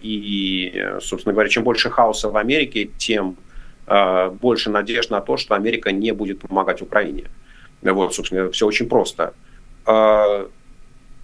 И, 0.02 0.86
собственно 1.02 1.34
говоря, 1.34 1.50
чем 1.50 1.64
больше 1.64 1.90
хаоса 1.90 2.30
в 2.30 2.38
Америке, 2.38 2.92
тем 3.00 3.38
Э, 3.38 3.47
больше 3.88 4.70
надежд 4.70 5.10
на 5.12 5.22
то, 5.22 5.38
что 5.38 5.56
Америка 5.56 5.92
не 5.92 6.12
будет 6.12 6.42
помогать 6.42 6.82
Украине. 6.82 7.26
Вот, 7.82 8.14
собственно, 8.14 8.52
все 8.52 8.66
очень 8.66 8.88
просто. 8.90 9.34
Э, 9.86 10.48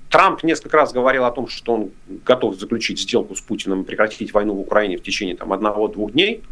Трамп 0.09 0.43
несколько 0.43 0.77
раз 0.77 0.93
говорил 0.93 1.25
о 1.25 1.31
том, 1.31 1.47
что 1.47 1.73
он 1.73 1.91
готов 2.25 2.59
заключить 2.59 2.99
сделку 2.99 3.35
с 3.35 3.41
Путиным 3.41 3.83
прекратить 3.83 4.33
войну 4.33 4.53
в 4.53 4.59
Украине 4.59 4.97
в 4.97 5.03
течение 5.03 5.35
там, 5.35 5.51
одного-двух 5.51 6.11
дней. 6.11 6.43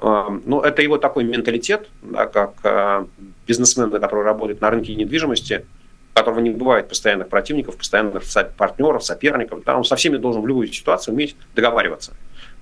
Э, 0.00 0.40
но 0.44 0.62
это 0.62 0.82
его 0.82 0.98
такой 0.98 1.24
менталитет, 1.24 1.88
да, 2.02 2.26
как 2.26 3.06
бизнесмена, 3.46 4.00
который 4.00 4.24
работает 4.24 4.60
на 4.60 4.70
рынке 4.70 4.94
недвижимости, 4.94 5.66
у 6.12 6.18
которого 6.18 6.40
не 6.40 6.50
бывает 6.50 6.88
постоянных 6.88 7.28
противников, 7.28 7.76
постоянных 7.76 8.22
партнеров, 8.56 9.04
соперников. 9.04 9.62
Да, 9.64 9.76
он 9.76 9.84
со 9.84 9.96
всеми 9.96 10.16
должен 10.16 10.40
в 10.40 10.46
любой 10.46 10.72
ситуации 10.72 11.12
уметь 11.12 11.36
договариваться. 11.54 12.14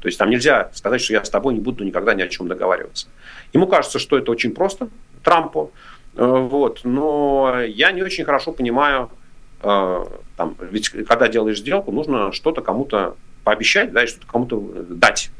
То 0.02 0.08
есть 0.08 0.18
там 0.18 0.30
нельзя 0.30 0.68
сказать, 0.74 1.00
что 1.00 1.12
я 1.12 1.24
с 1.24 1.30
тобой 1.30 1.54
не 1.54 1.60
буду 1.60 1.84
никогда 1.84 2.12
ни 2.12 2.22
о 2.22 2.28
чем 2.28 2.48
договариваться. 2.48 3.06
Ему 3.52 3.68
кажется, 3.68 4.00
что 4.00 4.18
это 4.18 4.32
очень 4.32 4.52
просто, 4.52 4.88
Трампу, 5.22 5.70
э, 6.16 6.24
вот, 6.26 6.80
но 6.82 7.60
я 7.64 7.92
не 7.92 8.02
очень 8.02 8.24
хорошо 8.24 8.50
понимаю, 8.50 9.10
э, 9.62 10.04
там, 10.36 10.56
ведь 10.72 10.88
когда 10.88 11.28
делаешь 11.28 11.60
сделку, 11.60 11.92
нужно 11.92 12.32
что-то 12.32 12.62
кому-то 12.62 13.16
пообещать, 13.44 13.92
да, 13.92 14.02
и 14.02 14.08
что-то 14.08 14.26
кому-то 14.26 14.60
дать. 14.88 15.30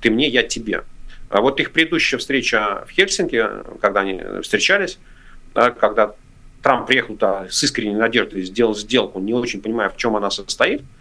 Ты 0.00 0.10
мне, 0.10 0.26
я 0.26 0.42
тебе. 0.42 0.84
А 1.28 1.42
вот 1.42 1.60
их 1.60 1.72
предыдущая 1.72 2.18
встреча 2.18 2.86
в 2.88 2.90
Хельсинки, 2.92 3.46
когда 3.82 4.00
они 4.00 4.22
встречались, 4.40 4.98
да, 5.54 5.70
когда 5.70 6.14
Трамп 6.62 6.86
приехал 6.86 7.18
с 7.50 7.62
искренней 7.62 7.94
надеждой 7.94 8.42
сделал 8.42 8.74
сделку, 8.74 9.20
не 9.20 9.34
очень 9.34 9.60
понимая, 9.60 9.90
в 9.90 9.98
чем 9.98 10.16
она 10.16 10.30
состоит– 10.30 10.80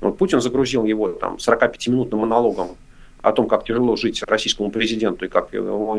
вот 0.00 0.18
Путин 0.18 0.40
загрузил 0.40 0.84
его 0.84 1.08
там 1.12 1.36
45-минутным 1.36 2.20
монологом 2.20 2.76
о 3.22 3.32
том, 3.32 3.48
как 3.48 3.64
тяжело 3.64 3.96
жить 3.96 4.22
российскому 4.26 4.70
президенту 4.70 5.24
и 5.24 5.28
как 5.28 5.50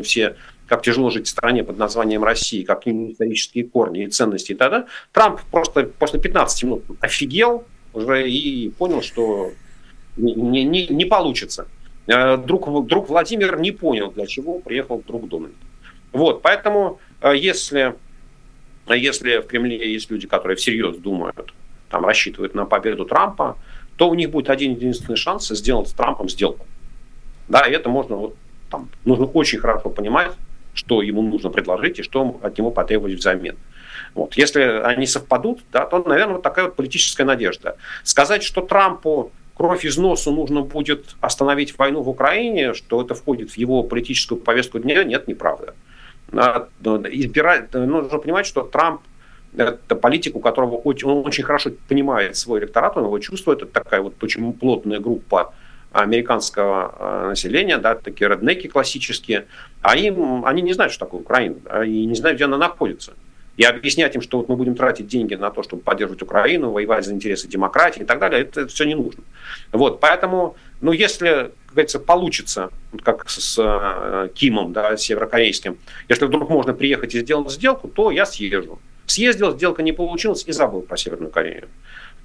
все, 0.04 0.36
как 0.68 0.84
тяжело 0.84 1.10
жить 1.10 1.28
в 1.28 1.30
стране 1.30 1.64
под 1.64 1.78
названием 1.78 2.24
России, 2.24 2.64
какие 2.64 3.14
исторические 3.14 3.66
корни 3.66 4.04
и 4.04 4.08
ценности. 4.08 4.52
И 4.52 4.56
тогда 4.56 4.86
Трамп 5.12 5.42
просто 5.52 5.84
после 5.84 6.20
15 6.20 6.64
минут 6.64 6.84
офигел 7.02 7.66
уже 7.94 8.30
и 8.30 8.70
понял, 8.70 9.02
что 9.02 9.52
не, 10.18 10.64
не, 10.64 10.88
не 10.88 11.06
получится. 11.06 11.68
Э, 12.08 12.38
друг, 12.38 12.86
друг 12.86 13.10
Владимир 13.10 13.60
не 13.60 13.72
понял, 13.72 14.12
для 14.12 14.28
чего 14.28 14.60
приехал 14.60 15.04
друг 15.08 15.28
Дональд. 15.28 15.56
Вот, 16.12 16.42
поэтому 16.42 17.00
э, 17.22 17.36
если, 17.36 17.96
если 18.88 19.38
в 19.38 19.48
Кремле 19.48 19.92
есть 19.92 20.12
люди, 20.12 20.28
которые 20.28 20.56
всерьез 20.58 20.98
думают, 20.98 21.54
там, 21.90 22.06
рассчитывают 22.06 22.54
на 22.54 22.66
победу 22.66 23.06
Трампа, 23.06 23.58
то 23.98 24.10
у 24.10 24.16
них 24.16 24.32
будет 24.32 24.50
один 24.50 24.74
единственный 24.74 25.16
шанс 25.16 25.48
сделать 25.50 25.88
с 25.88 25.94
Трампом 25.94 26.30
сделку. 26.30 26.66
Да, 27.48 27.62
и 27.62 27.72
это 27.72 27.90
можно, 27.90 28.16
вот, 28.16 28.36
там, 28.70 28.90
нужно 29.06 29.26
очень 29.26 29.60
хорошо 29.60 29.90
понимать, 29.90 30.32
что 30.74 31.02
ему 31.02 31.22
нужно 31.22 31.50
предложить 31.50 32.00
и 32.00 32.04
что 32.04 32.40
от 32.42 32.58
него 32.58 32.72
потребовать 32.72 33.14
взамен. 33.14 33.56
Вот. 34.14 34.36
Если 34.36 34.62
они 34.62 35.06
совпадут, 35.06 35.62
да, 35.72 35.86
то, 35.86 36.04
наверное, 36.06 36.36
вот 36.36 36.44
такая 36.44 36.66
вот 36.66 36.76
политическая 36.76 37.26
надежда. 37.26 37.78
Сказать, 38.04 38.44
что 38.44 38.62
Трампу 38.62 39.32
кровь 39.56 39.86
из 39.86 39.98
носу 39.98 40.32
нужно 40.32 40.62
будет 40.62 41.16
остановить 41.22 41.78
войну 41.78 42.02
в 42.02 42.10
Украине, 42.10 42.74
что 42.74 43.02
это 43.02 43.16
входит 43.16 43.52
в 43.52 43.58
его 43.58 43.84
политическую 43.84 44.40
повестку 44.42 44.80
дня, 44.80 45.04
нет, 45.04 45.28
неправда. 45.28 45.74
Избирать, 46.32 47.74
нужно 47.74 48.18
понимать, 48.20 48.46
что 48.46 48.64
Трамп 48.64 49.02
это 49.58 49.96
политик, 49.96 50.36
у 50.36 50.40
которого 50.40 50.76
он 50.76 51.26
очень 51.26 51.44
хорошо 51.44 51.72
понимает 51.88 52.38
свой 52.38 52.60
электорат, 52.60 52.98
он 52.98 53.06
его 53.06 53.20
чувствует. 53.20 53.62
Это 53.62 53.72
такая 53.72 54.02
вот 54.02 54.22
очень 54.24 54.54
плотная 54.54 55.00
группа 55.00 55.54
американского 55.92 56.96
э, 56.98 57.30
населения, 57.30 57.78
да, 57.78 57.96
такие 57.96 58.30
реднеки 58.30 58.68
классические, 58.68 59.46
а 59.82 59.96
им, 59.96 60.46
они 60.46 60.62
не 60.62 60.74
знают, 60.74 60.92
что 60.92 61.06
такое 61.06 61.22
Украина, 61.22 61.58
и 61.84 62.06
не 62.06 62.16
знают, 62.16 62.36
где 62.36 62.46
она 62.46 62.58
находится. 62.58 63.14
И 63.58 63.64
объяснять 63.64 64.14
им, 64.16 64.22
что 64.22 64.38
вот 64.38 64.50
мы 64.50 64.58
будем 64.58 64.76
тратить 64.76 65.08
деньги 65.08 65.36
на 65.36 65.50
то, 65.50 65.64
чтобы 65.64 65.82
поддерживать 65.82 66.22
Украину, 66.22 66.72
воевать 66.72 67.06
за 67.06 67.14
интересы 67.14 67.48
демократии 67.48 68.02
и 68.02 68.06
так 68.06 68.20
далее, 68.20 68.42
это, 68.42 68.62
это 68.62 68.70
все 68.70 68.84
не 68.84 68.96
нужно. 68.96 69.24
Вот, 69.72 70.02
поэтому, 70.02 70.58
ну, 70.82 70.92
если, 70.92 71.52
как 71.68 71.72
говорится, 71.72 72.00
получится, 72.00 72.70
как 73.02 73.30
с 73.30 73.58
э, 73.58 74.30
Кимом, 74.34 74.74
да, 74.74 74.98
северокорейским, 74.98 75.78
если 76.10 76.26
вдруг 76.26 76.50
можно 76.50 76.74
приехать 76.74 77.16
и 77.16 77.22
сделать 77.22 77.50
сделку, 77.52 77.88
то 77.88 78.12
я 78.12 78.26
съезжу. 78.26 78.80
Съездил, 79.06 79.52
сделка 79.52 79.84
не 79.84 79.92
получилась 79.92 80.44
и 80.46 80.52
забыл 80.52 80.82
про 80.82 80.98
Северную 80.98 81.32
Корею. 81.32 81.68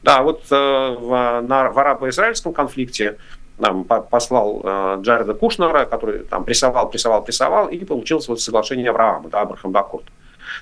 Да, 0.03 0.23
вот 0.23 0.45
э, 0.51 0.55
в, 0.55 1.41
на, 1.43 1.71
в 1.71 1.79
арабо-израильском 1.79 2.53
конфликте 2.53 3.19
нам 3.59 3.85
послал 3.85 4.63
э, 4.65 4.99
Джареда 5.03 5.35
Кушнера, 5.35 5.85
который 5.85 6.21
там 6.21 6.45
прессовал, 6.45 6.89
прессовал, 6.89 7.23
прессовал, 7.23 7.69
и 7.69 7.85
получилось 7.85 8.27
вот 8.29 8.41
соглашение 8.41 8.91
Авраама, 8.91 9.29
да, 9.29 9.43
Абрахам 9.43 9.73
Бакурт. 9.73 10.07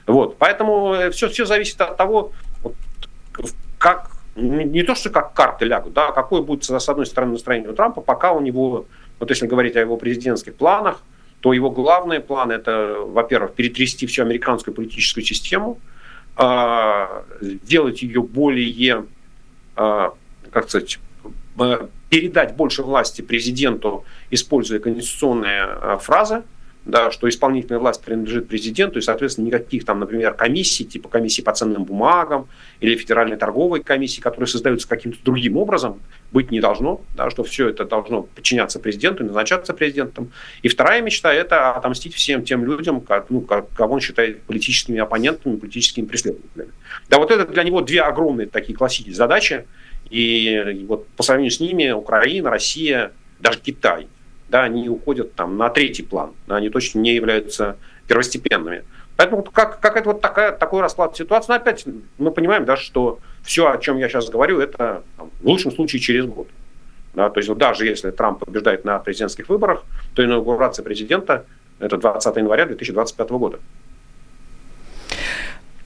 Вот, 0.06 0.36
поэтому 0.38 1.10
все, 1.12 1.28
все 1.28 1.46
зависит 1.46 1.80
от 1.80 1.96
того, 1.96 2.32
вот, 2.62 2.74
как, 3.78 4.10
не 4.34 4.82
то, 4.82 4.96
что 4.96 5.10
как 5.10 5.32
карты 5.34 5.64
лягут, 5.64 5.92
да, 5.92 6.10
какое 6.10 6.42
будет, 6.42 6.64
с 6.64 6.88
одной 6.88 7.06
стороны, 7.06 7.32
настроение 7.32 7.70
у 7.70 7.74
Трампа, 7.74 8.00
пока 8.00 8.32
у 8.32 8.40
него, 8.40 8.86
вот 9.20 9.30
если 9.30 9.46
говорить 9.46 9.76
о 9.76 9.80
его 9.80 9.96
президентских 9.96 10.56
планах, 10.56 11.00
то 11.40 11.52
его 11.52 11.70
главные 11.70 12.20
планы 12.20 12.54
это, 12.54 12.96
во-первых, 13.04 13.54
перетрясти 13.54 14.06
всю 14.06 14.22
американскую 14.22 14.74
политическую 14.74 15.24
систему, 15.24 15.78
сделать 17.40 18.02
ее 18.02 18.22
более, 18.22 19.06
а, 19.74 20.14
как 20.52 20.68
сказать, 20.68 21.00
передать 22.08 22.54
больше 22.54 22.82
власти 22.82 23.22
президенту, 23.22 24.04
используя 24.30 24.78
конституционные 24.78 25.62
а, 25.62 25.98
фразы, 25.98 26.44
да, 26.88 27.10
что 27.10 27.28
исполнительная 27.28 27.78
власть 27.78 28.02
принадлежит 28.02 28.48
президенту, 28.48 28.98
и, 28.98 29.02
соответственно, 29.02 29.46
никаких 29.46 29.84
там, 29.84 30.00
например, 30.00 30.32
комиссий, 30.32 30.86
типа 30.86 31.10
комиссии 31.10 31.42
по 31.42 31.52
ценным 31.52 31.84
бумагам 31.84 32.48
или 32.80 32.96
федеральной 32.96 33.36
торговой 33.36 33.82
комиссии, 33.82 34.22
которые 34.22 34.48
создаются 34.48 34.88
каким-то 34.88 35.18
другим 35.22 35.58
образом, 35.58 36.00
быть 36.32 36.50
не 36.50 36.60
должно, 36.60 37.02
да, 37.14 37.28
что 37.28 37.44
все 37.44 37.68
это 37.68 37.84
должно 37.84 38.22
подчиняться 38.22 38.80
президенту, 38.80 39.22
назначаться 39.22 39.74
президентом. 39.74 40.32
И 40.62 40.68
вторая 40.68 41.02
мечта– 41.02 41.32
это 41.34 41.72
отомстить 41.72 42.14
всем 42.14 42.42
тем 42.42 42.64
людям, 42.64 43.02
как, 43.02 43.28
ну, 43.28 43.42
кого 43.42 43.94
он 43.94 44.00
считает 44.00 44.40
политическими 44.42 44.98
оппонентами, 44.98 45.56
политическими 45.56 46.06
преследователями. 46.06 46.72
Да, 47.10 47.18
вот 47.18 47.30
это 47.30 47.46
для 47.46 47.64
него 47.64 47.82
две 47.82 48.00
огромные 48.00 48.46
такие 48.46 48.74
классические 48.74 49.14
задачи, 49.14 49.66
и 50.08 50.86
вот 50.88 51.06
по 51.08 51.22
сравнению 51.22 51.50
с 51.50 51.60
ними 51.60 51.90
Украина, 51.90 52.48
Россия, 52.48 53.12
даже 53.40 53.58
Китай– 53.60 54.08
да, 54.48 54.64
они 54.64 54.88
уходят 54.88 55.34
там 55.34 55.56
на 55.56 55.68
третий 55.68 56.02
план, 56.02 56.32
они 56.48 56.70
точно 56.70 57.00
не 57.00 57.14
являются 57.14 57.76
первостепенными. 58.06 58.84
Поэтому 59.16 59.42
как, 59.42 59.80
как 59.80 59.96
это 59.96 60.10
вот 60.10 60.20
такая, 60.20 60.52
такой 60.52 60.80
расклад 60.80 61.16
ситуации, 61.16 61.48
но 61.50 61.56
опять 61.56 61.84
мы 62.18 62.30
понимаем, 62.30 62.64
да, 62.64 62.76
что 62.76 63.18
все, 63.42 63.70
о 63.70 63.78
чем 63.78 63.98
я 63.98 64.08
сейчас 64.08 64.30
говорю, 64.30 64.60
это 64.60 65.02
там, 65.16 65.30
в 65.40 65.46
лучшем 65.46 65.72
случае 65.72 66.00
через 66.00 66.24
год. 66.24 66.48
Да, 67.14 67.28
то 67.30 67.38
есть 67.38 67.48
вот 67.48 67.58
даже 67.58 67.84
если 67.84 68.10
Трамп 68.12 68.44
побеждает 68.44 68.84
на 68.84 68.98
президентских 69.00 69.48
выборах, 69.48 69.82
то 70.14 70.24
инаугурация 70.24 70.84
президента– 70.84 71.46
это 71.80 71.96
20 71.96 72.36
января 72.36 72.66
2025 72.66 73.30
года. 73.30 73.58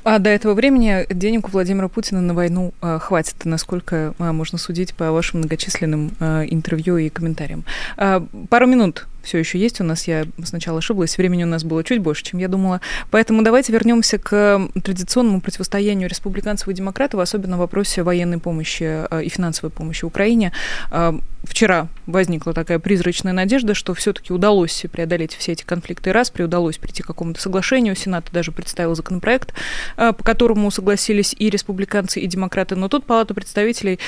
А 0.04 0.18
до 0.18 0.30
этого 0.30 0.54
времени 0.54 1.06
денег 1.10 1.48
у 1.48 1.50
Владимира 1.50 1.88
Путина 1.88 2.20
на 2.20 2.34
войну 2.34 2.74
э, 2.82 2.98
хватит, 3.00 3.36
насколько 3.44 4.14
э, 4.18 4.32
можно 4.32 4.58
судить 4.58 4.94
по 4.94 5.12
вашим 5.12 5.40
многочисленным 5.40 6.10
э, 6.18 6.46
интервью 6.48 6.96
и 6.96 7.08
комментариям. 7.08 7.64
Э, 7.96 8.20
пару 8.50 8.66
минут 8.66 9.06
все 9.22 9.38
еще 9.38 9.58
есть 9.58 9.80
у 9.80 9.84
нас. 9.84 10.06
Я 10.08 10.24
сначала 10.44 10.78
ошиблась, 10.78 11.16
времени 11.18 11.44
у 11.44 11.46
нас 11.46 11.64
было 11.64 11.84
чуть 11.84 12.00
больше, 12.00 12.24
чем 12.24 12.40
я 12.40 12.48
думала. 12.48 12.80
Поэтому 13.10 13.42
давайте 13.42 13.72
вернемся 13.72 14.18
к 14.18 14.68
традиционному 14.82 15.40
противостоянию 15.40 16.08
республиканцев 16.08 16.68
и 16.68 16.74
демократов, 16.74 17.20
особенно 17.20 17.56
в 17.56 17.60
вопросе 17.60 18.02
военной 18.02 18.38
помощи 18.38 19.06
э, 19.10 19.24
и 19.24 19.28
финансовой 19.28 19.70
помощи 19.70 20.04
Украине. 20.04 20.52
Э, 20.90 21.12
вчера 21.44 21.88
возникла 22.06 22.52
такая 22.52 22.78
призрачная 22.78 23.32
надежда, 23.32 23.74
что 23.74 23.94
все-таки 23.94 24.32
удалось 24.32 24.84
преодолеть 24.90 25.34
все 25.34 25.52
эти 25.52 25.64
конфликты 25.64 26.12
раз, 26.12 26.30
при 26.30 26.42
удалось 26.42 26.78
прийти 26.78 27.02
к 27.02 27.06
какому-то 27.06 27.40
соглашению. 27.40 27.94
Сенат 27.94 28.26
даже 28.32 28.52
представил 28.52 28.94
законопроект, 28.94 29.52
э, 29.96 30.12
по 30.12 30.24
которому 30.24 30.70
согласились 30.70 31.34
и 31.38 31.50
республиканцы, 31.50 32.20
и 32.20 32.26
демократы. 32.26 32.76
Но 32.76 32.88
тут 32.88 33.04
Палата 33.04 33.34
представителей 33.34 33.98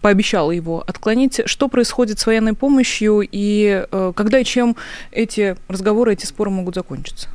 пообещала 0.00 0.50
его 0.50 0.82
отклонить. 0.86 1.42
Что 1.46 1.68
происходит 1.68 2.18
с 2.18 2.26
военной 2.26 2.54
помощью 2.54 3.26
и 3.30 3.86
когда 4.14 4.38
и 4.38 4.44
чем 4.44 4.63
чем 4.64 4.76
эти 5.10 5.56
разговоры, 5.68 6.12
эти 6.12 6.26
споры 6.26 6.50
могут 6.50 6.74
закончиться? 6.74 7.28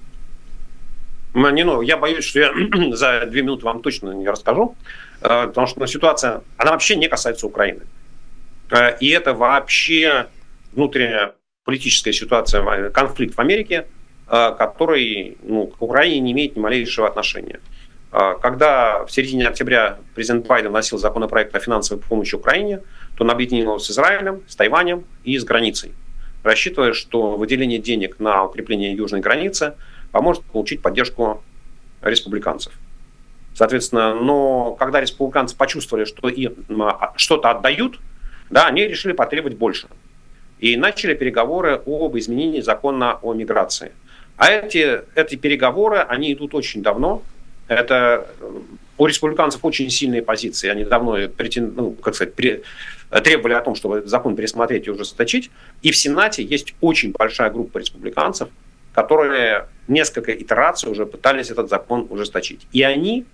Не, 1.34 1.64
ну, 1.64 1.82
я 1.82 1.98
боюсь, 1.98 2.26
что 2.26 2.40
я 2.40 2.52
за 2.96 3.26
две 3.28 3.44
минуты 3.44 3.66
вам 3.66 3.82
точно 3.82 4.12
не 4.12 4.28
расскажу, 4.28 4.76
э, 5.22 5.48
потому 5.48 5.68
что 5.68 5.86
ситуация, 5.86 6.42
она 6.58 6.72
вообще 6.72 6.96
не 6.96 7.08
касается 7.08 7.46
Украины. 7.46 7.82
Э, 8.72 8.98
и 9.00 9.10
это 9.10 9.34
вообще 9.34 10.28
внутренняя 10.74 11.34
политическая 11.66 12.14
ситуация, 12.14 12.90
конфликт 12.90 13.36
в 13.36 13.40
Америке, 13.40 13.86
э, 14.28 14.56
который 14.58 15.38
ну, 15.44 15.68
к 15.68 15.82
Украине 15.82 16.20
не 16.20 16.32
имеет 16.32 16.56
ни 16.56 16.60
малейшего 16.60 17.08
отношения. 17.08 17.60
Когда 18.42 19.06
в 19.06 19.12
середине 19.12 19.48
октября 19.48 20.00
президент 20.16 20.48
Байден 20.48 20.72
вносил 20.72 20.98
законопроект 20.98 21.56
о 21.56 21.60
финансовой 21.60 22.02
помощи 22.02 22.34
Украине, 22.34 22.80
то 23.16 23.24
он 23.24 23.30
объединил 23.30 23.80
с 23.80 23.92
Израилем, 23.92 24.42
с 24.48 24.56
Тайванем 24.56 25.04
и 25.24 25.38
с 25.38 25.44
границей 25.44 25.92
рассчитывая, 26.44 26.94
что 26.94 27.36
выделение 27.36 27.80
денег 27.80 28.20
на 28.20 28.46
укрепление 28.46 28.94
южной 28.94 29.22
границы 29.22 29.74
поможет 30.12 30.44
получить 30.44 30.82
поддержку 30.82 31.44
республиканцев. 32.02 32.74
Соответственно, 33.54 34.14
но 34.16 34.76
когда 34.80 35.02
республиканцы 35.02 35.56
почувствовали, 35.56 36.06
что 36.06 36.30
им 36.30 36.54
а, 36.82 37.14
что-то 37.18 37.52
отдают, 37.52 38.00
да, 38.50 38.68
они 38.68 38.88
решили 38.88 39.12
потребовать 39.14 39.58
больше. 39.58 39.88
И 40.60 40.76
начали 40.78 41.14
переговоры 41.14 41.82
об 41.86 42.18
изменении 42.18 42.62
закона 42.62 43.20
о 43.22 43.34
миграции. 43.34 43.92
А 44.38 44.50
эти, 44.50 45.02
эти 45.16 45.36
переговоры, 45.36 46.00
они 46.00 46.32
идут 46.34 46.56
очень 46.56 46.82
давно. 46.82 47.22
Это 47.68 48.28
у 49.00 49.08
республиканцев 49.08 49.64
очень 49.64 49.90
сильные 49.90 50.22
позиции. 50.22 50.70
Они 50.70 50.84
давно 50.84 51.18
претен... 51.30 51.74
ну, 51.76 51.92
как 51.92 52.16
сказать, 52.16 52.36
пере... 52.36 52.62
требовали 53.24 53.54
о 53.54 53.62
том, 53.62 53.74
чтобы 53.74 54.04
закон 54.06 54.36
пересмотреть 54.36 54.88
и 54.88 54.92
ужесточить. 54.92 55.50
И 55.82 55.92
в 55.92 55.98
Сенате 55.98 56.44
есть 56.44 56.76
очень 56.82 57.14
большая 57.18 57.50
группа 57.50 57.78
республиканцев, 57.78 58.50
которые 58.94 59.68
несколько 59.88 60.34
итераций 60.36 60.92
уже 60.92 61.06
пытались 61.06 61.50
этот 61.50 61.70
закон 61.70 62.08
ужесточить. 62.10 62.68
И 62.74 62.84
они 62.84 63.26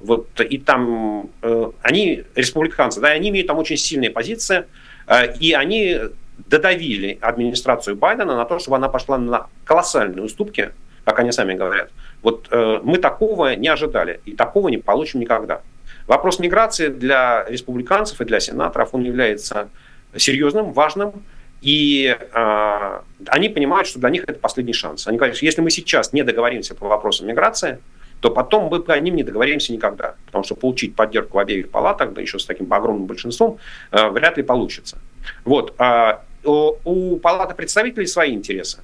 вот 0.00 0.28
и 0.40 0.58
там 0.58 1.30
э, 1.42 1.70
они 1.82 2.24
республиканцы, 2.34 3.00
да, 3.00 3.08
они 3.08 3.28
имеют 3.28 3.46
там 3.46 3.58
очень 3.58 3.76
сильные 3.76 4.10
позиции, 4.10 4.64
э, 5.06 5.36
и 5.38 5.52
они 5.52 5.96
додавили 6.38 7.18
администрацию 7.20 7.94
Байдена 7.94 8.36
на 8.36 8.44
то, 8.44 8.58
чтобы 8.58 8.76
она 8.76 8.88
пошла 8.88 9.16
на 9.16 9.46
колоссальные 9.64 10.24
уступки, 10.24 10.72
как 11.04 11.20
они 11.20 11.30
сами 11.30 11.54
говорят, 11.54 11.90
вот 12.24 12.48
э, 12.50 12.80
мы 12.82 12.98
такого 12.98 13.54
не 13.54 13.68
ожидали 13.68 14.20
и 14.24 14.32
такого 14.32 14.68
не 14.68 14.78
получим 14.78 15.20
никогда. 15.20 15.60
Вопрос 16.06 16.38
миграции 16.38 16.88
для 16.88 17.44
республиканцев 17.48 18.20
и 18.20 18.24
для 18.24 18.40
сенаторов, 18.40 18.88
он 18.92 19.04
является 19.04 19.68
серьезным, 20.16 20.72
важным, 20.72 21.22
и 21.60 22.16
э, 22.18 23.00
они 23.26 23.48
понимают, 23.50 23.86
что 23.86 23.98
для 23.98 24.10
них 24.10 24.24
это 24.26 24.38
последний 24.38 24.72
шанс. 24.72 25.06
Они 25.06 25.18
говорят, 25.18 25.36
что 25.36 25.44
если 25.44 25.60
мы 25.60 25.70
сейчас 25.70 26.12
не 26.12 26.24
договоримся 26.24 26.74
по 26.74 26.88
вопросам 26.88 27.26
миграции, 27.28 27.78
то 28.20 28.30
потом 28.30 28.68
мы 28.70 28.80
по 28.80 28.98
ним 28.98 29.16
не 29.16 29.22
договоримся 29.22 29.72
никогда. 29.72 30.14
Потому 30.26 30.44
что 30.44 30.54
получить 30.54 30.96
поддержку 30.96 31.36
в 31.36 31.40
обеих 31.40 31.70
палатах, 31.70 32.14
да 32.14 32.22
еще 32.22 32.38
с 32.38 32.46
таким 32.46 32.72
огромным 32.72 33.04
большинством, 33.06 33.58
э, 33.92 34.08
вряд 34.08 34.38
ли 34.38 34.42
получится. 34.42 34.98
Вот. 35.44 35.74
А 35.78 36.22
у, 36.42 37.16
палаты 37.16 37.54
представителей 37.54 38.06
свои 38.06 38.32
интересы. 38.32 38.78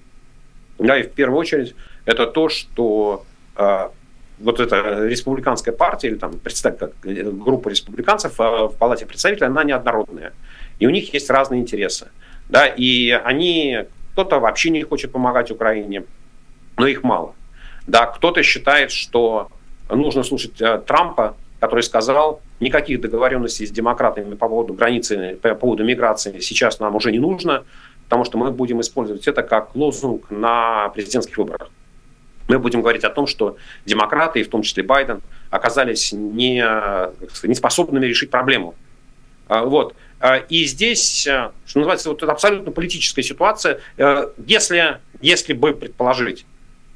Да, 0.78 0.98
и 0.98 1.02
в 1.02 1.10
первую 1.10 1.38
очередь 1.38 1.74
это 2.06 2.26
то, 2.26 2.48
что 2.48 3.24
вот 4.40 4.58
эта 4.58 5.06
республиканская 5.06 5.74
партия 5.74 6.08
или 6.08 6.16
там 6.16 6.38
представь, 6.38 6.78
как 6.78 6.92
группа 7.02 7.68
республиканцев 7.68 8.40
а, 8.40 8.68
в 8.68 8.76
Палате 8.76 9.06
представителей, 9.06 9.46
она 9.46 9.64
неоднородная. 9.64 10.32
И 10.78 10.86
у 10.86 10.90
них 10.90 11.12
есть 11.12 11.28
разные 11.30 11.60
интересы. 11.60 12.08
Да, 12.48 12.66
и 12.66 13.10
они, 13.10 13.84
кто-то 14.12 14.40
вообще 14.40 14.70
не 14.70 14.82
хочет 14.82 15.12
помогать 15.12 15.50
Украине, 15.50 16.04
но 16.76 16.86
их 16.86 17.02
мало. 17.02 17.34
Да, 17.86 18.06
кто-то 18.06 18.42
считает, 18.42 18.90
что 18.90 19.48
нужно 19.90 20.22
слушать 20.22 20.60
э, 20.60 20.80
Трампа, 20.86 21.36
который 21.60 21.82
сказал, 21.82 22.40
никаких 22.60 23.00
договоренностей 23.00 23.66
с 23.66 23.70
демократами 23.70 24.34
по 24.34 24.48
поводу 24.48 24.74
границы, 24.74 25.38
по 25.40 25.54
поводу 25.54 25.84
миграции 25.84 26.40
сейчас 26.40 26.80
нам 26.80 26.96
уже 26.96 27.12
не 27.12 27.18
нужно, 27.18 27.64
потому 28.04 28.24
что 28.24 28.38
мы 28.38 28.50
будем 28.50 28.80
использовать 28.80 29.28
это 29.28 29.42
как 29.42 29.76
лозунг 29.76 30.30
на 30.30 30.88
президентских 30.88 31.36
выборах 31.36 31.70
мы 32.50 32.58
будем 32.58 32.80
говорить 32.80 33.04
о 33.04 33.10
том, 33.10 33.28
что 33.28 33.56
демократы, 33.86 34.40
и 34.40 34.42
в 34.42 34.48
том 34.48 34.62
числе 34.62 34.82
Байден, 34.82 35.20
оказались 35.50 36.12
не, 36.12 36.64
не 37.44 37.54
способными 37.54 38.04
решить 38.06 38.30
проблему. 38.30 38.74
А, 39.46 39.62
вот. 39.64 39.94
А, 40.18 40.36
и 40.36 40.64
здесь, 40.64 41.28
э, 41.28 41.50
что 41.64 41.78
называется, 41.78 42.08
вот 42.08 42.22
это 42.24 42.32
абсолютно 42.32 42.72
политическая 42.72 43.22
ситуация. 43.22 43.80
Э, 43.96 44.30
если, 44.46 44.98
если 45.20 45.52
бы 45.52 45.72
предположить, 45.74 46.44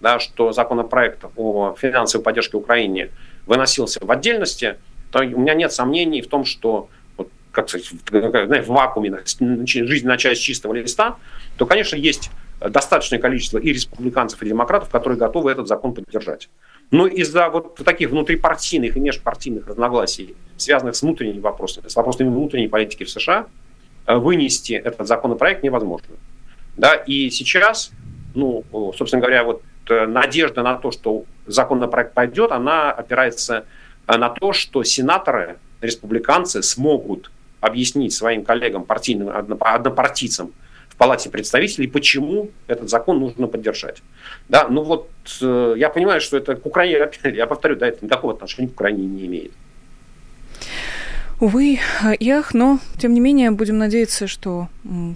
да, 0.00 0.18
что 0.18 0.50
законопроект 0.52 1.24
о 1.36 1.76
финансовой 1.78 2.24
поддержке 2.24 2.56
Украине 2.56 3.10
выносился 3.46 4.04
в 4.04 4.10
отдельности, 4.10 4.76
то 5.12 5.20
у 5.20 5.38
меня 5.38 5.54
нет 5.54 5.72
сомнений 5.72 6.20
в 6.20 6.26
том, 6.26 6.44
что 6.44 6.88
вот, 7.16 7.30
как 7.52 7.68
сказать, 7.68 7.92
в 8.66 8.66
вакууме 8.66 9.20
жизнь 9.64 10.06
начать 10.06 10.36
с 10.36 10.40
чистого 10.40 10.74
листа, 10.74 11.16
то, 11.58 11.64
конечно, 11.64 11.94
есть 11.94 12.30
достаточное 12.60 13.18
количество 13.18 13.58
и 13.58 13.72
республиканцев, 13.72 14.42
и 14.42 14.48
демократов, 14.48 14.90
которые 14.90 15.18
готовы 15.18 15.50
этот 15.50 15.68
закон 15.68 15.94
поддержать. 15.94 16.48
Но 16.90 17.06
из-за 17.06 17.48
вот 17.48 17.76
таких 17.76 18.10
внутрипартийных 18.10 18.96
и 18.96 19.00
межпартийных 19.00 19.66
разногласий, 19.66 20.36
связанных 20.56 20.96
с 20.96 21.02
внутренними 21.02 21.40
вопросами, 21.40 21.88
с 21.88 21.96
вопросами 21.96 22.28
внутренней 22.28 22.68
политики 22.68 23.04
в 23.04 23.10
США, 23.10 23.46
э, 24.06 24.16
вынести 24.16 24.72
этот 24.72 25.06
законопроект 25.06 25.62
невозможно. 25.62 26.14
Да, 26.76 26.94
и 26.94 27.30
сейчас, 27.30 27.90
ну, 28.34 28.64
собственно 28.96 29.20
говоря, 29.20 29.44
вот 29.44 29.62
э, 29.88 30.06
надежда 30.06 30.62
на 30.62 30.76
то, 30.76 30.90
что 30.90 31.24
законопроект 31.46 32.14
пойдет, 32.14 32.52
она 32.52 32.90
опирается 32.92 33.64
э, 34.06 34.16
на 34.16 34.28
то, 34.28 34.52
что 34.52 34.82
сенаторы, 34.82 35.58
республиканцы 35.80 36.62
смогут 36.62 37.30
объяснить 37.60 38.12
своим 38.12 38.44
коллегам, 38.44 38.84
партийным, 38.84 39.30
однопартийцам, 39.60 40.52
в 40.94 40.96
Палате 40.96 41.28
представителей, 41.28 41.88
почему 41.88 42.50
этот 42.68 42.88
закон 42.88 43.18
нужно 43.18 43.48
поддержать. 43.48 44.02
Да, 44.48 44.68
ну 44.68 44.82
вот 44.82 45.10
э, 45.42 45.74
я 45.76 45.90
понимаю, 45.90 46.20
что 46.20 46.36
это 46.36 46.54
к 46.54 46.64
Украине, 46.64 47.10
я 47.24 47.46
повторю, 47.46 47.76
да, 47.76 47.88
это 47.88 48.04
никакого 48.04 48.34
отношения 48.34 48.68
к 48.68 48.72
Украине 48.72 49.04
не 49.06 49.26
имеет. 49.26 49.52
Увы 51.40 51.80
и 52.20 52.30
ах, 52.30 52.54
но, 52.54 52.78
тем 52.96 53.12
не 53.12 53.20
менее, 53.20 53.50
будем 53.50 53.76
надеяться, 53.78 54.26
что 54.28 54.68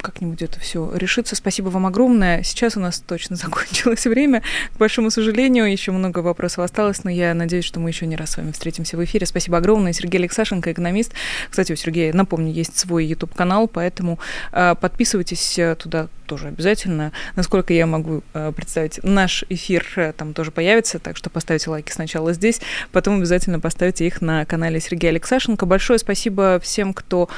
как-нибудь 0.03 0.43
это 0.43 0.59
все 0.59 0.91
решится. 0.95 1.37
Спасибо 1.37 1.69
вам 1.69 1.87
огромное. 1.87 2.43
Сейчас 2.43 2.77
у 2.77 2.81
нас 2.81 2.99
точно 2.99 3.37
закончилось 3.37 4.05
время. 4.07 4.43
К 4.75 4.79
большому 4.79 5.11
сожалению, 5.11 5.71
еще 5.71 5.93
много 5.93 6.19
вопросов 6.19 6.65
осталось, 6.65 7.05
но 7.05 7.11
я 7.11 7.35
надеюсь, 7.35 7.65
что 7.65 7.79
мы 7.79 7.91
еще 7.91 8.07
не 8.07 8.17
раз 8.17 8.31
с 8.33 8.37
вами 8.37 8.53
встретимся 8.53 8.97
в 8.97 9.05
эфире. 9.05 9.27
Спасибо 9.27 9.59
огромное. 9.59 9.93
Сергей 9.93 10.19
Алексашенко, 10.19 10.73
экономист. 10.73 11.13
Кстати, 11.51 11.73
у 11.73 11.77
Сергея, 11.77 12.13
напомню, 12.13 12.53
есть 12.53 12.77
свой 12.79 13.07
YouTube-канал, 13.07 13.69
поэтому 13.69 14.19
э, 14.53 14.75
подписывайтесь 14.81 15.59
э, 15.59 15.77
туда 15.77 16.09
тоже 16.29 16.49
обязательно. 16.49 17.13
Насколько 17.35 17.73
я 17.73 17.87
могу 17.87 18.23
э, 18.35 18.53
представить, 18.55 19.01
наш 19.03 19.45
эфир 19.49 19.85
э, 19.97 20.13
там 20.13 20.35
тоже 20.35 20.53
появится, 20.53 20.99
так 20.99 21.17
что 21.17 21.31
поставьте 21.31 21.71
лайки 21.71 21.91
сначала 21.91 22.33
здесь, 22.33 22.61
потом 22.93 23.17
обязательно 23.19 23.59
поставьте 23.59 24.07
их 24.07 24.21
на 24.21 24.45
канале 24.45 24.79
Сергея 24.79 25.11
Алексашенко. 25.11 25.67
Большое 25.67 25.99
спасибо 25.99 26.61
всем, 26.63 26.95
кто 26.95 27.29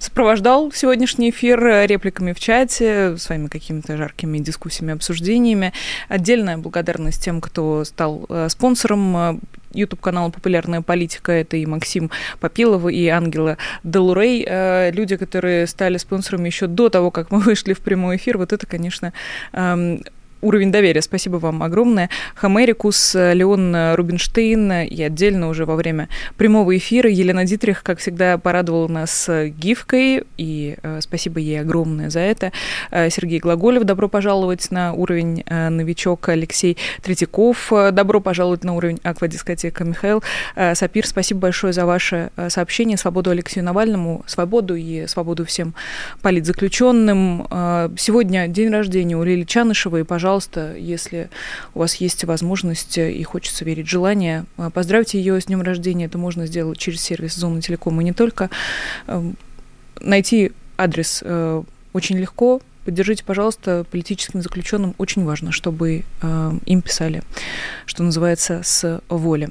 сопровождал 0.00 0.72
сегодняшний 0.72 1.30
эфир 1.30 1.86
репликами 1.86 2.32
в 2.32 2.40
чате, 2.40 3.16
своими 3.18 3.46
какими-то 3.46 3.96
жаркими 3.96 4.38
дискуссиями, 4.38 4.94
обсуждениями. 4.94 5.72
Отдельная 6.08 6.58
благодарность 6.58 7.22
тем, 7.22 7.40
кто 7.40 7.84
стал 7.84 8.26
э, 8.28 8.48
спонсором 8.48 9.40
YouTube-канала 9.72 10.30
«Популярная 10.30 10.82
политика». 10.82 11.32
Это 11.32 11.56
и 11.56 11.66
Максим 11.66 12.10
Попилов, 12.40 12.90
и 12.90 13.08
Ангела 13.08 13.56
Делурей. 13.84 14.44
Э, 14.46 14.90
люди, 14.90 15.16
которые 15.16 15.66
стали 15.66 15.96
спонсорами 15.98 16.48
еще 16.48 16.66
до 16.66 16.88
того, 16.88 17.10
как 17.10 17.30
мы 17.30 17.38
вышли 17.40 17.72
в 17.74 17.80
прямой 17.80 18.16
эфир. 18.16 18.38
Вот 18.38 18.52
это, 18.52 18.66
конечно, 18.66 19.12
эм, 19.52 20.02
уровень 20.40 20.72
доверия. 20.72 21.02
Спасибо 21.02 21.36
вам 21.36 21.62
огромное. 21.62 22.10
Хамерикус, 22.34 23.14
Леон 23.14 23.94
Рубинштейн 23.94 24.72
и 24.72 25.02
отдельно 25.02 25.48
уже 25.48 25.64
во 25.64 25.76
время 25.76 26.08
прямого 26.36 26.76
эфира 26.76 27.10
Елена 27.10 27.44
Дитрих, 27.44 27.82
как 27.82 27.98
всегда, 27.98 28.38
порадовала 28.38 28.88
нас 28.88 29.28
гифкой, 29.28 30.24
и 30.36 30.76
э, 30.82 31.00
спасибо 31.00 31.40
ей 31.40 31.60
огромное 31.60 32.10
за 32.10 32.20
это. 32.20 32.52
Э, 32.90 33.10
Сергей 33.10 33.38
Глаголев, 33.38 33.84
добро 33.84 34.08
пожаловать 34.08 34.70
на 34.70 34.92
уровень 34.92 35.42
э, 35.46 35.68
новичок 35.68 36.28
Алексей 36.28 36.76
Третьяков, 37.02 37.70
добро 37.92 38.20
пожаловать 38.20 38.64
на 38.64 38.74
уровень 38.74 39.00
аквадискотека 39.02 39.84
Михаил 39.84 40.22
Сапир, 40.74 41.06
спасибо 41.06 41.40
большое 41.40 41.72
за 41.72 41.86
ваше 41.86 42.30
сообщение. 42.48 42.96
Свободу 42.96 43.30
Алексею 43.30 43.64
Навальному, 43.64 44.22
свободу 44.26 44.74
и 44.74 45.06
свободу 45.06 45.44
всем 45.44 45.74
политзаключенным. 46.22 47.46
Сегодня 47.96 48.48
день 48.48 48.70
рождения 48.70 49.16
у 49.16 49.22
Лили 49.22 49.44
Чанышевой, 49.44 50.04
пожалуйста, 50.04 50.29
пожалуйста, 50.30 50.76
если 50.76 51.28
у 51.74 51.80
вас 51.80 51.96
есть 51.96 52.22
возможность 52.22 52.96
и 52.98 53.20
хочется 53.24 53.64
верить 53.64 53.88
желание, 53.88 54.44
э, 54.58 54.70
поздравьте 54.72 55.18
ее 55.18 55.40
с 55.40 55.46
днем 55.46 55.60
рождения. 55.60 56.04
Это 56.04 56.18
можно 56.18 56.46
сделать 56.46 56.78
через 56.78 57.00
сервис 57.00 57.34
Зоны 57.34 57.60
Телеком 57.60 58.00
и 58.00 58.04
не 58.04 58.12
только. 58.12 58.48
Эм, 59.08 59.36
найти 60.00 60.52
адрес 60.78 61.24
э, 61.26 61.62
очень 61.92 62.16
легко. 62.16 62.60
Поддержите, 62.84 63.24
пожалуйста, 63.24 63.84
политическим 63.90 64.40
заключенным. 64.40 64.94
Очень 64.98 65.24
важно, 65.24 65.50
чтобы 65.50 66.04
э, 66.22 66.52
им 66.64 66.80
писали, 66.80 67.24
что 67.84 68.04
называется, 68.04 68.60
с 68.62 69.02
воли. 69.08 69.48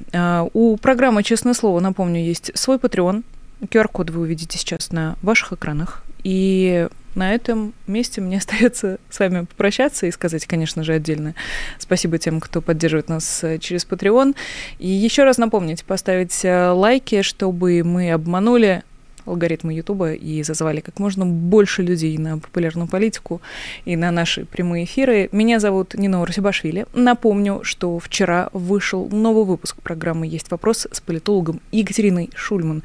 У 0.54 0.78
программы 0.78 1.22
«Честное 1.22 1.52
слово», 1.52 1.80
напомню, 1.80 2.24
есть 2.24 2.52
свой 2.54 2.78
Patreon. 2.78 3.22
QR-код 3.60 4.08
вы 4.08 4.22
увидите 4.22 4.56
сейчас 4.56 4.92
на 4.92 5.18
ваших 5.20 5.52
экранах. 5.52 6.02
И 6.24 6.88
на 7.14 7.34
этом 7.34 7.74
месте 7.86 8.20
мне 8.20 8.36
остается 8.38 8.98
с 9.08 9.18
вами 9.18 9.44
попрощаться 9.44 10.06
и 10.06 10.10
сказать, 10.10 10.46
конечно 10.46 10.84
же, 10.84 10.94
отдельно 10.94 11.34
спасибо 11.78 12.18
тем, 12.18 12.40
кто 12.40 12.60
поддерживает 12.60 13.08
нас 13.08 13.44
э, 13.44 13.58
через 13.58 13.86
Patreon. 13.86 14.34
И 14.78 14.88
еще 14.88 15.24
раз 15.24 15.38
напомнить, 15.38 15.84
поставить 15.84 16.44
э, 16.44 16.70
лайки, 16.70 17.22
чтобы 17.22 17.82
мы 17.84 18.12
обманули 18.12 18.82
алгоритмы 19.30 19.74
Ютуба 19.74 20.12
и 20.12 20.42
зазвали 20.42 20.80
как 20.80 20.98
можно 20.98 21.24
больше 21.24 21.82
людей 21.82 22.16
на 22.18 22.38
популярную 22.38 22.88
политику 22.88 23.40
и 23.84 23.96
на 23.96 24.10
наши 24.10 24.44
прямые 24.44 24.84
эфиры. 24.84 25.28
Меня 25.32 25.60
зовут 25.60 25.94
Нина 25.94 26.20
Урсибашвили. 26.20 26.86
Напомню, 26.94 27.60
что 27.62 27.98
вчера 27.98 28.50
вышел 28.52 29.08
новый 29.08 29.44
выпуск 29.44 29.76
программы 29.82 30.26
«Есть 30.26 30.50
вопрос» 30.50 30.86
с 30.90 31.00
политологом 31.00 31.60
Екатериной 31.72 32.30
Шульман. 32.34 32.82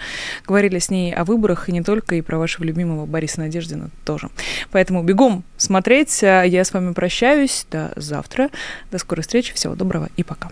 Говорили 0.47 0.79
с 0.79 0.89
ней 0.89 1.13
о 1.13 1.23
выборах 1.23 1.69
и 1.69 1.71
не 1.71 1.81
только, 1.81 2.15
и 2.15 2.21
про 2.21 2.37
вашего 2.37 2.63
любимого 2.63 3.05
Бориса 3.05 3.41
Надеждина 3.41 3.89
тоже. 4.05 4.29
Поэтому 4.71 5.03
бегом 5.03 5.43
смотреть. 5.57 6.23
А 6.23 6.43
я 6.43 6.63
с 6.63 6.73
вами 6.73 6.93
прощаюсь. 6.93 7.65
До 7.71 7.91
завтра. 7.95 8.49
До 8.91 8.97
скорой 8.97 9.21
встречи. 9.21 9.53
Всего 9.53 9.75
доброго 9.75 10.09
и 10.17 10.23
пока. 10.23 10.51